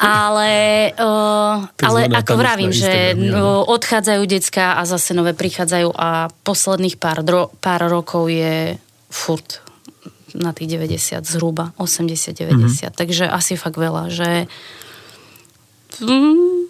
ale 0.00 0.52
uh, 0.96 1.68
ale 1.84 2.00
ako 2.08 2.32
vravím, 2.40 2.72
že 2.72 3.12
áno. 3.12 3.28
no, 3.28 3.48
odchádzajú 3.68 4.22
decka 4.24 4.80
a 4.80 4.82
zase 4.88 5.12
nové 5.12 5.36
prichádzajú 5.36 5.92
a 5.92 6.32
posledných 6.32 6.96
pár, 6.96 7.20
dro- 7.20 7.52
pár 7.60 7.92
rokov 7.92 8.32
je 8.32 8.80
furt 9.12 9.60
na 10.32 10.54
tých 10.56 10.78
90 10.78 11.26
zhruba, 11.26 11.76
80-90. 11.76 11.76
Mhm. 11.76 12.56
Mm-hmm. 12.56 12.96
Takže 12.96 13.24
asi 13.28 13.60
fakt 13.60 13.76
veľa, 13.76 14.08
že 14.08 14.48
mm, 16.00 16.60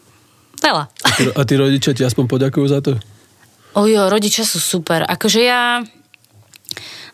veľa. 0.58 0.84
A 0.90 1.08
tí, 1.14 1.22
a 1.30 1.40
tí 1.46 1.54
rodičia 1.54 1.92
ti 1.94 2.02
aspoň 2.02 2.24
poďakujú 2.26 2.66
za 2.66 2.80
to? 2.82 2.98
Ojo, 3.78 4.10
rodičia 4.10 4.42
sú 4.42 4.58
super. 4.58 5.06
Akože 5.06 5.40
ja 5.46 5.78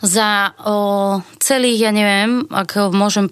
za 0.07 0.55
o, 0.63 1.21
celých, 1.43 1.91
ja 1.91 1.93
neviem, 1.93 2.47
ako 2.49 2.95
môžem 2.95 3.29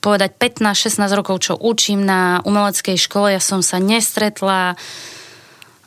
povedať 0.00 0.36
15-16 0.40 1.18
rokov, 1.18 1.36
čo 1.44 1.60
učím 1.60 2.04
na 2.04 2.40
umeleckej 2.44 2.96
škole, 2.96 3.36
ja 3.36 3.42
som 3.42 3.60
sa 3.60 3.76
nestretla. 3.76 4.76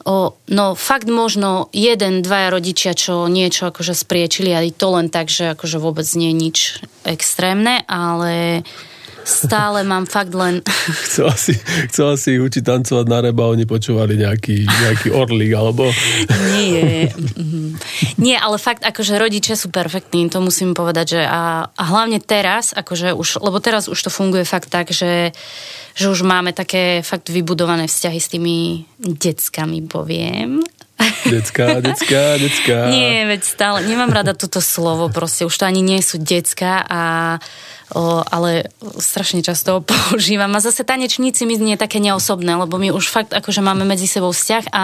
O, 0.03 0.35
no 0.51 0.75
fakt 0.75 1.07
možno 1.07 1.71
jeden, 1.71 2.21
dvaja 2.21 2.51
rodičia, 2.51 2.91
čo 2.93 3.25
niečo 3.31 3.71
akože 3.71 3.95
spriečili, 3.95 4.51
aj 4.51 4.75
to 4.75 4.87
len 4.93 5.07
tak, 5.07 5.31
že 5.31 5.55
akože 5.55 5.79
vôbec 5.79 6.05
nie 6.19 6.35
je 6.35 6.41
nič 6.43 6.57
extrémne, 7.07 7.81
ale 7.87 8.61
stále 9.23 9.83
mám 9.83 10.05
fakt 10.05 10.35
len... 10.35 10.61
Chcela 11.07 11.35
si, 11.35 11.55
chcela 11.89 12.13
si 12.19 12.35
ich 12.37 12.41
učiť 12.43 12.63
tancovať 12.63 13.05
na 13.07 13.19
reba, 13.23 13.49
oni 13.49 13.63
počúvali 13.63 14.19
nejaký, 14.19 14.67
nejaký 14.67 15.09
orlík, 15.15 15.51
alebo... 15.55 15.87
Nie. 16.53 17.11
Mhm. 17.13 17.79
Nie, 18.19 18.37
ale 18.39 18.59
fakt, 18.59 18.83
akože 18.83 19.17
rodičia 19.17 19.55
sú 19.55 19.71
perfektní, 19.73 20.27
to 20.29 20.43
musím 20.43 20.75
povedať, 20.75 21.19
že 21.19 21.21
a, 21.23 21.67
a 21.71 21.83
hlavne 21.83 22.19
teraz, 22.19 22.75
akože 22.75 23.15
už, 23.15 23.41
lebo 23.41 23.57
teraz 23.63 23.87
už 23.87 23.99
to 23.99 24.11
funguje 24.11 24.43
fakt 24.43 24.69
tak, 24.69 24.91
že 24.91 25.31
že 25.93 26.09
už 26.09 26.25
máme 26.25 26.57
také 26.57 27.05
fakt 27.05 27.29
vybudované 27.29 27.85
vzťahy 27.85 28.19
s 28.19 28.31
tými 28.33 28.55
deckami, 28.97 29.85
poviem. 29.85 30.57
Decka, 31.27 31.81
decka, 31.81 32.37
decka. 32.37 32.77
Nie, 32.91 33.25
veď 33.25 33.41
stále, 33.43 33.77
nemám 33.87 34.11
rada 34.11 34.33
toto 34.35 34.59
slovo, 34.59 35.07
proste 35.07 35.47
už 35.47 35.55
to 35.55 35.63
ani 35.65 35.81
nie 35.81 36.03
sú 36.03 36.19
decka 36.19 36.83
a 36.83 37.01
o, 37.93 38.25
ale 38.25 38.73
strašne 38.97 39.45
často 39.45 39.77
ho 39.77 39.79
používam. 40.11 40.51
A 40.55 40.63
zase 40.63 40.83
tanečníci 40.83 41.45
mi 41.45 41.55
znie 41.55 41.79
také 41.79 42.01
neosobné, 42.03 42.55
lebo 42.55 42.75
my 42.81 42.91
už 42.91 43.07
fakt 43.07 43.31
akože 43.31 43.61
máme 43.61 43.85
medzi 43.87 44.09
sebou 44.09 44.33
vzťah 44.33 44.65
a 44.73 44.83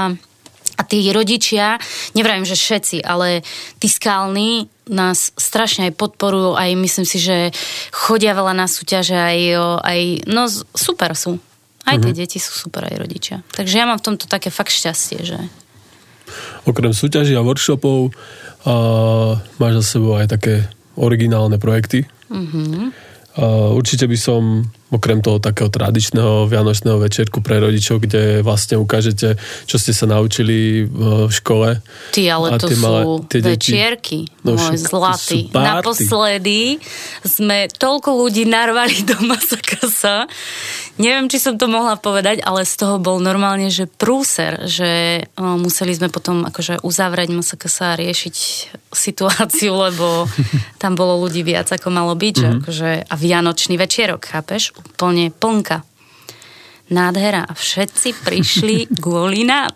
a 0.80 0.88
tí 0.88 1.04
rodičia, 1.12 1.76
nevrajím, 2.16 2.48
že 2.48 2.56
všetci, 2.56 3.04
ale 3.04 3.44
tí 3.84 3.92
skalní 3.92 4.72
nás 4.88 5.36
strašne 5.36 5.92
aj 5.92 6.00
podporujú, 6.00 6.56
aj 6.56 6.72
myslím 6.80 7.04
si, 7.04 7.20
že 7.20 7.52
chodia 7.92 8.32
veľa 8.32 8.56
na 8.56 8.64
súťaže, 8.64 9.20
aj, 9.20 9.40
aj 9.84 10.00
no 10.32 10.48
super 10.72 11.12
sú. 11.20 11.36
Aj 11.84 12.00
tie 12.00 12.16
uh-huh. 12.16 12.22
deti 12.24 12.40
sú 12.40 12.56
super, 12.56 12.88
aj 12.88 12.96
rodičia. 12.96 13.44
Takže 13.52 13.76
ja 13.76 13.84
mám 13.84 14.00
v 14.00 14.08
tomto 14.14 14.32
také 14.32 14.48
fakt 14.48 14.72
šťastie, 14.72 15.20
že... 15.28 15.40
Okrem 16.66 16.92
súťaží 16.96 17.36
a 17.36 17.46
workshopov 17.46 18.12
a 18.68 18.74
máš 19.58 19.74
za 19.82 19.98
sebou 19.98 20.20
aj 20.20 20.36
také 20.36 20.68
originálne 21.00 21.56
projekty. 21.56 22.04
Uh-huh. 22.28 22.92
A 23.40 23.72
určite 23.72 24.06
by 24.06 24.18
som 24.20 24.68
okrem 24.90 25.22
toho 25.22 25.38
takého 25.38 25.70
tradičného 25.70 26.50
vianočného 26.50 26.98
večerku 26.98 27.46
pre 27.46 27.62
rodičov, 27.62 28.02
kde 28.02 28.42
vlastne 28.42 28.82
ukážete, 28.82 29.38
čo 29.70 29.78
ste 29.78 29.94
sa 29.94 30.10
naučili 30.10 30.90
v 30.90 31.30
škole. 31.30 31.82
Ty, 32.10 32.22
ale 32.34 32.58
to 32.58 32.74
sú 32.74 32.82
malé, 32.82 33.02
tie 33.30 33.42
večierky, 33.42 34.26
no, 34.42 34.58
môj 34.58 34.82
zlatý. 34.82 35.54
Naposledy 35.54 36.82
sme 37.22 37.70
toľko 37.70 38.10
ľudí 38.18 38.50
narvali 38.50 39.06
do 39.06 39.14
Masakasa. 39.30 40.26
Neviem, 40.98 41.30
či 41.30 41.38
som 41.38 41.56
to 41.56 41.70
mohla 41.70 41.96
povedať, 41.96 42.42
ale 42.42 42.66
z 42.66 42.74
toho 42.76 42.98
bol 42.98 43.22
normálne, 43.22 43.70
že 43.70 43.86
prúser, 43.86 44.66
že 44.66 45.24
o, 45.38 45.56
museli 45.56 45.94
sme 45.96 46.10
potom 46.10 46.44
akože 46.50 46.82
uzavrieť 46.82 47.30
Masakasa 47.32 47.94
a 47.94 48.00
riešiť 48.00 48.36
situáciu, 48.90 49.72
lebo 49.78 50.26
tam 50.82 50.98
bolo 50.98 51.22
ľudí 51.24 51.46
viac, 51.46 51.70
ako 51.70 51.94
malo 51.94 52.18
byť. 52.18 52.36
Mm-hmm. 52.36 52.50
Že 52.50 52.50
mhm. 52.50 52.60
akože, 52.66 52.90
a 53.06 53.16
vianočný 53.16 53.76
večierok, 53.78 54.22
chápeš? 54.26 54.74
Úplne 54.80 55.32
plnka. 55.32 55.84
Nádhera. 56.90 57.46
A 57.46 57.54
všetci 57.54 58.26
prišli 58.26 58.90
kvôli 59.04 59.46
nám. 59.46 59.70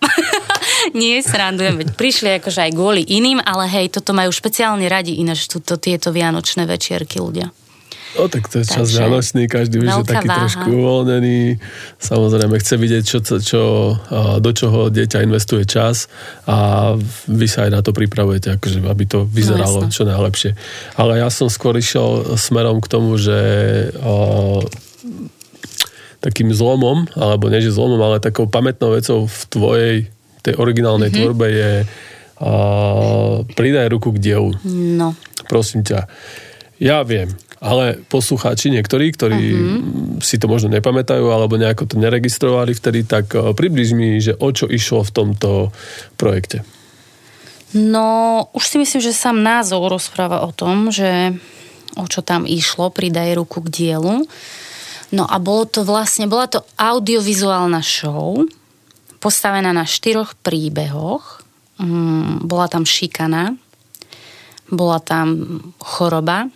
Nie, 0.97 1.21
srandujem, 1.21 1.79
veď 1.79 1.89
prišli 1.95 2.29
akože 2.41 2.59
aj 2.67 2.71
kvôli 2.73 3.05
iným, 3.05 3.39
ale 3.39 3.69
hej, 3.69 3.93
toto 3.93 4.11
majú 4.11 4.33
špeciálne 4.33 4.89
radi 4.89 5.21
ináč 5.21 5.45
túto, 5.47 5.77
tieto 5.77 6.09
vianočné 6.09 6.65
večierky 6.65 7.21
ľudia. 7.21 7.53
No 8.13 8.29
tak 8.29 8.45
to 8.45 8.61
je 8.61 8.65
čas 8.69 8.93
vianočný, 8.93 9.49
každý 9.49 9.81
už 9.81 9.89
je 9.89 10.05
taký 10.05 10.29
váha. 10.29 10.45
trošku 10.45 10.69
uvoľnený. 10.69 11.57
Samozrejme 11.97 12.55
chce 12.61 12.75
vidieť, 12.77 13.03
čo, 13.03 13.17
čo, 13.41 13.61
do 14.37 14.51
čoho 14.53 14.93
dieťa 14.93 15.25
investuje 15.25 15.65
čas 15.65 16.05
a 16.45 16.93
vy 17.25 17.47
sa 17.49 17.65
aj 17.65 17.71
na 17.73 17.81
to 17.81 17.89
pripravujete, 17.89 18.61
akože, 18.61 18.85
aby 18.85 19.03
to 19.09 19.25
vyzeralo 19.25 19.89
no, 19.89 19.89
čo 19.89 20.05
najlepšie. 20.05 20.53
Ale 20.93 21.25
ja 21.25 21.33
som 21.33 21.49
skôr 21.49 21.73
išiel 21.73 22.37
smerom 22.37 22.85
k 22.85 22.87
tomu, 22.87 23.17
že 23.17 23.33
o, 23.97 24.61
takým 26.23 26.55
zlomom, 26.55 27.03
alebo 27.19 27.51
nie 27.51 27.59
že 27.59 27.75
zlomom, 27.75 27.99
ale 27.99 28.23
takou 28.23 28.47
pamätnou 28.47 28.95
vecou 28.95 29.27
v 29.27 29.39
tvojej, 29.51 29.95
tej 30.43 30.55
originálnej 30.55 31.11
mm-hmm. 31.11 31.23
tvorbe 31.23 31.47
je 31.51 31.71
o, 32.39 32.51
pridaj 33.51 33.91
ruku 33.91 34.15
k 34.15 34.31
dielu. 34.31 34.51
No. 34.95 35.15
Prosím 35.51 35.83
ťa. 35.83 36.07
Ja 36.79 37.03
viem, 37.03 37.31
ale 37.63 38.03
poslucháči 38.11 38.67
niektorí, 38.75 39.15
ktorí 39.15 39.43
uh-huh. 39.55 40.19
si 40.19 40.35
to 40.35 40.51
možno 40.51 40.67
nepamätajú 40.75 41.31
alebo 41.31 41.55
nejako 41.55 41.87
to 41.87 41.95
neregistrovali 41.95 42.75
vtedy, 42.75 43.07
tak 43.07 43.31
eh, 43.31 43.55
približ 43.55 43.95
mi, 43.95 44.19
že 44.19 44.35
o 44.35 44.51
čo 44.51 44.67
išlo 44.67 45.07
v 45.07 45.11
tomto 45.15 45.71
projekte. 46.19 46.67
No, 47.73 48.45
už 48.53 48.63
si 48.67 48.77
myslím, 48.77 49.01
že 49.01 49.15
sám 49.15 49.41
názov 49.41 49.89
rozpráva 49.89 50.45
o 50.45 50.53
tom, 50.53 50.93
že 50.93 51.33
o 51.97 52.05
čo 52.05 52.21
tam 52.21 52.45
išlo, 52.45 52.93
pridaj 52.93 53.33
ruku 53.33 53.65
k 53.65 53.71
dielu. 53.71 54.27
No 55.13 55.29
a 55.29 55.37
bolo 55.37 55.69
to 55.69 55.85
vlastne, 55.85 56.25
bola 56.25 56.49
to 56.49 56.65
audiovizuálna 56.73 57.85
show, 57.85 58.41
postavená 59.21 59.69
na 59.69 59.85
štyroch 59.85 60.33
príbehoch. 60.41 61.45
Mm, 61.77 62.41
bola 62.49 62.65
tam 62.65 62.81
šikana, 62.81 63.53
bola 64.73 64.97
tam 64.97 65.61
choroba, 65.77 66.49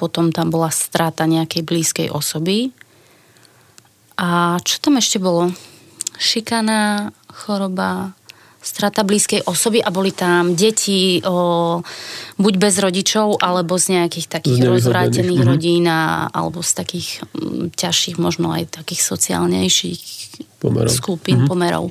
potom 0.00 0.32
tam 0.32 0.48
bola 0.48 0.72
strata 0.72 1.28
nejakej 1.28 1.62
blízkej 1.68 2.08
osoby. 2.08 2.72
A 4.16 4.56
čo 4.64 4.80
tam 4.80 4.96
ešte 4.96 5.20
bolo? 5.20 5.52
Šikana, 6.16 7.12
choroba, 7.28 8.16
strata 8.62 9.02
blízkej 9.02 9.42
osoby 9.44 9.82
a 9.82 9.90
boli 9.90 10.14
tam 10.14 10.54
deti 10.54 11.18
o, 11.26 11.82
buď 12.38 12.54
bez 12.56 12.78
rodičov, 12.78 13.42
alebo 13.42 13.74
z 13.76 13.98
nejakých 13.98 14.26
takých 14.30 14.62
rozvrátených 14.62 15.42
mm-hmm. 15.42 15.52
rodín 15.52 15.84
a, 15.90 16.30
alebo 16.30 16.62
z 16.62 16.72
takých 16.72 17.26
m, 17.34 17.68
ťažších, 17.74 18.16
možno 18.22 18.54
aj 18.54 18.78
takých 18.78 19.02
sociálnejších 19.02 20.02
pomerov. 20.62 20.94
skupín, 20.94 21.42
mm-hmm. 21.42 21.50
pomerov. 21.50 21.90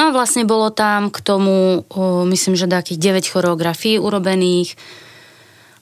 No 0.00 0.10
a 0.10 0.14
vlastne 0.16 0.42
bolo 0.42 0.72
tam 0.72 1.12
k 1.12 1.20
tomu, 1.20 1.84
o, 1.86 2.24
myslím, 2.26 2.56
že 2.56 2.66
takých 2.66 3.20
9 3.22 3.32
choreografií 3.32 4.00
urobených, 4.00 4.74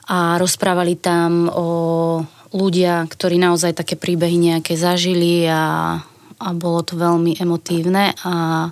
a 0.05 0.36
rozprávali 0.36 1.00
tam 1.00 1.48
o 1.48 1.68
ľudia, 2.52 3.09
ktorí 3.09 3.40
naozaj 3.40 3.72
také 3.72 3.96
príbehy 3.96 4.36
nejaké 4.36 4.76
zažili 4.76 5.48
a, 5.48 5.96
a 6.38 6.48
bolo 6.52 6.84
to 6.84 7.00
veľmi 7.00 7.40
emotívne 7.40 8.12
a 8.22 8.68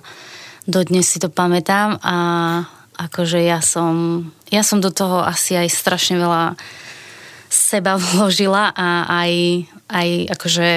dodnes 0.65 1.07
si 1.07 1.17
to 1.19 1.27
pamätám 1.27 1.99
a 1.99 2.17
akože 2.95 3.41
ja 3.41 3.59
som, 3.59 4.25
ja 4.53 4.61
som 4.61 4.79
do 4.79 4.93
toho 4.93 5.25
asi 5.25 5.57
aj 5.57 5.69
strašne 5.71 6.21
veľa 6.21 6.55
seba 7.49 7.99
vložila 8.13 8.71
a 8.73 9.07
aj, 9.07 9.31
aj 9.89 10.09
akože 10.37 10.69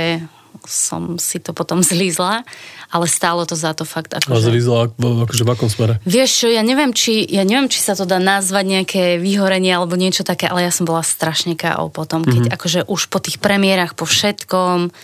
som 0.66 1.14
si 1.22 1.38
to 1.38 1.54
potom 1.54 1.78
zlízla 1.78 2.42
ale 2.90 3.06
stálo 3.10 3.42
to 3.46 3.58
za 3.58 3.74
to 3.74 3.82
fakt. 3.82 4.14
Ako, 4.14 4.30
a 4.30 4.38
zlízla 4.38 4.88
akože 4.98 5.42
v 5.42 5.50
akom 5.50 5.70
smere? 5.70 5.98
Vieš 6.06 6.30
čo, 6.30 6.48
ja 6.50 6.62
neviem, 6.62 6.94
či, 6.94 7.26
ja 7.26 7.42
neviem, 7.42 7.66
či 7.66 7.82
sa 7.82 7.98
to 7.98 8.06
dá 8.06 8.22
nazvať 8.22 8.64
nejaké 8.64 9.02
vyhorenie 9.18 9.74
alebo 9.74 9.98
niečo 9.98 10.22
také, 10.22 10.46
ale 10.46 10.66
ja 10.66 10.72
som 10.72 10.86
bola 10.86 11.02
strašne 11.02 11.58
KO 11.58 11.90
potom, 11.90 12.22
keď 12.22 12.46
mm-hmm. 12.46 12.56
akože 12.56 12.80
už 12.86 13.02
po 13.10 13.18
tých 13.18 13.42
premiérach, 13.42 13.98
po 13.98 14.06
všetkom, 14.06 14.94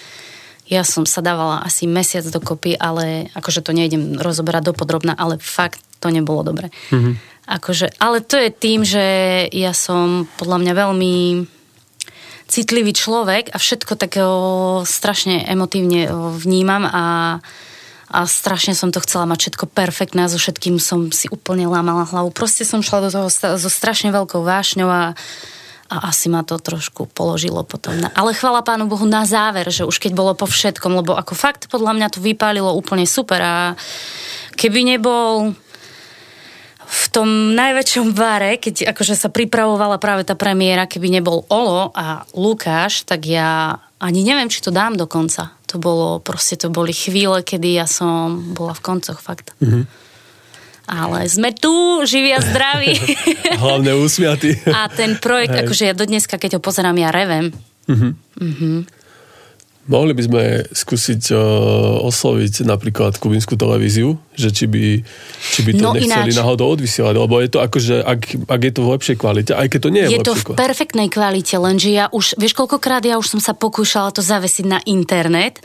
ja 0.67 0.83
som 0.87 1.05
sa 1.05 1.21
dávala 1.21 1.63
asi 1.63 1.91
mesiac 1.91 2.23
dokopy, 2.27 2.79
ale 2.79 3.29
akože 3.35 3.61
to 3.67 3.75
nejdem 3.75 4.19
rozoberať 4.19 4.73
dopodrobná, 4.73 5.13
ale 5.19 5.37
fakt 5.43 5.83
to 5.99 6.09
nebolo 6.09 6.43
dobre. 6.47 6.71
Mm-hmm. 6.91 7.15
Akože, 7.43 7.99
ale 7.99 8.23
to 8.23 8.39
je 8.39 8.51
tým, 8.55 8.87
že 8.87 9.05
ja 9.51 9.75
som 9.75 10.31
podľa 10.39 10.59
mňa 10.63 10.73
veľmi 10.79 11.15
citlivý 12.47 12.93
človek 12.95 13.51
a 13.51 13.59
všetko 13.59 13.99
takého 13.99 14.37
strašne 14.87 15.43
emotívne 15.49 16.11
vnímam 16.39 16.87
a 16.87 17.05
a 18.13 18.29
strašne 18.29 18.77
som 18.77 18.93
to 18.93 19.01
chcela 19.01 19.25
mať 19.25 19.49
všetko 19.49 19.73
perfektné 19.73 20.29
a 20.29 20.31
so 20.31 20.37
všetkým 20.37 20.77
som 20.77 21.09
si 21.09 21.33
úplne 21.33 21.65
lámala 21.65 22.05
hlavu. 22.05 22.29
Proste 22.29 22.69
som 22.69 22.85
šla 22.85 23.09
do 23.09 23.11
toho 23.11 23.33
so 23.33 23.71
strašne 23.73 24.13
veľkou 24.13 24.45
vášňou 24.45 24.85
a, 24.85 25.17
a 25.93 26.09
asi 26.09 26.33
ma 26.33 26.41
to 26.41 26.57
trošku 26.57 27.13
položilo 27.13 27.61
potom. 27.69 27.93
Na, 28.01 28.09
ale 28.17 28.33
chvala 28.33 28.65
Pánu 28.65 28.89
Bohu 28.89 29.05
na 29.05 29.29
záver, 29.29 29.69
že 29.69 29.85
už 29.85 30.01
keď 30.01 30.13
bolo 30.17 30.33
po 30.33 30.49
všetkom, 30.49 31.05
lebo 31.05 31.13
ako 31.13 31.37
fakt 31.37 31.69
podľa 31.69 31.93
mňa 31.93 32.09
to 32.09 32.25
vypálilo 32.25 32.73
úplne 32.73 33.05
super 33.05 33.45
a 33.45 33.57
keby 34.57 34.97
nebol 34.97 35.53
v 36.93 37.05
tom 37.13 37.53
najväčšom 37.53 38.17
bare, 38.17 38.57
keď 38.57 38.97
akože 38.97 39.17
sa 39.17 39.29
pripravovala 39.29 40.01
práve 40.01 40.25
tá 40.25 40.33
premiéra, 40.33 40.89
keby 40.89 41.13
nebol 41.13 41.45
Olo 41.53 41.93
a 41.93 42.25
Lukáš, 42.33 43.05
tak 43.05 43.29
ja 43.29 43.81
ani 44.01 44.25
neviem, 44.25 44.49
či 44.49 44.65
to 44.65 44.73
dám 44.73 44.97
do 44.97 45.05
konca 45.05 45.57
to 45.73 45.81
bolo, 45.81 46.21
proste 46.21 46.61
to 46.61 46.69
boli 46.69 46.93
chvíle, 46.93 47.41
kedy 47.41 47.81
ja 47.81 47.89
som 47.89 48.53
bola 48.53 48.77
v 48.77 48.85
koncoch 48.85 49.17
fakt. 49.25 49.57
Mm-hmm. 49.65 50.12
Ale 50.93 51.25
sme 51.25 51.57
tu, 51.57 52.05
živí 52.05 52.37
a 52.37 52.41
zdraví. 52.45 52.93
Hlavne 53.65 53.97
úsmiatí. 53.97 54.61
a 54.69 54.93
ten 54.93 55.17
projekt, 55.17 55.57
Hej. 55.57 55.65
akože 55.65 55.85
ja 55.89 55.95
do 55.97 56.05
dneska, 56.05 56.37
keď 56.37 56.57
ho 56.57 56.61
pozerám, 56.61 57.01
ja 57.01 57.09
revem. 57.09 57.49
Mm-hmm. 57.89 58.13
Mm-hmm. 58.37 58.77
Mohli 59.83 60.15
by 60.15 60.23
sme 60.23 60.43
skúsiť 60.69 61.23
uh, 61.29 61.43
osloviť 62.03 62.63
napríklad 62.63 63.19
kubinskú 63.19 63.55
televíziu, 63.55 64.15
že 64.33 64.49
či 64.49 64.65
by, 64.65 65.03
či 65.45 65.61
by 65.61 65.71
to 65.73 65.83
No 65.83 65.91
nechceli 65.93 66.31
ináč. 66.31 66.39
náhodou 66.39 66.71
odvysielať, 66.71 67.15
lebo 67.17 67.35
je 67.37 67.49
to 67.49 67.59
akože, 67.59 67.97
ak, 67.99 68.21
ak 68.47 68.61
je 68.61 68.73
to 68.73 68.81
v 68.81 68.91
lepšej 68.91 69.17
kvalite, 69.17 69.51
aj 69.51 69.67
keď 69.67 69.81
to 69.81 69.91
nie 69.91 70.03
je, 70.03 70.09
Je 70.09 70.19
v 70.19 70.25
to 70.25 70.33
v 70.33 70.43
kvalite. 70.45 70.61
perfektnej 70.61 71.09
kvalite, 71.09 71.55
lenže 71.57 71.91
ja 71.91 72.07
už, 72.09 72.37
vieš 72.37 72.55
koľkokrát 72.55 73.03
ja 73.03 73.17
už 73.17 73.27
som 73.29 73.41
sa 73.41 73.53
pokúšala 73.53 74.11
to 74.11 74.21
zavesiť 74.21 74.65
na 74.65 74.79
internet. 74.85 75.59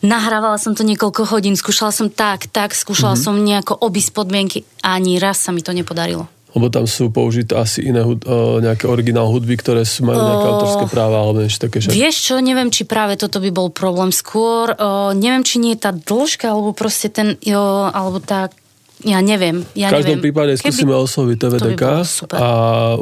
Nahrávala 0.00 0.54
som 0.56 0.72
to 0.72 0.82
niekoľko 0.82 1.26
hodín, 1.28 1.54
skúšala 1.54 1.90
som 1.90 2.06
tak, 2.06 2.46
tak, 2.48 2.72
skúšala 2.72 3.14
Mhm. 3.14 3.20
som 3.20 3.34
nejako 3.36 3.74
obísť 3.76 4.10
podmienky 4.12 4.58
ani 4.80 5.16
raz 5.16 5.38
sa 5.38 5.50
mi 5.50 5.60
to 5.60 5.70
nepodarilo. 5.70 6.30
Lebo 6.54 6.70
tam 6.70 6.86
sú 6.86 7.10
použité 7.10 7.58
asi 7.58 7.82
iné 7.82 8.06
hud, 8.06 8.22
uh, 8.24 8.62
nejaké 8.62 8.86
originál 8.86 9.26
hudby, 9.26 9.58
ktoré 9.58 9.82
sú, 9.82 10.06
majú 10.06 10.22
nejaké 10.22 10.46
autorské 10.46 10.86
práva 10.86 11.18
alebo 11.18 11.42
niečo 11.42 11.58
také. 11.58 11.82
Že... 11.82 11.90
Vieš 11.90 12.16
čo, 12.30 12.34
neviem, 12.38 12.70
či 12.70 12.86
práve 12.86 13.18
toto 13.18 13.42
by 13.42 13.50
bol 13.50 13.74
problém 13.74 14.14
skôr. 14.14 14.70
O, 14.78 15.10
neviem, 15.18 15.42
či 15.42 15.58
nie 15.58 15.74
je 15.74 15.82
tá 15.82 15.90
dĺžka, 15.90 16.54
alebo 16.54 16.70
proste 16.70 17.10
ten, 17.10 17.34
jo, 17.42 17.90
alebo 17.90 18.22
tá, 18.22 18.54
ja 19.02 19.18
neviem. 19.18 19.66
Ja 19.74 19.90
V 19.90 19.98
každom 19.98 20.22
neviem. 20.22 20.26
prípade 20.30 20.52
skúsime 20.54 20.94
osloviť 20.94 21.36
TVDK 21.42 21.82
to 22.06 22.24
by 22.30 22.38
a 22.38 22.48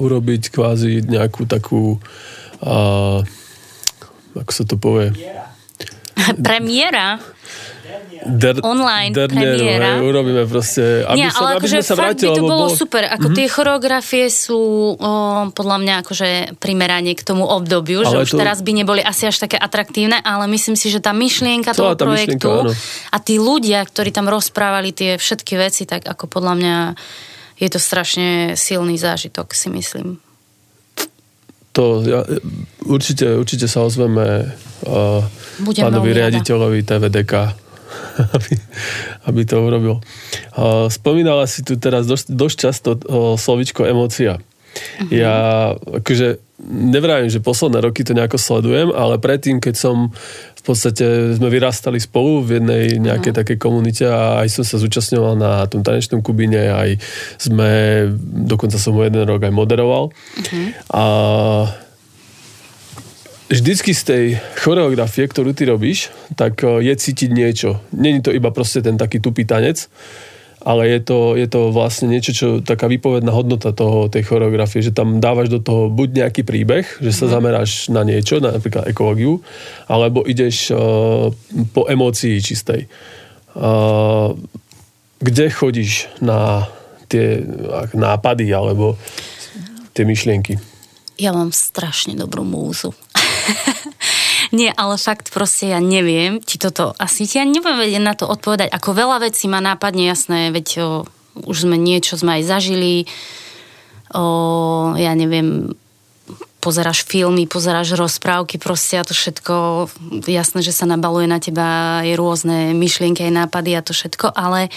urobiť 0.00 0.42
kvázi 0.48 1.04
nejakú 1.04 1.44
takú 1.44 2.00
uh, 2.64 3.20
ako 4.32 4.52
sa 4.52 4.64
to 4.64 4.80
povie? 4.80 5.12
Premiéra. 6.48 7.18
Der, 8.22 8.54
Online 8.62 9.10
derniéru, 9.10 9.58
premiéra. 9.58 9.98
hej, 9.98 10.06
urobíme 10.06 10.42
proste, 10.46 11.02
aby, 11.02 11.18
Nie, 11.18 11.34
sa, 11.34 11.42
ale 11.42 11.58
aby 11.58 11.66
akože 11.66 11.78
sa 11.82 11.94
vrátili, 11.98 12.30
by 12.30 12.38
to 12.38 12.42
bolo 12.46 12.70
bolo- 12.70 12.78
super. 12.78 13.02
Ako 13.02 13.34
tie 13.34 13.46
choreografie 13.50 14.30
sú 14.30 14.60
o, 14.94 15.10
podľa 15.50 15.76
mňa 15.82 15.94
akože 16.06 16.28
primeranie 16.62 17.18
k 17.18 17.22
tomu 17.26 17.42
obdobiu, 17.42 18.06
že 18.06 18.14
Ale 18.14 18.22
už 18.22 18.30
to- 18.30 18.38
teraz 18.38 18.62
by 18.62 18.72
neboli 18.78 19.02
asi 19.02 19.26
až 19.26 19.42
také 19.42 19.58
atraktívne, 19.58 20.22
ale 20.22 20.46
myslím 20.46 20.78
si, 20.78 20.86
že 20.86 21.02
tá 21.02 21.10
myšlienka 21.10 21.74
toho 21.74 21.98
tá 21.98 22.06
myšlienka, 22.06 22.38
projektu 22.38 22.50
áno. 22.70 22.72
a 23.10 23.16
tí 23.18 23.42
ľudia, 23.42 23.82
ktorí 23.82 24.14
tam 24.14 24.30
rozprávali 24.30 24.94
tie 24.94 25.18
všetky 25.18 25.58
veci, 25.58 25.82
tak 25.82 26.06
ako 26.06 26.30
podľa 26.30 26.54
mňa 26.54 26.76
je 27.58 27.68
to 27.68 27.80
strašne 27.82 28.54
silný 28.54 29.02
zážitok, 29.02 29.50
si 29.50 29.66
myslím. 29.66 30.22
To, 31.72 32.04
ja, 32.04 32.20
určite, 32.84 33.32
určite 33.40 33.64
sa 33.64 33.80
ozveme 33.80 34.52
uh, 34.84 35.24
Budem 35.64 35.88
pánovi 35.88 36.12
riaditeľovi 36.12 36.84
TVDK, 36.84 37.32
aby, 38.36 38.52
aby 39.24 39.40
to 39.48 39.56
urobil. 39.56 40.04
Uh, 40.52 40.92
spomínala 40.92 41.48
si 41.48 41.64
tu 41.64 41.80
teraz 41.80 42.04
dosť, 42.04 42.28
dosť 42.28 42.56
často 42.60 42.90
uh, 42.92 43.34
slovičko 43.40 43.88
emócia. 43.88 44.36
Mhm. 45.00 45.08
Ja 45.12 45.34
akože 45.76 46.51
nevravím, 46.70 47.30
že 47.30 47.42
posledné 47.42 47.82
roky 47.82 48.06
to 48.06 48.14
nejako 48.14 48.38
sledujem, 48.38 48.94
ale 48.94 49.18
predtým, 49.18 49.58
keď 49.58 49.74
som 49.74 50.14
v 50.62 50.62
podstate 50.62 51.34
sme 51.34 51.50
vyrastali 51.50 51.98
spolu 51.98 52.46
v 52.46 52.62
jednej 52.62 52.84
nejakej 53.02 53.34
takej 53.34 53.58
komunite 53.58 54.06
a 54.06 54.46
aj 54.46 54.62
som 54.62 54.64
sa 54.64 54.78
zúčastňoval 54.78 55.34
na 55.34 55.66
tom 55.66 55.82
tanečnom 55.82 56.22
kubine, 56.22 56.70
aj 56.70 57.02
sme, 57.34 57.70
dokonca 58.46 58.78
som 58.78 58.94
ho 58.94 59.02
jeden 59.02 59.26
rok 59.26 59.42
aj 59.42 59.50
moderoval. 59.50 60.14
A 60.94 61.04
vždycky 63.52 63.90
z 63.90 64.02
tej 64.06 64.24
choreografie, 64.62 65.26
ktorú 65.26 65.50
ty 65.52 65.68
robíš, 65.68 66.14
tak 66.38 66.62
eh, 66.64 66.88
je 66.88 66.94
cítiť 66.96 67.30
niečo. 67.34 67.82
Není 67.92 68.24
to 68.24 68.30
iba 68.30 68.54
proste 68.54 68.80
ten 68.80 68.94
taký 68.94 69.18
tupý 69.20 69.44
tanec, 69.44 69.90
ale 70.62 70.88
je 70.88 71.00
to, 71.02 71.18
je 71.34 71.46
to 71.50 71.74
vlastne 71.74 72.06
niečo, 72.06 72.32
čo 72.32 72.48
taká 72.62 72.86
výpovedná 72.86 73.34
hodnota 73.34 73.74
toho, 73.74 74.06
tej 74.06 74.26
choreografie, 74.26 74.82
že 74.82 74.94
tam 74.94 75.18
dávaš 75.18 75.50
do 75.50 75.58
toho 75.58 75.90
buď 75.90 76.26
nejaký 76.26 76.42
príbeh, 76.46 76.86
že 77.02 77.10
sa 77.10 77.26
zameráš 77.26 77.90
na 77.90 78.06
niečo, 78.06 78.38
na 78.38 78.54
napríklad 78.54 78.86
ekológiu, 78.86 79.42
alebo 79.90 80.22
ideš 80.22 80.70
uh, 80.70 81.34
po 81.74 81.90
emócii 81.90 82.38
čistej. 82.38 82.86
Uh, 83.52 84.38
kde 85.18 85.50
chodíš 85.50 86.08
na 86.22 86.66
tie 87.10 87.44
nápady 87.92 88.48
alebo 88.54 88.96
tie 89.92 90.08
myšlienky? 90.08 90.56
Ja 91.20 91.36
mám 91.36 91.52
strašne 91.52 92.16
dobrú 92.16 92.42
múzu. 92.42 92.96
Nie, 94.52 94.68
ale 94.76 95.00
fakt 95.00 95.32
proste 95.32 95.72
ja 95.72 95.80
neviem, 95.80 96.36
ti 96.44 96.60
toto 96.60 96.92
asi 97.00 97.24
ja 97.24 97.48
nebudem 97.48 97.88
vedieť 97.88 98.04
na 98.04 98.12
to 98.12 98.28
odpovedať. 98.28 98.68
Ako 98.68 98.92
veľa 98.92 99.24
vecí 99.24 99.48
ma 99.48 99.64
nápadne 99.64 100.04
jasné, 100.04 100.52
veď 100.52 100.68
o, 100.76 100.88
už 101.48 101.64
sme 101.64 101.80
niečo 101.80 102.20
sme 102.20 102.36
aj 102.40 102.42
zažili. 102.44 103.08
O, 104.12 104.92
ja 104.92 105.16
neviem, 105.16 105.72
pozeráš 106.62 107.02
filmy, 107.08 107.48
pozeráš 107.50 107.98
rozprávky, 107.98 108.60
proste 108.60 109.00
a 109.00 109.08
to 109.08 109.16
všetko, 109.16 109.88
jasné, 110.30 110.60
že 110.62 110.70
sa 110.70 110.86
nabaluje 110.86 111.26
na 111.26 111.42
teba 111.42 111.98
aj 112.06 112.14
rôzne 112.14 112.70
myšlienky, 112.76 113.26
aj 113.26 113.48
nápady 113.48 113.74
a 113.74 113.82
to 113.82 113.90
všetko, 113.90 114.30
ale 114.30 114.70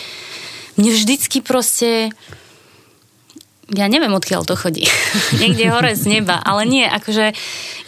mne 0.82 0.91
vždycky 0.95 1.45
proste 1.45 2.15
ja 3.74 3.89
neviem, 3.89 4.13
odkiaľ 4.13 4.45
to 4.45 4.53
chodí. 4.53 4.86
Niekde 5.41 5.74
hore 5.74 5.97
z 5.97 6.05
neba. 6.20 6.38
Ale 6.38 6.70
nie, 6.70 6.86
akože 6.86 7.34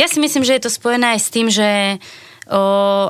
ja 0.01 0.07
si 0.09 0.17
myslím, 0.17 0.41
že 0.41 0.57
je 0.57 0.63
to 0.65 0.71
spojené 0.73 1.17
aj 1.17 1.19
s 1.21 1.29
tým, 1.29 1.47
že 1.53 2.01
o, 2.49 2.61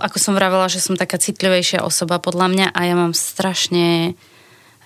ako 0.02 0.18
som 0.20 0.34
vravela, 0.36 0.68
že 0.68 0.84
som 0.84 1.00
taká 1.00 1.16
citlivejšia 1.16 1.86
osoba 1.86 2.20
podľa 2.20 2.48
mňa 2.52 2.68
a 2.76 2.80
ja 2.84 2.96
mám 2.98 3.16
strašne 3.16 4.18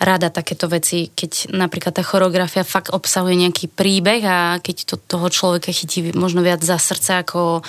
rada 0.01 0.33
takéto 0.33 0.65
veci, 0.65 1.13
keď 1.13 1.53
napríklad 1.53 1.93
tá 1.93 2.01
choreografia 2.01 2.65
fakt 2.65 2.89
obsahuje 2.89 3.37
nejaký 3.37 3.69
príbeh 3.69 4.21
a 4.25 4.57
keď 4.57 4.75
to 4.89 4.95
toho 4.97 5.29
človeka 5.29 5.69
chytí 5.69 6.09
možno 6.17 6.41
viac 6.41 6.65
za 6.65 6.81
srdce 6.81 7.21
ako 7.21 7.61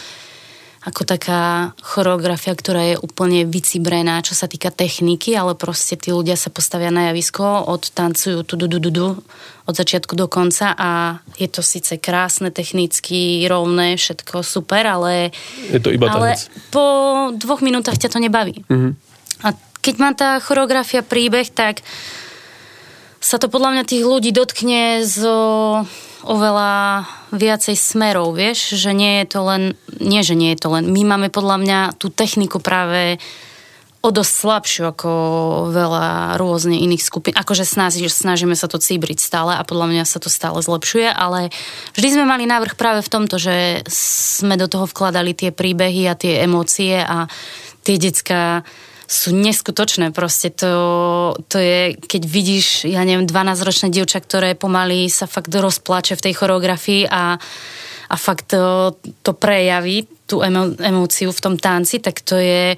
ako 0.82 1.06
taká 1.06 1.70
choreografia, 1.78 2.58
ktorá 2.58 2.82
je 2.94 2.96
úplne 2.98 3.46
vycibrená, 3.46 4.18
čo 4.26 4.34
sa 4.34 4.50
týka 4.50 4.74
techniky, 4.74 5.30
ale 5.38 5.54
proste 5.54 5.94
tí 5.94 6.10
ľudia 6.10 6.34
sa 6.34 6.50
postavia 6.50 6.90
na 6.90 7.14
javisko, 7.14 7.70
odtancujú 7.70 8.42
tu 8.42 8.58
du, 8.58 8.66
du, 8.66 8.82
du, 8.82 8.90
du, 8.90 9.08
od 9.62 9.74
začiatku 9.74 10.18
do 10.18 10.26
konca 10.26 10.74
a 10.74 11.22
je 11.38 11.46
to 11.46 11.62
síce 11.62 11.94
krásne, 12.02 12.50
technicky, 12.50 13.46
rovné, 13.46 13.94
všetko 13.94 14.42
super, 14.42 14.86
ale, 14.86 15.30
Je 15.70 15.78
to 15.78 15.94
iba 15.94 16.10
ale 16.10 16.34
tanec. 16.34 16.50
po 16.74 16.84
dvoch 17.34 17.62
minútach 17.62 17.98
ťa 17.98 18.10
to 18.10 18.18
nebaví. 18.18 18.66
Mhm. 18.66 18.90
A 19.46 19.48
keď 19.82 19.94
má 19.98 20.10
tá 20.14 20.38
choreografia 20.38 21.02
príbeh, 21.02 21.50
tak 21.50 21.82
sa 23.22 23.38
to 23.38 23.46
podľa 23.46 23.78
mňa 23.78 23.84
tých 23.86 24.02
ľudí 24.02 24.34
dotkne 24.34 25.06
zo 25.06 25.36
oveľa 26.22 27.06
viacej 27.34 27.74
smerov, 27.74 28.34
vieš, 28.38 28.78
že 28.78 28.94
nie 28.94 29.22
je 29.22 29.26
to 29.26 29.40
len, 29.42 29.62
nie, 29.98 30.22
že 30.22 30.38
nie 30.38 30.54
je 30.54 30.62
to 30.62 30.68
len, 30.70 30.90
my 30.90 31.02
máme 31.02 31.28
podľa 31.34 31.56
mňa 31.58 31.78
tú 31.98 32.14
techniku 32.14 32.62
práve 32.62 33.18
o 34.03 34.09
dosť 34.11 34.32
slabšiu 34.34 34.82
ako 34.90 35.11
veľa 35.70 36.34
rôzne 36.34 36.74
iných 36.74 37.07
skupín. 37.07 37.34
Akože 37.38 37.62
snaží, 37.62 38.03
snažíme 38.11 38.59
sa 38.59 38.66
to 38.66 38.82
cíbriť 38.82 39.22
stále 39.22 39.55
a 39.55 39.62
podľa 39.62 39.94
mňa 39.94 40.05
sa 40.11 40.18
to 40.18 40.26
stále 40.26 40.59
zlepšuje, 40.59 41.07
ale 41.07 41.55
vždy 41.94 42.09
sme 42.18 42.24
mali 42.26 42.50
návrh 42.50 42.74
práve 42.74 43.07
v 43.07 43.12
tomto, 43.14 43.38
že 43.38 43.86
sme 43.86 44.59
do 44.59 44.66
toho 44.66 44.90
vkladali 44.90 45.38
tie 45.38 45.55
príbehy 45.55 46.11
a 46.11 46.18
tie 46.18 46.42
emócie 46.42 46.98
a 46.98 47.30
tie 47.86 47.94
decka 47.94 48.66
sú 49.07 49.30
neskutočné 49.38 50.11
proste. 50.11 50.50
To, 50.59 51.36
to 51.46 51.62
je, 51.62 51.94
keď 51.94 52.22
vidíš, 52.26 52.66
ja 52.90 53.07
neviem, 53.07 53.28
12-ročné 53.28 53.94
dievča, 53.94 54.18
ktoré 54.18 54.59
pomaly 54.59 55.07
sa 55.12 55.30
fakt 55.30 55.53
rozplače 55.53 56.18
v 56.18 56.24
tej 56.26 56.34
choreografii 56.42 57.07
a, 57.07 57.36
a 58.09 58.16
fakt 58.18 58.50
to, 58.50 58.96
to 59.22 59.36
prejaví, 59.36 60.11
tú 60.26 60.40
emo, 60.40 60.72
emóciu 60.80 61.28
v 61.28 61.42
tom 61.44 61.55
tanci, 61.61 62.00
tak 62.00 62.24
to 62.24 62.40
je 62.40 62.72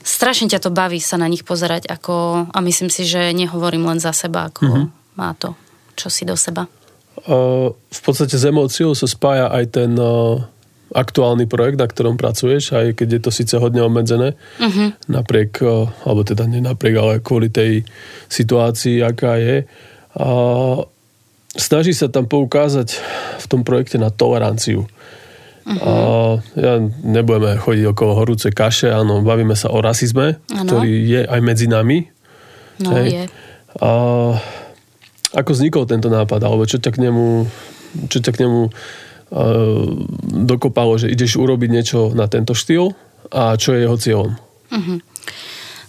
strašne 0.00 0.48
ťa 0.48 0.64
to 0.64 0.70
baví 0.72 0.98
sa 0.98 1.20
na 1.20 1.28
nich 1.28 1.44
pozerať 1.44 1.88
ako, 1.88 2.46
a 2.52 2.58
myslím 2.60 2.88
si, 2.88 3.04
že 3.04 3.32
nehovorím 3.36 3.86
len 3.86 4.00
za 4.00 4.12
seba, 4.16 4.48
ako 4.48 4.62
mm-hmm. 4.66 4.86
má 5.20 5.32
to 5.36 5.52
čo 6.00 6.08
si 6.08 6.24
do 6.24 6.32
seba. 6.32 6.64
Uh, 7.28 7.76
v 7.76 8.00
podstate 8.00 8.40
s 8.40 8.48
emóciou 8.48 8.96
sa 8.96 9.04
spája 9.04 9.52
aj 9.52 9.64
ten 9.76 9.92
uh, 10.00 10.40
aktuálny 10.96 11.44
projekt, 11.44 11.76
na 11.76 11.84
ktorom 11.84 12.16
pracuješ, 12.16 12.72
aj 12.72 12.96
keď 12.96 13.08
je 13.12 13.20
to 13.20 13.30
síce 13.30 13.54
hodne 13.60 13.84
obmedzené, 13.84 14.32
uh-huh. 14.56 14.96
napriek, 15.12 15.60
uh, 15.60 15.92
alebo 16.08 16.24
teda 16.24 16.48
nie 16.48 16.64
napriek, 16.64 16.96
ale 16.96 17.20
kvôli 17.20 17.52
tej 17.52 17.84
situácii, 18.32 19.04
aká 19.04 19.36
je. 19.36 19.68
Snaží 21.54 21.94
sa 21.94 22.10
tam 22.10 22.26
poukázať 22.26 22.98
v 23.38 23.46
tom 23.46 23.62
projekte 23.62 23.94
na 23.94 24.10
toleranciu. 24.10 24.90
Uh-huh. 25.60 25.76
Uh, 25.76 26.34
ja 26.56 26.80
nebudeme 27.04 27.60
chodiť 27.60 27.84
okolo 27.92 28.12
horúce 28.16 28.48
kaše, 28.48 28.88
áno, 28.88 29.20
bavíme 29.20 29.52
sa 29.52 29.68
o 29.68 29.78
rasizme, 29.78 30.40
Áno. 30.50 30.66
ktorý 30.66 30.92
je 31.04 31.20
aj 31.28 31.40
medzi 31.44 31.66
nami. 31.68 32.08
No 32.80 32.96
Hej. 32.96 33.06
je. 33.06 33.24
A 33.78 33.90
ako 35.36 35.50
vznikol 35.54 35.84
tento 35.86 36.08
nápad, 36.08 36.40
alebo 36.42 36.66
čo 36.66 36.80
ťa 36.80 36.90
k 36.90 37.06
nemu, 37.06 37.46
čo 38.10 38.18
ťa 38.18 38.32
k 38.34 38.40
nemu 38.46 38.60
uh, 38.66 38.72
dokopalo, 40.48 40.96
že 40.96 41.12
ideš 41.12 41.38
urobiť 41.38 41.70
niečo 41.70 42.10
na 42.16 42.26
tento 42.26 42.56
štýl 42.56 42.96
a 43.30 43.54
čo 43.54 43.76
je 43.76 43.84
jeho 43.84 43.96
cieľom? 44.00 44.32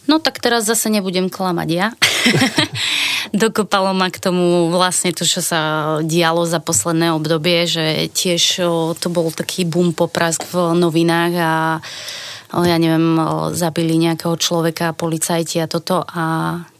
No 0.09 0.19
tak 0.19 0.43
teraz 0.43 0.67
zase 0.67 0.91
nebudem 0.91 1.31
klamať 1.31 1.69
ja. 1.71 1.87
Dokopalo 3.33 3.93
ma 3.93 4.09
k 4.09 4.21
tomu 4.21 4.69
vlastne 4.73 5.13
to, 5.15 5.23
čo 5.25 5.41
sa 5.41 5.59
dialo 6.03 6.45
za 6.45 6.59
posledné 6.59 7.13
obdobie, 7.15 7.65
že 7.65 8.09
tiež 8.11 8.43
to 8.97 9.07
bol 9.07 9.31
taký 9.31 9.63
boom 9.65 9.93
poprask 9.95 10.41
v 10.49 10.75
novinách 10.75 11.33
a 11.37 11.53
ja 12.51 12.75
neviem, 12.75 13.15
zabili 13.55 13.95
nejakého 13.95 14.35
človeka, 14.35 14.91
policajti 14.91 15.63
a 15.63 15.71
toto. 15.71 16.03
A 16.03 16.23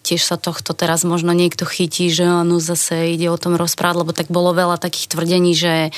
tiež 0.03 0.19
sa 0.19 0.35
tohto 0.35 0.75
teraz 0.75 1.07
možno 1.07 1.31
niekto 1.31 1.63
chytí, 1.63 2.11
že 2.11 2.27
áno, 2.27 2.59
zase 2.59 3.15
ide 3.15 3.31
o 3.31 3.39
tom 3.39 3.55
rozprávať, 3.55 3.97
lebo 4.03 4.11
tak 4.11 4.27
bolo 4.27 4.51
veľa 4.51 4.75
takých 4.75 5.15
tvrdení, 5.15 5.55
že 5.55 5.95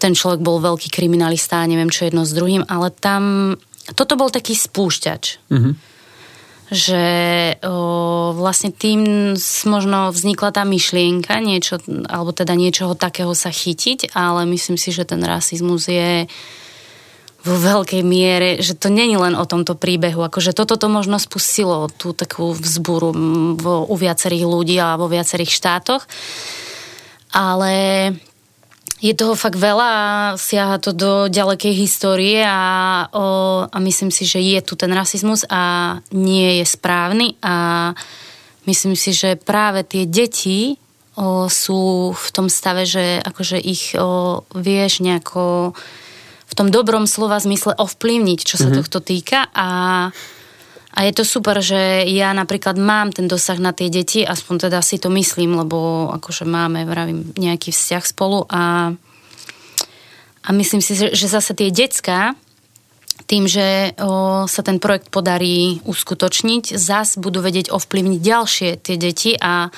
ten 0.00 0.16
človek 0.16 0.40
bol 0.40 0.58
veľký 0.58 0.88
kriminalista 0.88 1.60
a 1.60 1.68
neviem 1.68 1.92
čo 1.92 2.08
jedno 2.08 2.24
s 2.24 2.32
druhým, 2.32 2.64
ale 2.64 2.88
tam 2.90 3.54
toto 3.92 4.16
bol 4.16 4.32
taký 4.32 4.56
spúšťač. 4.56 5.52
Mm-hmm 5.52 5.91
že 6.72 7.04
o, 7.60 8.32
vlastne 8.32 8.72
tým 8.72 9.32
možno 9.68 10.08
vznikla 10.08 10.56
tá 10.56 10.64
myšlienka, 10.64 11.36
niečo, 11.44 11.76
alebo 12.08 12.32
teda 12.32 12.56
niečoho 12.56 12.96
takého 12.96 13.36
sa 13.36 13.52
chytiť, 13.52 14.16
ale 14.16 14.48
myslím 14.48 14.80
si, 14.80 14.88
že 14.88 15.04
ten 15.04 15.20
rasizmus 15.20 15.84
je 15.92 16.24
vo 17.42 17.56
veľkej 17.58 18.02
miere, 18.06 18.62
že 18.62 18.78
to 18.78 18.88
není 18.88 19.18
len 19.18 19.34
o 19.36 19.44
tomto 19.44 19.74
príbehu, 19.76 20.22
akože 20.24 20.56
toto 20.56 20.78
to 20.80 20.88
možno 20.88 21.20
spustilo 21.20 21.90
tú 21.92 22.14
takú 22.16 22.54
vzburu 22.54 23.10
vo, 23.58 23.84
u 23.84 23.94
viacerých 23.98 24.44
ľudí 24.46 24.78
a 24.78 24.94
vo 24.94 25.10
viacerých 25.10 25.50
štátoch, 25.50 26.06
ale 27.34 27.74
je 29.02 29.12
toho 29.18 29.34
fakt 29.34 29.58
veľa 29.58 29.88
a 29.90 30.04
siaha 30.38 30.78
to 30.78 30.94
do 30.94 31.26
ďalekej 31.26 31.74
histórie 31.74 32.38
a, 32.46 33.10
o, 33.10 33.26
a 33.66 33.76
myslím 33.82 34.14
si, 34.14 34.22
že 34.22 34.38
je 34.38 34.62
tu 34.62 34.78
ten 34.78 34.94
rasizmus 34.94 35.42
a 35.50 35.98
nie 36.14 36.62
je 36.62 36.64
správny 36.70 37.34
a 37.42 37.90
myslím 38.70 38.94
si, 38.94 39.10
že 39.10 39.34
práve 39.34 39.82
tie 39.82 40.06
deti 40.06 40.78
o, 41.18 41.50
sú 41.50 42.14
v 42.14 42.28
tom 42.30 42.46
stave, 42.46 42.86
že 42.86 43.18
akože 43.26 43.58
ich 43.58 43.98
o, 43.98 44.46
vieš 44.54 45.02
nejako 45.02 45.74
v 46.46 46.52
tom 46.54 46.70
dobrom 46.70 47.10
slova 47.10 47.42
zmysle 47.42 47.74
ovplyvniť, 47.74 48.38
čo 48.46 48.54
sa 48.54 48.70
mm-hmm. 48.70 48.78
tohto 48.86 48.98
týka 49.02 49.50
a 49.50 49.66
a 50.92 51.08
je 51.08 51.12
to 51.16 51.24
super, 51.24 51.56
že 51.64 52.04
ja 52.04 52.36
napríklad 52.36 52.76
mám 52.76 53.16
ten 53.16 53.24
dosah 53.24 53.56
na 53.56 53.72
tie 53.72 53.88
deti, 53.88 54.20
aspoň 54.28 54.68
teda 54.68 54.84
si 54.84 55.00
to 55.00 55.08
myslím, 55.08 55.56
lebo 55.56 56.12
akože 56.12 56.44
máme, 56.44 56.84
vravím, 56.84 57.32
nejaký 57.32 57.72
vzťah 57.72 58.04
spolu 58.04 58.44
a, 58.52 58.92
a 60.44 60.48
myslím 60.52 60.84
si, 60.84 60.92
že 60.92 61.26
zase 61.32 61.56
tie 61.56 61.72
decka, 61.72 62.36
tým, 63.24 63.48
že 63.48 63.96
o, 63.96 64.44
sa 64.44 64.60
ten 64.60 64.76
projekt 64.76 65.08
podarí 65.08 65.80
uskutočniť, 65.88 66.76
zas 66.76 67.16
budú 67.16 67.40
vedieť 67.40 67.72
ovplyvniť 67.72 68.20
ďalšie 68.20 68.70
tie 68.76 68.96
deti 69.00 69.32
a, 69.40 69.72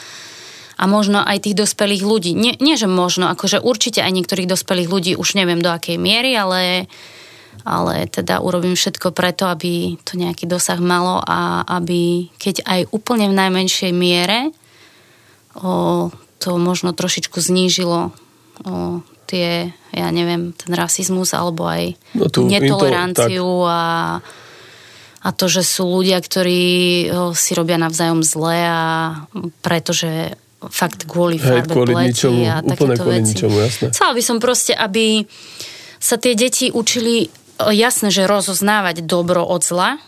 a 0.75 0.85
možno 0.91 1.23
aj 1.23 1.47
tých 1.47 1.55
dospelých 1.63 2.03
ľudí. 2.03 2.35
Nie, 2.35 2.59
nie, 2.59 2.75
že 2.75 2.91
možno, 2.91 3.31
akože 3.31 3.63
určite 3.63 4.03
aj 4.03 4.11
niektorých 4.11 4.51
dospelých 4.51 4.89
ľudí, 4.91 5.13
už 5.15 5.39
neviem 5.39 5.63
do 5.63 5.71
akej 5.71 5.95
miery, 5.95 6.35
ale 6.35 6.91
ale 7.65 8.05
teda 8.13 8.45
urobím 8.45 8.77
všetko 8.77 9.17
preto, 9.17 9.49
aby 9.49 9.97
to 10.05 10.21
nejaký 10.21 10.45
dosah 10.45 10.77
malo 10.77 11.25
a 11.25 11.65
aby 11.65 12.29
keď 12.37 12.61
aj 12.69 12.81
úplne 12.93 13.33
v 13.33 13.39
najmenšej 13.41 13.93
miere 13.97 14.53
o, 15.57 16.13
to 16.39 16.61
možno 16.61 16.93
trošičku 16.93 17.41
znížilo 17.41 18.13
o, 18.13 19.01
tie, 19.25 19.73
ja 19.97 20.09
neviem, 20.13 20.53
ten 20.53 20.77
rasizmus 20.77 21.33
alebo 21.33 21.65
aj 21.65 21.97
no 22.13 22.29
tú 22.29 22.45
netoleranciu 22.45 23.65
a, 23.65 24.21
a 25.25 25.29
to, 25.33 25.49
že 25.49 25.65
sú 25.65 25.89
ľudia, 25.89 26.21
ktorí 26.21 26.63
si 27.33 27.51
robia 27.57 27.81
navzájom 27.81 28.21
zle 28.21 28.61
a 28.61 28.83
pretože 29.65 30.37
fakt 30.69 31.09
kvôli 31.09 31.41
farbe 31.41 31.73
pleti 31.73 32.29
ničomu, 32.29 32.45
a 32.45 32.61
takéto 32.61 33.03
veci. 33.09 33.37
Ničomu, 33.37 33.57
jasné. 33.61 33.87
Chcela 33.93 34.13
by 34.13 34.23
som 34.25 34.37
proste, 34.41 34.73
aby 34.77 35.25
sa 36.01 36.21
tie 36.21 36.37
deti 36.37 36.69
učili 36.69 37.29
jasné, 37.59 38.09
že 38.11 38.27
rozoznávať 38.27 39.05
dobro 39.07 39.45
od 39.47 39.63
zla, 39.63 39.99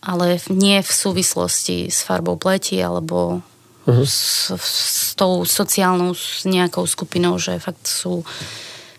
ale 0.00 0.38
nie 0.48 0.80
v 0.80 0.90
súvislosti 0.92 1.90
s 1.90 2.06
farbou 2.06 2.38
pleti 2.38 2.78
alebo 2.78 3.42
uh-huh. 3.84 4.06
s, 4.06 4.54
s 4.54 5.12
tou 5.18 5.42
sociálnou 5.42 6.14
s 6.14 6.46
nejakou 6.46 6.86
skupinou, 6.86 7.36
že 7.42 7.58
fakt 7.58 7.84
sú 7.90 8.22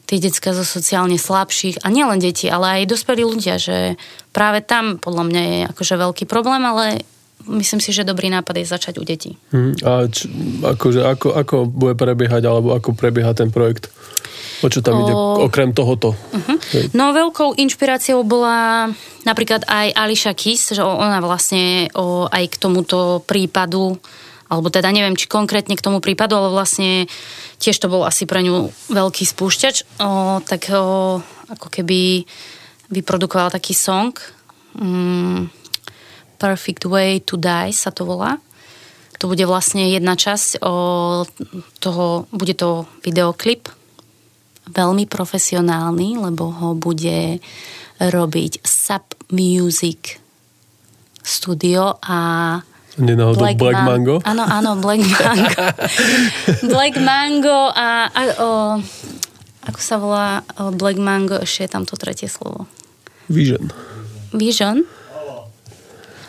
tí 0.08 0.24
detská 0.24 0.56
zo 0.56 0.64
sociálne 0.64 1.20
slabších 1.20 1.84
a 1.84 1.92
nielen 1.92 2.24
deti, 2.24 2.48
ale 2.48 2.82
aj 2.82 2.92
dospelí 2.96 3.28
ľudia, 3.28 3.60
že 3.60 4.00
práve 4.32 4.64
tam 4.64 4.96
podľa 5.04 5.24
mňa 5.28 5.42
je 5.44 5.60
akože 5.76 5.96
veľký 6.00 6.24
problém, 6.32 6.64
ale 6.64 7.04
myslím 7.52 7.84
si, 7.84 7.92
že 7.92 8.08
dobrý 8.08 8.32
nápad 8.32 8.64
je 8.64 8.72
začať 8.72 8.96
u 9.00 9.04
detí. 9.04 9.36
Hmm. 9.52 9.76
A 9.84 10.08
č, 10.08 10.32
akože 10.64 11.04
ako, 11.04 11.28
ako 11.36 11.56
bude 11.68 12.00
prebiehať, 12.00 12.44
alebo 12.48 12.72
ako 12.72 12.96
prebieha 12.96 13.36
ten 13.36 13.52
projekt? 13.52 13.92
O 14.66 14.68
čo 14.74 14.82
tam 14.82 14.98
o... 14.98 15.02
ide, 15.06 15.14
okrem 15.46 15.70
tohoto? 15.76 16.18
Uh-huh. 16.18 16.58
No 16.98 17.14
veľkou 17.14 17.58
inšpiráciou 17.62 18.26
bola 18.26 18.90
napríklad 19.22 19.68
aj 19.70 19.94
Ališa 19.94 20.34
Kis, 20.34 20.74
že 20.74 20.82
ona 20.82 21.22
vlastne 21.22 21.94
o, 21.94 22.26
aj 22.26 22.44
k 22.50 22.56
tomuto 22.58 23.22
prípadu 23.26 23.98
alebo 24.48 24.72
teda 24.72 24.88
neviem, 24.96 25.20
či 25.20 25.28
konkrétne 25.28 25.76
k 25.76 25.84
tomu 25.84 26.00
prípadu, 26.00 26.40
ale 26.40 26.56
vlastne 26.56 27.04
tiež 27.60 27.76
to 27.84 27.92
bol 27.92 28.08
asi 28.08 28.24
pre 28.24 28.40
ňu 28.40 28.72
veľký 28.88 29.28
spúšťač, 29.28 30.00
o, 30.00 30.40
tak 30.40 30.72
o, 30.72 31.20
ako 31.52 31.68
keby 31.68 32.24
vyprodukoval 32.88 33.52
taký 33.52 33.76
song 33.76 34.16
mm, 34.80 35.52
Perfect 36.40 36.88
Way 36.88 37.28
to 37.28 37.36
Die 37.36 37.76
sa 37.76 37.92
to 37.92 38.08
volá. 38.08 38.40
To 39.18 39.28
bude 39.28 39.42
vlastne 39.50 39.90
jedna 39.90 40.14
časť 40.14 40.62
o 40.62 40.74
toho, 41.82 42.30
bude 42.30 42.54
to 42.54 42.86
videoklip 43.02 43.68
veľmi 44.70 45.08
profesionálny, 45.08 46.20
lebo 46.20 46.52
ho 46.52 46.70
bude 46.74 47.40
robiť 47.98 48.62
Sub 48.62 49.04
Music 49.34 50.22
Studio 51.22 52.00
a 52.00 52.20
Black, 52.98 53.62
Black 53.62 53.78
Man- 53.78 53.86
Mango? 53.86 54.16
Áno, 54.26 54.42
áno, 54.42 54.74
Black 54.82 55.06
Mango. 55.06 55.54
Black 56.74 56.96
Mango 56.98 57.70
a, 57.70 58.10
a 58.10 58.22
o, 58.42 58.50
ako 59.70 59.80
sa 59.84 59.96
volá 60.02 60.42
o, 60.58 60.74
Black 60.74 60.98
Mango, 60.98 61.38
ešte 61.38 61.70
je 61.70 61.70
tam 61.70 61.86
to 61.86 61.94
tretie 61.94 62.26
slovo. 62.26 62.66
Vision. 63.30 63.70
Vision? 64.34 64.82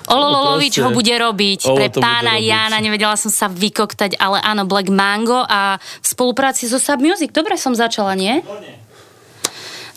Ololovič 0.08 0.80
ho 0.80 0.90
bude 0.90 1.12
robiť 1.12 1.68
Olo 1.68 1.76
pre 1.76 1.86
pána 1.92 2.40
Jana, 2.40 2.80
nevedela 2.80 3.14
som 3.14 3.28
sa 3.28 3.46
vykoktať, 3.46 4.16
ale 4.16 4.40
áno, 4.40 4.64
Black 4.64 4.88
Mango 4.88 5.44
a 5.44 5.76
v 5.78 6.06
spolupráci 6.06 6.64
so 6.64 6.80
Sub 6.80 6.98
Music. 7.00 7.30
Dobre 7.32 7.60
som 7.60 7.76
začala, 7.76 8.16
nie? 8.16 8.40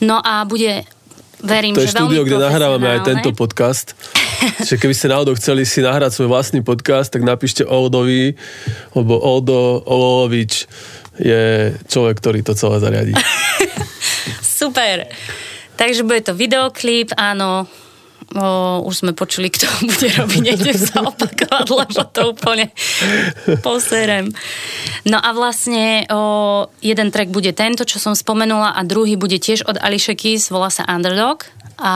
No 0.01 0.17
a 0.19 0.43
bude, 0.43 0.83
verím, 1.45 1.77
to 1.77 1.85
že 1.85 1.93
je 1.93 1.95
štúdio, 1.95 2.25
kde 2.25 2.41
nahrávame 2.41 2.87
aj 2.99 2.99
tento 3.05 3.31
podcast. 3.37 3.93
Čiže 4.41 4.81
keby 4.81 4.93
ste 4.97 5.07
náhodou 5.13 5.37
chceli 5.37 5.63
si 5.69 5.85
nahrať 5.85 6.17
svoj 6.17 6.33
vlastný 6.33 6.65
podcast, 6.65 7.13
tak 7.13 7.21
napíšte 7.21 7.61
Oldovi, 7.61 8.33
lebo 8.97 9.13
Oldo 9.21 9.85
Ololovič 9.85 10.65
je 11.21 11.75
človek, 11.85 12.17
ktorý 12.17 12.39
to 12.41 12.57
celé 12.57 12.81
zariadí. 12.81 13.13
Super. 14.41 15.05
Takže 15.77 16.01
bude 16.05 16.21
to 16.25 16.33
videoklip, 16.33 17.13
áno, 17.17 17.69
O, 18.31 18.87
už 18.87 19.03
sme 19.03 19.11
počuli, 19.11 19.51
kto 19.51 19.67
bude 19.91 20.07
robiť, 20.07 20.39
nejdem 20.39 20.77
sa 20.79 21.03
opakovať, 21.03 21.67
lebo 21.67 22.01
to 22.15 22.21
úplne 22.31 22.71
poserem. 23.59 24.31
No 25.03 25.19
a 25.19 25.35
vlastne 25.35 26.07
o, 26.07 26.71
jeden 26.79 27.11
track 27.11 27.27
bude 27.27 27.51
tento, 27.51 27.83
čo 27.83 27.99
som 27.99 28.15
spomenula 28.15 28.71
a 28.71 28.87
druhý 28.87 29.19
bude 29.19 29.35
tiež 29.35 29.67
od 29.67 29.75
Alicia 29.83 30.15
Keys, 30.15 30.47
volá 30.47 30.71
sa 30.71 30.87
Underdog 30.87 31.43
a 31.75 31.93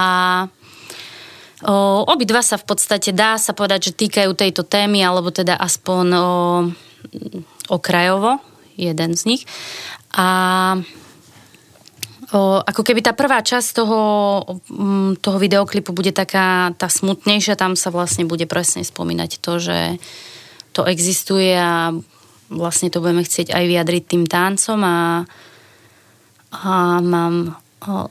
o, 1.64 2.04
obidva 2.04 2.44
sa 2.44 2.60
v 2.60 2.68
podstate 2.68 3.16
dá 3.16 3.40
sa 3.40 3.56
povedať, 3.56 3.96
že 3.96 4.00
týkajú 4.04 4.36
tejto 4.36 4.68
témy, 4.68 5.08
alebo 5.08 5.32
teda 5.32 5.56
aspoň 5.56 6.06
okrajovo, 7.72 8.44
jeden 8.76 9.16
z 9.16 9.22
nich. 9.24 9.44
A 10.12 10.28
Ako 12.34 12.82
keby 12.82 13.06
tá 13.06 13.14
prvá 13.14 13.46
časť 13.46 13.70
toho, 13.78 14.02
mm, 14.72 15.22
toho 15.22 15.38
videoklipu 15.38 15.94
bude 15.94 16.10
taká 16.10 16.74
tá 16.74 16.90
smutnejšia, 16.90 17.60
tam 17.60 17.78
sa 17.78 17.94
vlastne 17.94 18.26
bude 18.26 18.50
presne 18.50 18.82
spomínať 18.82 19.38
to, 19.38 19.62
že 19.62 19.80
to 20.74 20.84
existuje 20.90 21.54
a 21.54 21.94
vlastne 22.50 22.90
to 22.90 23.02
budeme 23.02 23.22
chcieť 23.22 23.54
aj 23.54 23.64
vyjadriť 23.70 24.04
tým 24.10 24.24
táncom 24.26 24.80
a, 24.82 25.26
a 26.52 26.72
mám 27.02 27.58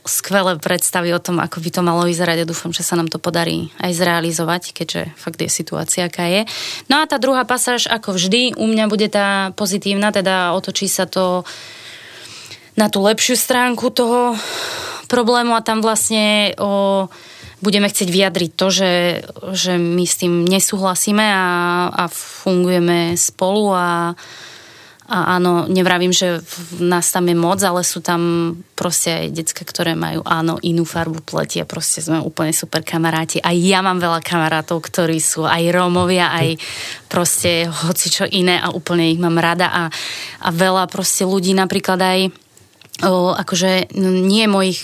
skvelé 0.07 0.55
predstavy 0.63 1.11
o 1.11 1.19
tom, 1.19 1.43
ako 1.43 1.59
by 1.59 1.71
to 1.75 1.83
malo 1.83 2.07
vyzerať 2.07 2.47
a 2.47 2.49
dúfam, 2.49 2.71
že 2.71 2.87
sa 2.87 2.95
nám 2.95 3.11
to 3.11 3.19
podarí 3.19 3.75
aj 3.83 3.91
zrealizovať, 3.99 4.71
keďže 4.71 5.03
fakt 5.19 5.43
je 5.43 5.51
situácia, 5.51 6.07
aká 6.07 6.31
je. 6.31 6.47
No 6.87 7.03
a 7.03 7.11
tá 7.11 7.19
druhá 7.19 7.43
pasáž, 7.43 7.91
ako 7.91 8.15
vždy, 8.15 8.55
u 8.55 8.67
mňa 8.71 8.85
bude 8.87 9.11
tá 9.11 9.51
pozitívna, 9.59 10.15
teda 10.15 10.55
otočí 10.55 10.87
sa 10.87 11.11
to 11.11 11.43
na 12.75 12.91
tú 12.91 13.03
lepšiu 13.03 13.39
stránku 13.39 13.91
toho 13.95 14.35
problému 15.07 15.55
a 15.55 15.63
tam 15.63 15.79
vlastne 15.79 16.57
o, 16.59 17.07
budeme 17.63 17.87
chcieť 17.87 18.09
vyjadriť 18.11 18.51
to, 18.59 18.67
že, 18.69 18.93
že 19.55 19.73
my 19.79 20.05
s 20.05 20.19
tým 20.21 20.45
nesúhlasíme 20.45 21.23
a, 21.23 21.47
a 21.93 22.05
fungujeme 22.11 23.15
spolu 23.15 23.71
a, 23.73 24.13
a 25.05 25.19
áno, 25.37 25.71
nevravím, 25.71 26.11
že 26.11 26.41
nás 26.81 27.13
tam 27.15 27.31
je 27.31 27.37
moc, 27.37 27.61
ale 27.63 27.85
sú 27.87 28.03
tam 28.03 28.53
proste 28.75 29.13
aj 29.13 29.27
decka, 29.37 29.63
ktoré 29.63 29.95
majú 29.95 30.25
áno, 30.27 30.59
inú 30.65 30.83
farbu 30.83 31.23
pleti 31.23 31.61
a 31.63 31.69
proste 31.69 32.03
sme 32.03 32.19
úplne 32.19 32.51
super 32.51 32.83
kamaráti. 32.83 33.39
A 33.39 33.53
ja 33.55 33.85
mám 33.85 34.03
veľa 34.03 34.25
kamarátov, 34.25 34.81
ktorí 34.83 35.21
sú 35.23 35.47
aj 35.47 35.63
Rómovia, 35.71 36.35
aj 36.35 36.57
proste 37.07 37.69
hoci 37.69 38.09
čo 38.11 38.25
iné 38.27 38.59
a 38.59 38.73
úplne 38.73 39.13
ich 39.13 39.21
mám 39.21 39.39
rada 39.39 39.71
a, 39.71 39.83
a 40.43 40.49
veľa 40.51 40.89
proste 40.91 41.23
ľudí 41.23 41.53
napríklad 41.55 42.01
aj 42.01 42.44
akože 43.03 43.91
nie 43.99 44.45
mojich 44.47 44.83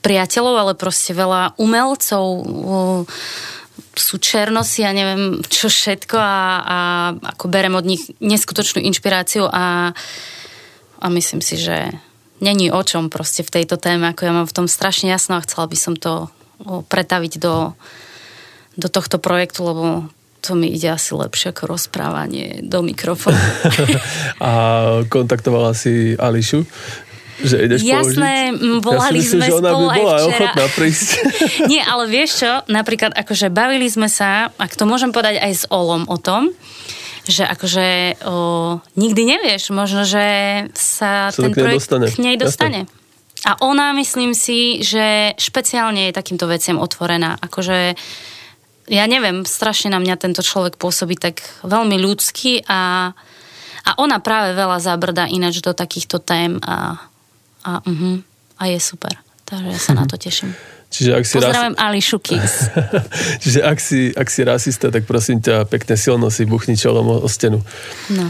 priateľov, 0.00 0.54
ale 0.56 0.72
proste 0.78 1.12
veľa 1.12 1.60
umelcov 1.60 2.24
sú 3.90 4.16
černosy 4.16 4.86
a 4.86 4.96
neviem 4.96 5.44
čo 5.44 5.68
všetko 5.68 6.16
a, 6.16 6.38
a 6.62 6.78
ako 7.36 7.52
berem 7.52 7.76
od 7.76 7.84
nich 7.84 8.00
neskutočnú 8.22 8.80
inšpiráciu 8.80 9.44
a, 9.44 9.92
a 11.00 11.06
myslím 11.10 11.44
si, 11.44 11.60
že 11.60 11.90
není 12.40 12.72
o 12.72 12.80
čom 12.80 13.12
proste 13.12 13.44
v 13.44 13.60
tejto 13.60 13.76
téme, 13.76 14.08
ako 14.08 14.22
ja 14.24 14.32
mám 14.32 14.48
v 14.48 14.56
tom 14.56 14.66
strašne 14.70 15.12
jasno 15.12 15.36
a 15.36 15.44
chcela 15.44 15.68
by 15.68 15.76
som 15.76 15.94
to 15.98 16.32
pretaviť 16.64 17.32
do, 17.40 17.76
do 18.76 18.88
tohto 18.88 19.20
projektu, 19.20 19.64
lebo 19.64 19.84
to 20.40 20.56
mi 20.56 20.72
ide 20.72 20.88
asi 20.88 21.12
lepšie 21.12 21.52
ako 21.52 21.68
rozprávanie 21.68 22.64
do 22.64 22.80
mikrofónu. 22.80 23.36
a 24.40 24.52
kontaktovala 25.12 25.76
si 25.76 26.16
Ališu 26.16 26.64
že 27.42 27.56
ideš 27.60 27.80
Jasné, 27.82 28.34
použiť? 28.54 28.82
volali 28.84 29.18
ja 29.18 29.22
myslím, 29.24 29.40
sme 29.40 29.46
že 29.46 29.52
ona 29.54 29.70
spolu 29.70 29.86
by 29.86 29.98
bola 29.98 30.12
aj 30.12 30.20
včera. 30.20 30.36
ochotná 30.36 30.66
prísť. 30.76 31.08
Nie, 31.72 31.82
ale 31.84 32.04
vieš 32.06 32.30
čo, 32.44 32.52
napríklad 32.68 33.12
akože 33.12 33.46
bavili 33.48 33.86
sme 33.88 34.08
sa, 34.08 34.52
ak 34.54 34.72
to 34.76 34.84
môžem 34.84 35.10
povedať 35.10 35.40
aj 35.40 35.52
s 35.52 35.64
Olom 35.68 36.04
o 36.06 36.16
tom, 36.20 36.52
že 37.24 37.44
akože 37.44 38.18
o, 38.24 38.34
nikdy 38.96 39.22
nevieš, 39.28 39.70
možno, 39.70 40.08
že 40.08 40.24
sa, 40.72 41.30
Sa 41.30 41.36
ten 41.36 41.52
projekt 41.52 41.86
dostane. 41.86 42.06
k 42.08 42.18
nej 42.18 42.36
dostane. 42.40 42.80
A 43.40 43.56
ona, 43.64 43.96
myslím 43.96 44.36
si, 44.36 44.84
že 44.84 45.32
špeciálne 45.40 46.08
je 46.10 46.16
takýmto 46.16 46.44
veciam 46.44 46.76
otvorená. 46.76 47.40
Akože 47.40 47.96
ja 48.90 49.04
neviem, 49.06 49.46
strašne 49.46 49.94
na 49.94 50.02
mňa 50.02 50.18
tento 50.18 50.42
človek 50.42 50.74
pôsobí 50.76 51.14
tak 51.16 51.40
veľmi 51.62 51.94
ľudský 51.96 52.66
a, 52.66 53.14
a 53.86 53.90
ona 53.96 54.18
práve 54.18 54.52
veľa 54.58 54.82
zabrdá 54.82 55.30
ináč 55.30 55.62
do 55.62 55.70
takýchto 55.70 56.18
tém 56.18 56.58
a, 56.60 56.98
a, 57.64 57.80
uh-huh, 57.84 58.22
a 58.58 58.62
je 58.68 58.80
super. 58.80 59.12
Takže 59.44 59.70
ja 59.70 59.80
sa 59.80 59.92
na 59.98 60.06
to 60.06 60.14
teším. 60.14 60.54
Čiže 60.94 61.10
ak 61.14 61.22
si. 61.22 61.34
Pozdravujem 61.38 61.76
Ali 61.78 62.02
Šukis. 62.02 62.54
Čiže 63.46 63.60
ak 63.62 63.78
si, 63.78 64.10
ak 64.10 64.26
si 64.26 64.40
rasista, 64.42 64.90
tak 64.90 65.06
prosím 65.06 65.38
ťa, 65.38 65.70
pekne 65.70 65.94
silno 65.94 66.34
si 66.34 66.42
buchni 66.44 66.74
čelom 66.74 67.06
o, 67.06 67.16
o 67.22 67.28
stenu. 67.30 67.62
No. 68.10 68.26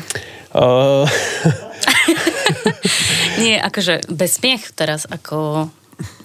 Uh... 0.52 1.08
Nie, 3.40 3.56
akože 3.64 4.04
bez 4.12 4.36
smiech 4.36 4.76
teraz, 4.76 5.08
ako 5.08 5.72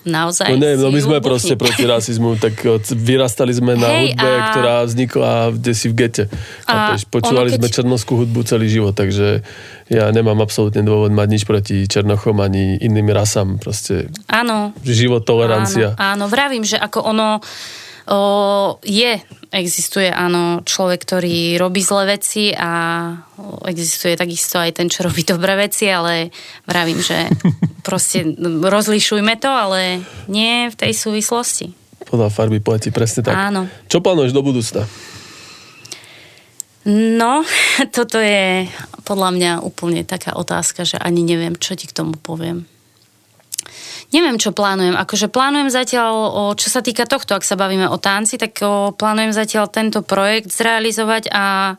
naozaj 0.05 0.47
No 0.47 0.57
neviem, 0.57 0.79
no 0.79 0.87
my 0.87 0.99
sme 0.99 1.17
ju 1.17 1.23
proste 1.23 1.53
buchni. 1.53 1.61
proti 1.65 1.83
rasizmu, 1.83 2.37
tak 2.37 2.53
c- 2.55 2.93
vyrastali 2.93 3.51
sme 3.51 3.73
na 3.73 3.89
Hej, 3.91 4.13
hudbe, 4.13 4.29
a- 4.31 4.45
ktorá 4.47 4.75
vznikla 4.83 5.31
kde 5.51 5.71
si 5.71 5.87
v 5.87 5.95
gete. 5.97 6.23
A 6.63 6.93
A 6.93 7.01
Počúvali 7.01 7.49
ono, 7.49 7.51
keď- 7.51 7.59
sme 7.59 7.75
černoskú 7.75 8.13
hudbu 8.17 8.39
celý 8.43 8.67
život, 8.67 8.93
takže 8.93 9.41
ja 9.87 10.05
nemám 10.07 10.39
absolútne 10.39 10.81
dôvod 10.81 11.09
mať 11.09 11.27
nič 11.27 11.43
proti 11.43 11.83
černochom 11.83 12.37
ani 12.37 12.77
iným 12.77 13.05
rasám. 13.07 13.57
Proste 13.57 14.07
Áno. 14.25 14.73
život, 14.79 15.21
tolerancia. 15.21 15.93
Áno, 15.95 16.21
áno, 16.21 16.25
vravím, 16.27 16.61
že 16.61 16.75
ako 16.75 17.01
ono 17.03 17.41
o, 18.09 18.19
je, 18.85 19.17
existuje 19.51 20.11
áno, 20.11 20.61
človek, 20.61 20.99
ktorý 21.05 21.55
robí 21.55 21.79
zlé 21.81 22.19
veci 22.19 22.51
a 22.51 23.11
existuje 23.65 24.19
takisto 24.19 24.59
aj 24.59 24.75
ten, 24.75 24.87
čo 24.91 25.07
robí 25.07 25.23
dobré 25.23 25.55
veci, 25.55 25.87
ale 25.87 26.29
vravím, 26.67 26.99
že 26.99 27.29
proste 27.87 28.25
rozlišujme 28.61 29.39
to, 29.39 29.51
ale 29.51 30.03
nie 30.27 30.67
v 30.69 30.75
tej 30.75 30.91
súvislosti. 30.91 31.71
Podľa 32.05 32.29
farby 32.29 32.61
platí 32.61 32.93
presne 32.93 33.25
tak. 33.25 33.33
Áno. 33.33 33.65
Čo 33.89 34.03
plánuješ 34.03 34.35
do 34.35 34.45
budúcna? 34.45 34.85
No, 36.85 37.41
toto 37.97 38.21
je 38.21 38.69
podľa 39.05 39.29
mňa 39.33 39.51
úplne 39.65 40.05
taká 40.05 40.37
otázka, 40.37 40.85
že 40.85 41.01
ani 41.01 41.25
neviem, 41.25 41.57
čo 41.57 41.73
ti 41.73 41.89
k 41.89 41.97
tomu 41.97 42.13
poviem. 42.17 42.69
Neviem, 44.13 44.37
čo 44.37 44.53
plánujem. 44.55 44.95
Akože 44.95 45.27
plánujem 45.27 45.69
zatiaľ, 45.73 46.13
o, 46.13 46.41
čo 46.53 46.69
sa 46.69 46.85
týka 46.85 47.09
tohto, 47.09 47.35
ak 47.35 47.43
sa 47.43 47.57
bavíme 47.57 47.89
o 47.89 47.97
tanci, 47.97 48.37
tak 48.37 48.61
o, 48.61 48.93
plánujem 48.93 49.33
zatiaľ 49.33 49.67
tento 49.67 50.05
projekt 50.05 50.53
zrealizovať 50.53 51.33
a 51.33 51.75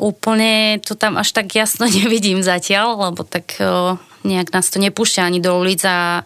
úplne 0.00 0.80
to 0.80 0.96
tam 0.96 1.20
až 1.20 1.36
tak 1.36 1.52
jasno 1.52 1.84
nevidím 2.00 2.40
zatiaľ, 2.40 3.12
lebo 3.12 3.22
tak 3.22 3.60
o, 3.60 4.00
nejak 4.24 4.50
nás 4.50 4.66
to 4.72 4.80
nepúšťa 4.80 5.22
ani 5.28 5.38
do 5.38 5.54
ulic 5.58 5.84
a, 5.84 6.24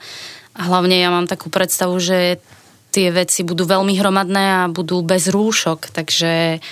a 0.55 0.61
hlavne 0.65 0.97
ja 0.97 1.11
mám 1.11 1.27
takú 1.27 1.51
predstavu, 1.51 1.99
že 1.99 2.39
tie 2.95 3.13
veci 3.13 3.45
budú 3.45 3.69
veľmi 3.69 3.93
hromadné 4.01 4.45
a 4.65 4.73
budú 4.73 5.05
bez 5.05 5.29
rúšok, 5.29 5.93
takže 5.93 6.65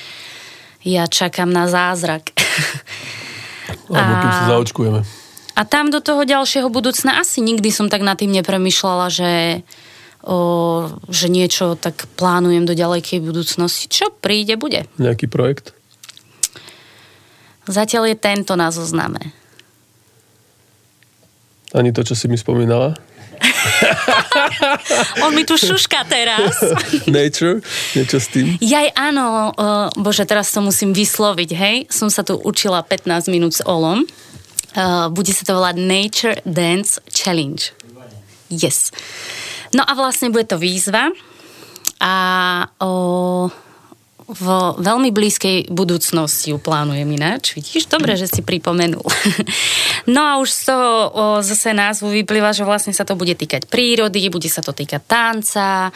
ja 0.84 1.04
čakám 1.04 1.52
na 1.52 1.68
zázrak. 1.68 2.32
Alebo 3.92 4.12
kým 4.20 4.32
sa 4.32 4.44
zaočkujeme. 4.56 5.23
A 5.54 5.62
tam 5.62 5.94
do 5.94 6.02
toho 6.02 6.26
ďalšieho 6.26 6.66
budúcna 6.66 7.22
asi 7.22 7.38
nikdy 7.38 7.70
som 7.70 7.86
tak 7.86 8.02
nad 8.02 8.18
tým 8.18 8.34
nepremýšľala, 8.34 9.06
že, 9.06 9.62
o, 10.26 10.38
že 11.06 11.30
niečo 11.30 11.78
tak 11.78 12.10
plánujem 12.18 12.66
do 12.66 12.74
ďalekej 12.74 13.22
budúcnosti. 13.22 13.86
Čo 13.86 14.10
príde, 14.10 14.58
bude. 14.58 14.90
Nejaký 14.98 15.30
projekt? 15.30 15.70
Zatiaľ 17.70 18.12
je 18.12 18.16
tento 18.18 18.58
na 18.58 18.74
zozname. 18.74 19.32
Ani 21.74 21.94
to, 21.94 22.02
čo 22.02 22.14
si 22.18 22.26
mi 22.26 22.38
spomínala? 22.38 22.98
On 25.24 25.34
mi 25.34 25.42
tu 25.46 25.58
šuška 25.58 26.06
teraz. 26.06 26.54
Nature? 27.10 27.62
Niečo 27.94 28.18
s 28.18 28.26
tým? 28.30 28.58
Jaj, 28.62 28.94
áno, 28.94 29.50
uh, 29.54 29.90
bože, 29.98 30.26
teraz 30.26 30.50
to 30.54 30.62
musím 30.62 30.94
vysloviť, 30.94 31.50
hej. 31.54 31.76
Som 31.90 32.10
sa 32.10 32.22
tu 32.22 32.38
učila 32.38 32.82
15 32.82 33.32
minút 33.32 33.58
s 33.58 33.62
Olom. 33.66 34.06
Uh, 34.74 35.06
bude 35.06 35.30
sa 35.30 35.46
to 35.46 35.54
volať 35.54 35.76
Nature 35.78 36.36
Dance 36.42 36.98
Challenge. 37.06 37.62
Yes. 38.50 38.90
No 39.70 39.86
a 39.86 39.92
vlastne 39.94 40.34
bude 40.34 40.50
to 40.50 40.58
výzva 40.58 41.14
a 42.02 42.14
o, 42.78 43.50
v 44.24 44.46
veľmi 44.80 45.12
blízkej 45.12 45.68
budúcnosti 45.68 46.56
ju 46.56 46.56
plánujem 46.56 47.04
ináč. 47.04 47.52
Vidíš, 47.52 47.92
dobre, 47.92 48.16
že 48.16 48.28
si 48.28 48.40
pripomenul. 48.40 49.04
No 50.04 50.20
a 50.20 50.36
už 50.36 50.52
z 50.52 50.62
toho 50.68 50.90
o, 51.08 51.24
zase 51.40 51.72
názvu 51.72 52.12
vyplýva, 52.12 52.52
že 52.52 52.68
vlastne 52.68 52.92
sa 52.92 53.08
to 53.08 53.16
bude 53.16 53.32
týkať 53.40 53.64
prírody, 53.64 54.28
bude 54.28 54.52
sa 54.52 54.60
to 54.60 54.76
týkať 54.76 55.00
tanca. 55.00 55.88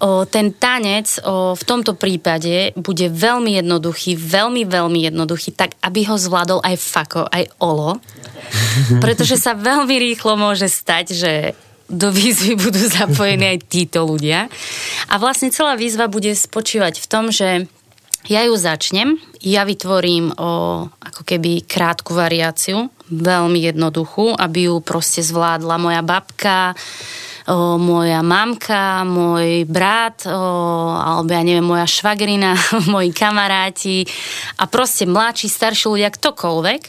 O, 0.00 0.24
ten 0.24 0.56
tanec 0.56 1.20
o, 1.20 1.52
v 1.52 1.62
tomto 1.68 1.92
prípade 1.92 2.72
bude 2.80 3.12
veľmi 3.12 3.60
jednoduchý, 3.60 4.16
veľmi, 4.16 4.64
veľmi 4.64 5.04
jednoduchý, 5.04 5.52
tak 5.52 5.76
aby 5.84 6.08
ho 6.08 6.16
zvládol 6.16 6.64
aj 6.64 6.76
Fako, 6.80 7.28
aj 7.28 7.44
Olo. 7.60 8.00
Pretože 9.04 9.36
sa 9.36 9.52
veľmi 9.52 10.00
rýchlo 10.00 10.32
môže 10.40 10.72
stať, 10.72 11.12
že 11.12 11.32
do 11.92 12.08
výzvy 12.08 12.56
budú 12.64 12.80
zapojení 12.80 13.54
aj 13.54 13.58
títo 13.68 14.08
ľudia. 14.08 14.48
A 15.12 15.14
vlastne 15.20 15.52
celá 15.52 15.76
výzva 15.76 16.08
bude 16.08 16.32
spočívať 16.32 16.98
v 16.98 17.06
tom, 17.06 17.28
že 17.28 17.68
ja 18.30 18.46
ju 18.46 18.54
začnem, 18.54 19.18
ja 19.42 19.66
vytvorím 19.66 20.30
o, 20.38 20.86
ako 20.86 21.22
keby 21.26 21.66
krátku 21.66 22.14
variáciu, 22.14 22.86
veľmi 23.10 23.58
jednoduchú, 23.66 24.38
aby 24.38 24.70
ju 24.70 24.78
proste 24.78 25.26
zvládla 25.26 25.74
moja 25.74 26.06
babka, 26.06 26.70
o, 27.50 27.82
moja 27.82 28.22
mamka, 28.22 29.02
môj 29.02 29.66
brat, 29.66 30.22
o, 30.30 30.38
alebo 30.94 31.34
ja 31.34 31.42
neviem, 31.42 31.66
moja 31.66 31.82
švagrina, 31.82 32.54
moji 32.94 33.10
kamaráti 33.10 34.06
a 34.62 34.70
proste 34.70 35.02
mladší, 35.02 35.50
starší 35.50 35.90
ľudia, 35.90 36.14
ktokoľvek. 36.14 36.82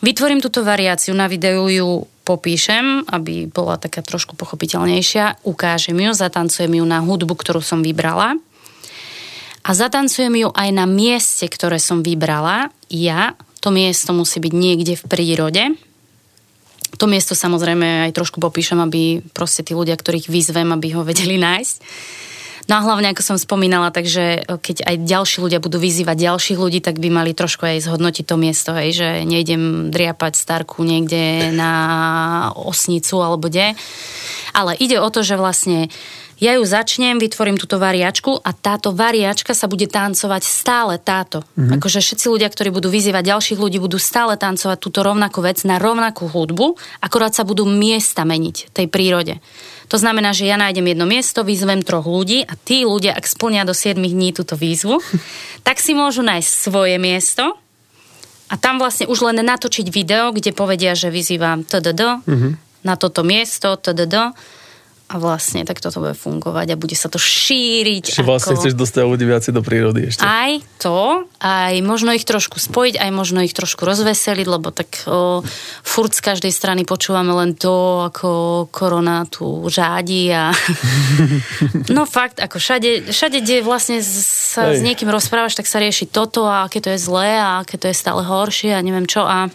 Vytvorím 0.00 0.40
túto 0.40 0.64
variáciu, 0.64 1.12
na 1.12 1.28
videu 1.28 1.68
ju 1.68 2.08
popíšem, 2.24 3.04
aby 3.06 3.46
bola 3.46 3.76
taká 3.76 4.00
trošku 4.00 4.34
pochopiteľnejšia, 4.34 5.44
ukážem 5.44 5.96
ju, 6.00 6.10
zatancujem 6.16 6.80
ju 6.80 6.84
na 6.88 7.04
hudbu, 7.04 7.36
ktorú 7.36 7.60
som 7.60 7.84
vybrala 7.84 8.40
a 9.64 9.70
zatancujem 9.72 10.44
ju 10.44 10.48
aj 10.52 10.68
na 10.76 10.84
mieste, 10.84 11.48
ktoré 11.48 11.80
som 11.80 12.04
vybrala. 12.04 12.68
Ja, 12.92 13.32
to 13.64 13.72
miesto 13.72 14.12
musí 14.12 14.36
byť 14.36 14.52
niekde 14.52 14.94
v 15.00 15.04
prírode. 15.08 15.64
To 17.00 17.08
miesto 17.08 17.32
samozrejme 17.32 18.06
aj 18.06 18.12
trošku 18.12 18.44
popíšem, 18.44 18.76
aby 18.84 19.24
proste 19.32 19.64
tí 19.64 19.72
ľudia, 19.72 19.96
ktorých 19.96 20.28
vyzvem, 20.28 20.68
aby 20.68 20.92
ho 20.92 21.00
vedeli 21.00 21.40
nájsť. 21.48 21.76
No 22.64 22.80
a 22.80 22.84
hlavne, 22.84 23.12
ako 23.12 23.20
som 23.20 23.36
spomínala, 23.36 23.92
takže 23.92 24.48
keď 24.48 24.88
aj 24.88 24.96
ďalší 25.04 25.36
ľudia 25.44 25.60
budú 25.60 25.76
vyzývať 25.76 26.16
ďalších 26.16 26.56
ľudí, 26.56 26.80
tak 26.80 26.96
by 26.96 27.12
mali 27.12 27.36
trošku 27.36 27.68
aj 27.68 27.84
zhodnotiť 27.84 28.24
to 28.24 28.36
miesto, 28.40 28.72
hej, 28.72 28.96
že 28.96 29.08
nejdem 29.28 29.92
driapať 29.92 30.32
starku 30.32 30.80
niekde 30.80 31.52
na 31.52 31.72
osnicu 32.56 33.20
alebo 33.20 33.52
kde. 33.52 33.76
Ale 34.56 34.72
ide 34.80 34.96
o 34.96 35.08
to, 35.12 35.20
že 35.20 35.36
vlastne 35.36 35.92
Ja 36.42 36.58
ju 36.58 36.66
začnem, 36.66 37.22
vytvorím 37.22 37.54
túto 37.54 37.78
variačku 37.78 38.42
a 38.42 38.50
táto 38.50 38.90
variačka 38.90 39.54
sa 39.54 39.70
bude 39.70 39.86
tancovať 39.86 40.42
stále 40.42 40.98
táto. 40.98 41.46
Mm-hmm. 41.54 41.78
Akože 41.78 42.02
všetci 42.02 42.26
ľudia, 42.26 42.50
ktorí 42.50 42.74
budú 42.74 42.90
vyzývať 42.90 43.30
ďalších 43.30 43.58
ľudí, 43.58 43.78
budú 43.78 44.02
stále 44.02 44.34
tancovať 44.34 44.78
túto 44.82 45.06
rovnakú 45.06 45.38
vec 45.46 45.62
na 45.62 45.78
rovnakú 45.78 46.26
hudbu, 46.26 46.74
akorát 46.98 47.30
sa 47.30 47.46
budú 47.46 47.62
miesta 47.70 48.26
meniť 48.26 48.74
tej 48.74 48.86
prírode. 48.90 49.38
To 49.92 49.96
znamená, 50.00 50.32
že 50.32 50.48
ja 50.48 50.56
nájdem 50.56 50.94
jedno 50.94 51.04
miesto, 51.04 51.44
vyzvem 51.44 51.84
troch 51.84 52.08
ľudí 52.08 52.44
a 52.44 52.56
tí 52.56 52.88
ľudia, 52.88 53.16
ak 53.16 53.28
splnia 53.28 53.68
do 53.68 53.76
7 53.76 54.00
dní 54.00 54.32
túto 54.32 54.56
výzvu, 54.56 55.00
tak 55.66 55.80
si 55.80 55.92
môžu 55.92 56.24
nájsť 56.24 56.50
svoje 56.50 56.96
miesto 56.96 57.56
a 58.48 58.54
tam 58.60 58.76
vlastne 58.78 59.08
už 59.08 59.24
len 59.32 59.40
natočiť 59.40 59.88
video, 59.88 60.30
kde 60.30 60.52
povedia, 60.52 60.92
že 60.92 61.08
vyzývam 61.08 61.64
TDD 61.64 62.22
mm-hmm. 62.22 62.52
na 62.84 62.94
toto 62.94 63.24
miesto, 63.24 63.76
TDD 63.80 64.36
a 65.04 65.20
vlastne 65.20 65.68
tak 65.68 65.84
toto 65.84 66.00
bude 66.00 66.16
fungovať 66.16 66.72
a 66.72 66.80
bude 66.80 66.96
sa 66.96 67.12
to 67.12 67.20
šíriť. 67.20 68.08
Čiže 68.08 68.24
vlastne 68.24 68.56
chceš 68.56 68.72
dostať 68.72 69.04
ľudí 69.04 69.28
viacej 69.28 69.52
do 69.52 69.60
prírody 69.60 70.08
ešte. 70.08 70.24
Aj 70.24 70.56
to, 70.80 71.28
aj 71.44 71.76
možno 71.84 72.16
ich 72.16 72.24
trošku 72.24 72.56
spojiť, 72.56 72.96
aj 72.96 73.10
možno 73.12 73.44
ich 73.44 73.52
trošku 73.52 73.84
rozveseliť, 73.84 74.46
lebo 74.48 74.72
tak 74.72 75.04
o, 75.04 75.44
furt 75.84 76.16
z 76.16 76.24
každej 76.24 76.48
strany 76.48 76.88
počúvame 76.88 77.36
len 77.36 77.52
to, 77.52 78.08
ako 78.08 78.28
korona 78.72 79.28
tu 79.28 79.68
žádi 79.68 80.32
a 80.32 80.56
no 81.96 82.08
fakt, 82.08 82.40
ako 82.40 82.56
všade, 82.56 83.12
všade 83.12 83.44
kde 83.44 83.60
vlastne 83.60 84.00
sa 84.00 84.72
Hej. 84.72 84.80
s 84.80 84.80
niekým 84.80 85.12
rozprávaš, 85.12 85.60
tak 85.60 85.68
sa 85.68 85.84
rieši 85.84 86.08
toto 86.08 86.48
a 86.48 86.64
aké 86.64 86.80
to 86.80 86.88
je 86.88 86.98
zlé 86.98 87.36
a 87.36 87.60
aké 87.60 87.76
to 87.76 87.92
je 87.92 87.96
stále 87.96 88.24
horšie 88.24 88.72
a 88.72 88.80
neviem 88.80 89.04
čo 89.04 89.20
a 89.20 89.52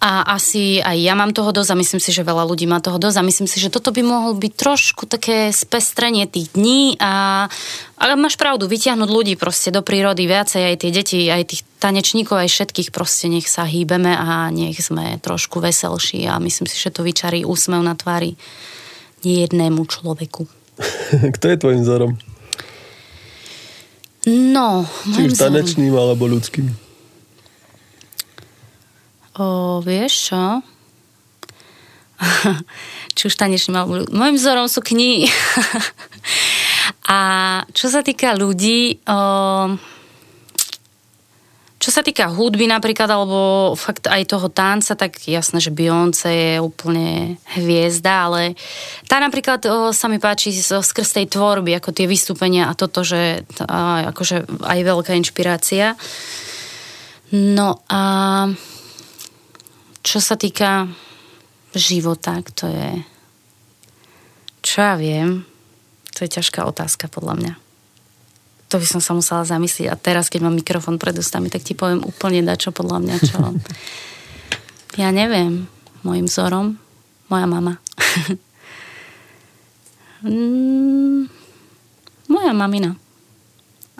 a 0.00 0.36
asi 0.36 0.80
aj 0.84 0.96
ja 1.00 1.14
mám 1.16 1.32
toho 1.32 1.50
dosť 1.52 1.70
a 1.72 1.80
myslím 1.80 2.00
si, 2.00 2.10
že 2.12 2.26
veľa 2.26 2.44
ľudí 2.44 2.68
má 2.68 2.80
toho 2.84 3.00
dosť 3.00 3.16
a 3.20 3.26
myslím 3.26 3.48
si, 3.48 3.58
že 3.58 3.72
toto 3.72 3.90
by 3.90 4.02
mohol 4.04 4.36
byť 4.36 4.52
trošku 4.52 5.08
také 5.08 5.50
spestrenie 5.50 6.28
tých 6.28 6.52
dní 6.52 7.00
a 7.00 7.46
ale 7.96 8.12
máš 8.12 8.36
pravdu, 8.36 8.68
vyťahnuť 8.68 9.08
ľudí 9.08 9.34
proste 9.40 9.72
do 9.72 9.80
prírody 9.80 10.28
viacej, 10.28 10.62
aj 10.68 10.76
tie 10.84 10.90
deti, 10.92 11.18
aj 11.32 11.48
tých 11.48 11.62
tanečníkov, 11.80 12.36
aj 12.36 12.52
všetkých 12.52 12.92
proste 12.92 13.32
nech 13.32 13.48
sa 13.48 13.64
hýbeme 13.64 14.12
a 14.12 14.52
nech 14.52 14.76
sme 14.76 15.16
trošku 15.24 15.64
veselší 15.64 16.28
a 16.28 16.36
myslím 16.36 16.68
si, 16.68 16.76
že 16.76 16.92
to 16.92 17.00
vyčarí 17.00 17.48
úsmev 17.48 17.80
na 17.80 17.96
tvári 17.96 18.36
nejednému 19.24 19.80
človeku. 19.88 20.44
Kto 21.40 21.44
je 21.48 21.56
tvojim 21.56 21.80
vzorom? 21.80 22.12
No, 24.26 24.84
Či 25.06 25.30
už 25.30 25.38
tanečným 25.38 25.94
alebo 25.94 26.26
ľudským? 26.26 26.85
O, 29.36 29.80
vieš 29.84 30.32
čo? 30.32 30.44
Či 33.16 33.22
už 33.28 33.36
tanečným 33.36 33.76
alebo. 33.76 34.08
Mojím 34.08 34.40
vzorom 34.40 34.68
sú 34.68 34.80
knihy. 34.80 35.28
A 37.06 37.18
čo 37.70 37.86
sa 37.86 38.02
týka 38.02 38.34
ľudí, 38.34 38.98
o, 39.06 39.18
čo 41.76 41.90
sa 41.94 42.02
týka 42.02 42.26
hudby 42.26 42.66
napríklad, 42.66 43.06
alebo 43.06 43.70
fakt 43.78 44.10
aj 44.10 44.26
toho 44.26 44.50
tanca, 44.50 44.98
tak 44.98 45.22
jasné, 45.22 45.62
že 45.62 45.70
Beyoncé 45.70 46.32
je 46.34 46.54
úplne 46.58 47.38
hviezda, 47.54 48.26
ale 48.26 48.58
tá 49.06 49.22
napríklad 49.22 49.62
o, 49.70 49.94
sa 49.94 50.10
mi 50.10 50.18
páči 50.18 50.50
skrz 50.56 51.22
tej 51.22 51.26
tvorby, 51.30 51.78
ako 51.78 51.94
tie 51.94 52.10
vystúpenia 52.10 52.66
a 52.66 52.74
toto, 52.74 53.06
že 53.06 53.46
tá, 53.54 54.10
akože 54.10 54.66
aj 54.66 54.78
veľká 54.82 55.12
inšpirácia. 55.14 55.94
No 57.30 57.86
a 57.86 58.02
čo 60.06 60.22
sa 60.22 60.38
týka 60.38 60.86
života, 61.74 62.38
to 62.54 62.70
je... 62.70 63.02
Čo 64.62 64.78
ja 64.82 64.94
viem, 64.94 65.42
to 66.14 66.22
je 66.22 66.30
ťažká 66.30 66.62
otázka 66.62 67.10
podľa 67.10 67.34
mňa. 67.34 67.52
To 68.70 68.82
by 68.82 68.86
som 68.86 69.02
sa 69.02 69.14
musela 69.14 69.42
zamyslieť. 69.46 69.90
A 69.90 69.98
teraz, 69.98 70.30
keď 70.30 70.46
mám 70.46 70.58
mikrofón 70.58 70.98
pred 70.98 71.14
ústami, 71.18 71.50
tak 71.50 71.62
ti 71.66 71.74
poviem 71.74 72.02
úplne 72.02 72.42
dačo 72.42 72.70
podľa 72.70 72.98
mňa, 73.02 73.16
čo... 73.22 73.38
ja 75.02 75.10
neviem. 75.10 75.66
Mojim 76.06 76.30
vzorom 76.30 76.78
moja 77.28 77.46
mama. 77.46 77.74
Mm, 80.26 81.28
moja 82.26 82.52
mamina. 82.56 82.96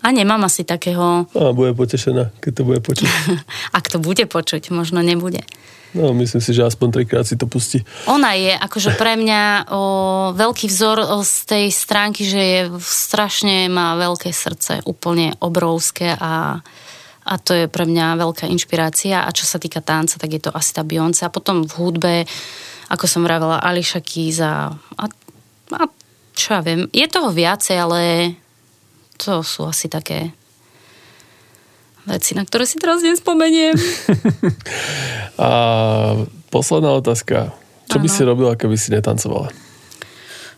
A 0.03 0.11
nemám 0.11 0.43
asi 0.49 0.65
takého... 0.65 1.29
A 1.31 1.53
bude 1.53 1.77
potešená, 1.77 2.33
keď 2.41 2.53
to 2.57 2.63
bude 2.67 2.81
počuť. 2.83 3.07
Ak 3.79 3.87
to 3.87 4.01
bude 4.01 4.25
počuť, 4.27 4.73
možno 4.73 5.05
nebude. 5.05 5.45
No, 5.97 6.13
myslím 6.13 6.45
si, 6.45 6.53
že 6.53 6.61
aspoň 6.61 6.89
trikrát 6.93 7.25
si 7.25 7.41
to 7.41 7.49
pustí. 7.49 7.81
Ona 8.05 8.37
je 8.37 8.53
akože 8.53 9.01
pre 9.01 9.17
mňa 9.17 9.73
o, 9.73 9.83
veľký 10.37 10.69
vzor 10.69 11.01
o, 11.01 11.25
z 11.25 11.37
tej 11.49 11.67
stránky, 11.73 12.29
že 12.29 12.41
je 12.41 12.61
strašne 12.85 13.73
má 13.73 13.97
veľké 13.97 14.29
srdce, 14.29 14.85
úplne 14.85 15.33
obrovské 15.41 16.13
a, 16.13 16.61
a 17.25 17.35
to 17.41 17.57
je 17.57 17.67
pre 17.73 17.89
mňa 17.89 18.21
veľká 18.21 18.45
inšpirácia. 18.45 19.25
A 19.25 19.33
čo 19.33 19.49
sa 19.49 19.57
týka 19.57 19.81
tanca, 19.81 20.21
tak 20.21 20.29
je 20.29 20.45
to 20.45 20.53
asi 20.53 20.77
tá 20.77 20.85
Beyoncé. 20.85 21.25
A 21.25 21.33
potom 21.33 21.65
v 21.65 21.73
hudbe, 21.81 22.15
ako 22.93 23.09
som 23.09 23.25
vravela, 23.25 23.65
Ališa 23.65 24.05
Keys 24.05 24.45
a, 24.45 24.77
a, 24.77 25.05
a 25.73 25.83
čo 26.37 26.47
ja 26.53 26.61
viem, 26.61 26.85
je 26.93 27.07
toho 27.09 27.33
viacej, 27.33 27.77
ale 27.81 28.01
to 29.17 29.41
sú 29.41 29.65
asi 29.65 29.89
také 29.89 30.37
veci, 32.07 32.39
na 32.39 32.47
ktoré 32.47 32.65
si 32.65 32.79
teraz 32.79 33.03
nespomeniem. 33.03 33.75
a 35.43 35.51
posledná 36.49 36.95
otázka. 36.95 37.53
Čo 37.87 37.99
ano. 38.01 38.05
by 38.07 38.09
si 38.09 38.23
robila, 38.27 38.53
keby 38.59 38.77
si 38.79 38.91
netancovala? 38.95 39.51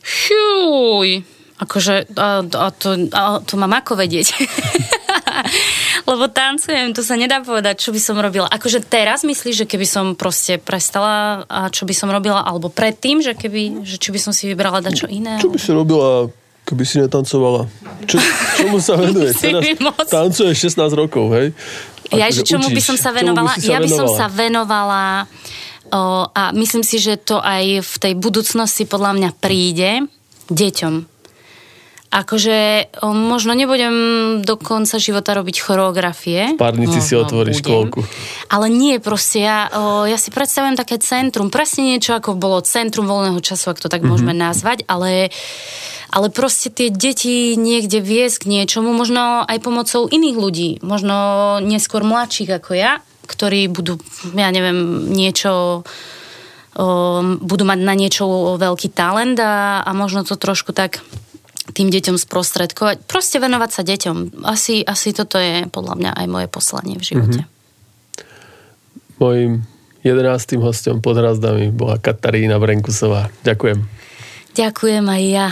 Šuj. 0.01 1.25
Akože, 1.59 2.07
a, 2.15 2.47
a, 2.47 2.67
to, 2.71 3.11
a 3.11 3.43
to 3.43 3.55
mám 3.59 3.75
ako 3.75 3.99
vedieť. 3.99 4.31
Lebo 6.09 6.31
tancujem, 6.31 6.95
to 6.95 7.03
sa 7.03 7.19
nedá 7.19 7.43
povedať, 7.43 7.83
čo 7.83 7.91
by 7.91 8.01
som 8.01 8.17
robila. 8.17 8.47
Akože 8.47 8.81
teraz 8.87 9.27
myslíš, 9.27 9.67
že 9.67 9.69
keby 9.69 9.85
som 9.85 10.15
proste 10.15 10.63
prestala 10.63 11.45
a 11.51 11.67
čo 11.69 11.83
by 11.85 11.93
som 11.93 12.09
robila, 12.09 12.47
alebo 12.47 12.71
predtým, 12.71 13.21
že 13.21 13.35
keby, 13.35 13.83
že 13.83 13.99
či 13.99 14.15
by 14.15 14.21
som 14.23 14.33
si 14.33 14.47
vybrala 14.47 14.81
dať 14.81 14.93
čo 14.95 15.07
iné? 15.11 15.43
Čo 15.43 15.51
by 15.51 15.59
si 15.59 15.71
robila 15.75 16.31
Keby 16.69 16.85
si 16.85 17.01
netancovala. 17.01 17.65
Čo, 18.05 18.21
čomu 18.61 18.77
sa 18.77 18.95
venuje? 19.01 19.33
Teraz 19.33 19.65
tancuje 20.13 20.53
16 20.53 20.77
rokov, 20.93 21.33
hej? 21.33 21.57
Ja, 22.13 22.29
že 22.29 22.45
čomu 22.45 22.69
učíš? 22.69 22.77
by 22.77 22.83
som 22.85 22.97
sa 23.01 23.11
venovala? 23.17 23.57
By 23.57 23.65
ja 23.65 23.79
by 23.81 23.89
som 23.89 24.09
sa 24.13 24.29
venovala 24.29 25.25
o, 25.89 26.29
a 26.29 26.53
myslím 26.53 26.85
si, 26.85 27.01
že 27.01 27.17
to 27.17 27.41
aj 27.41 27.81
v 27.81 27.95
tej 27.97 28.13
budúcnosti 28.21 28.85
podľa 28.85 29.17
mňa 29.17 29.31
príde 29.41 30.05
deťom. 30.53 31.18
Akože 32.09 32.89
o, 33.05 33.13
možno 33.13 33.53
nebudem 33.53 33.95
do 34.41 34.57
konca 34.57 34.97
života 34.97 35.37
robiť 35.37 35.57
choreografie. 35.61 36.57
V 36.57 36.61
párnici 36.61 37.05
si 37.05 37.13
otvoríš 37.13 37.61
škôlku. 37.61 38.01
Ale 38.49 38.73
nie, 38.73 38.97
proste 38.97 39.45
ja, 39.45 39.69
o, 39.69 40.09
ja 40.09 40.17
si 40.17 40.33
predstavujem 40.33 40.73
také 40.73 40.97
centrum, 40.97 41.53
presne 41.53 41.97
niečo 41.97 42.17
ako 42.17 42.33
bolo 42.33 42.65
centrum 42.65 43.05
voľného 43.05 43.41
času, 43.45 43.77
ak 43.77 43.85
to 43.85 43.93
tak 43.93 44.01
mm-hmm. 44.01 44.09
môžeme 44.09 44.33
nazvať, 44.33 44.89
ale 44.89 45.29
ale 46.09 46.33
proste 46.33 46.73
tie 46.73 46.89
deti 46.89 47.53
niekde 47.61 48.01
viesť 48.01 48.49
k 48.49 48.51
niečomu, 48.57 48.97
možno 48.97 49.45
aj 49.45 49.61
pomocou 49.61 50.09
iných 50.09 50.37
ľudí, 50.41 50.71
možno 50.81 51.61
neskôr 51.61 52.01
mladších 52.01 52.49
ako 52.49 52.73
ja, 52.73 53.05
ktorí 53.29 53.69
budú, 53.69 54.01
ja 54.33 54.49
neviem, 54.49 55.13
niečo 55.13 55.85
budú 57.43 57.65
mať 57.67 57.79
na 57.83 57.95
niečo 57.99 58.55
veľký 58.55 58.95
talent 58.95 59.35
a, 59.43 59.83
a 59.83 59.91
možno 59.93 60.23
to 60.23 60.39
trošku 60.39 60.71
tak 60.71 61.03
tým 61.73 61.89
deťom 61.93 62.17
sprostredkovať. 62.17 63.05
Proste 63.05 63.39
venovať 63.39 63.71
sa 63.71 63.83
deťom. 63.85 64.45
Asi, 64.49 64.81
asi 64.83 65.13
toto 65.13 65.37
je 65.37 65.69
podľa 65.69 65.95
mňa 66.01 66.11
aj 66.17 66.27
moje 66.27 66.49
poslanie 66.49 66.97
v 66.97 67.05
živote. 67.05 67.41
Mm-hmm. 67.45 67.57
Mojím 69.19 69.53
jedenáctým 70.07 70.63
hostom 70.63 71.03
pod 71.03 71.19
hrazdami 71.19 71.75
bola 71.75 71.99
Katarína 71.99 72.57
Brenkusová. 72.63 73.29
Ďakujem. 73.43 73.79
Ďakujem 74.55 75.05
aj 75.07 75.23
ja. 75.27 75.49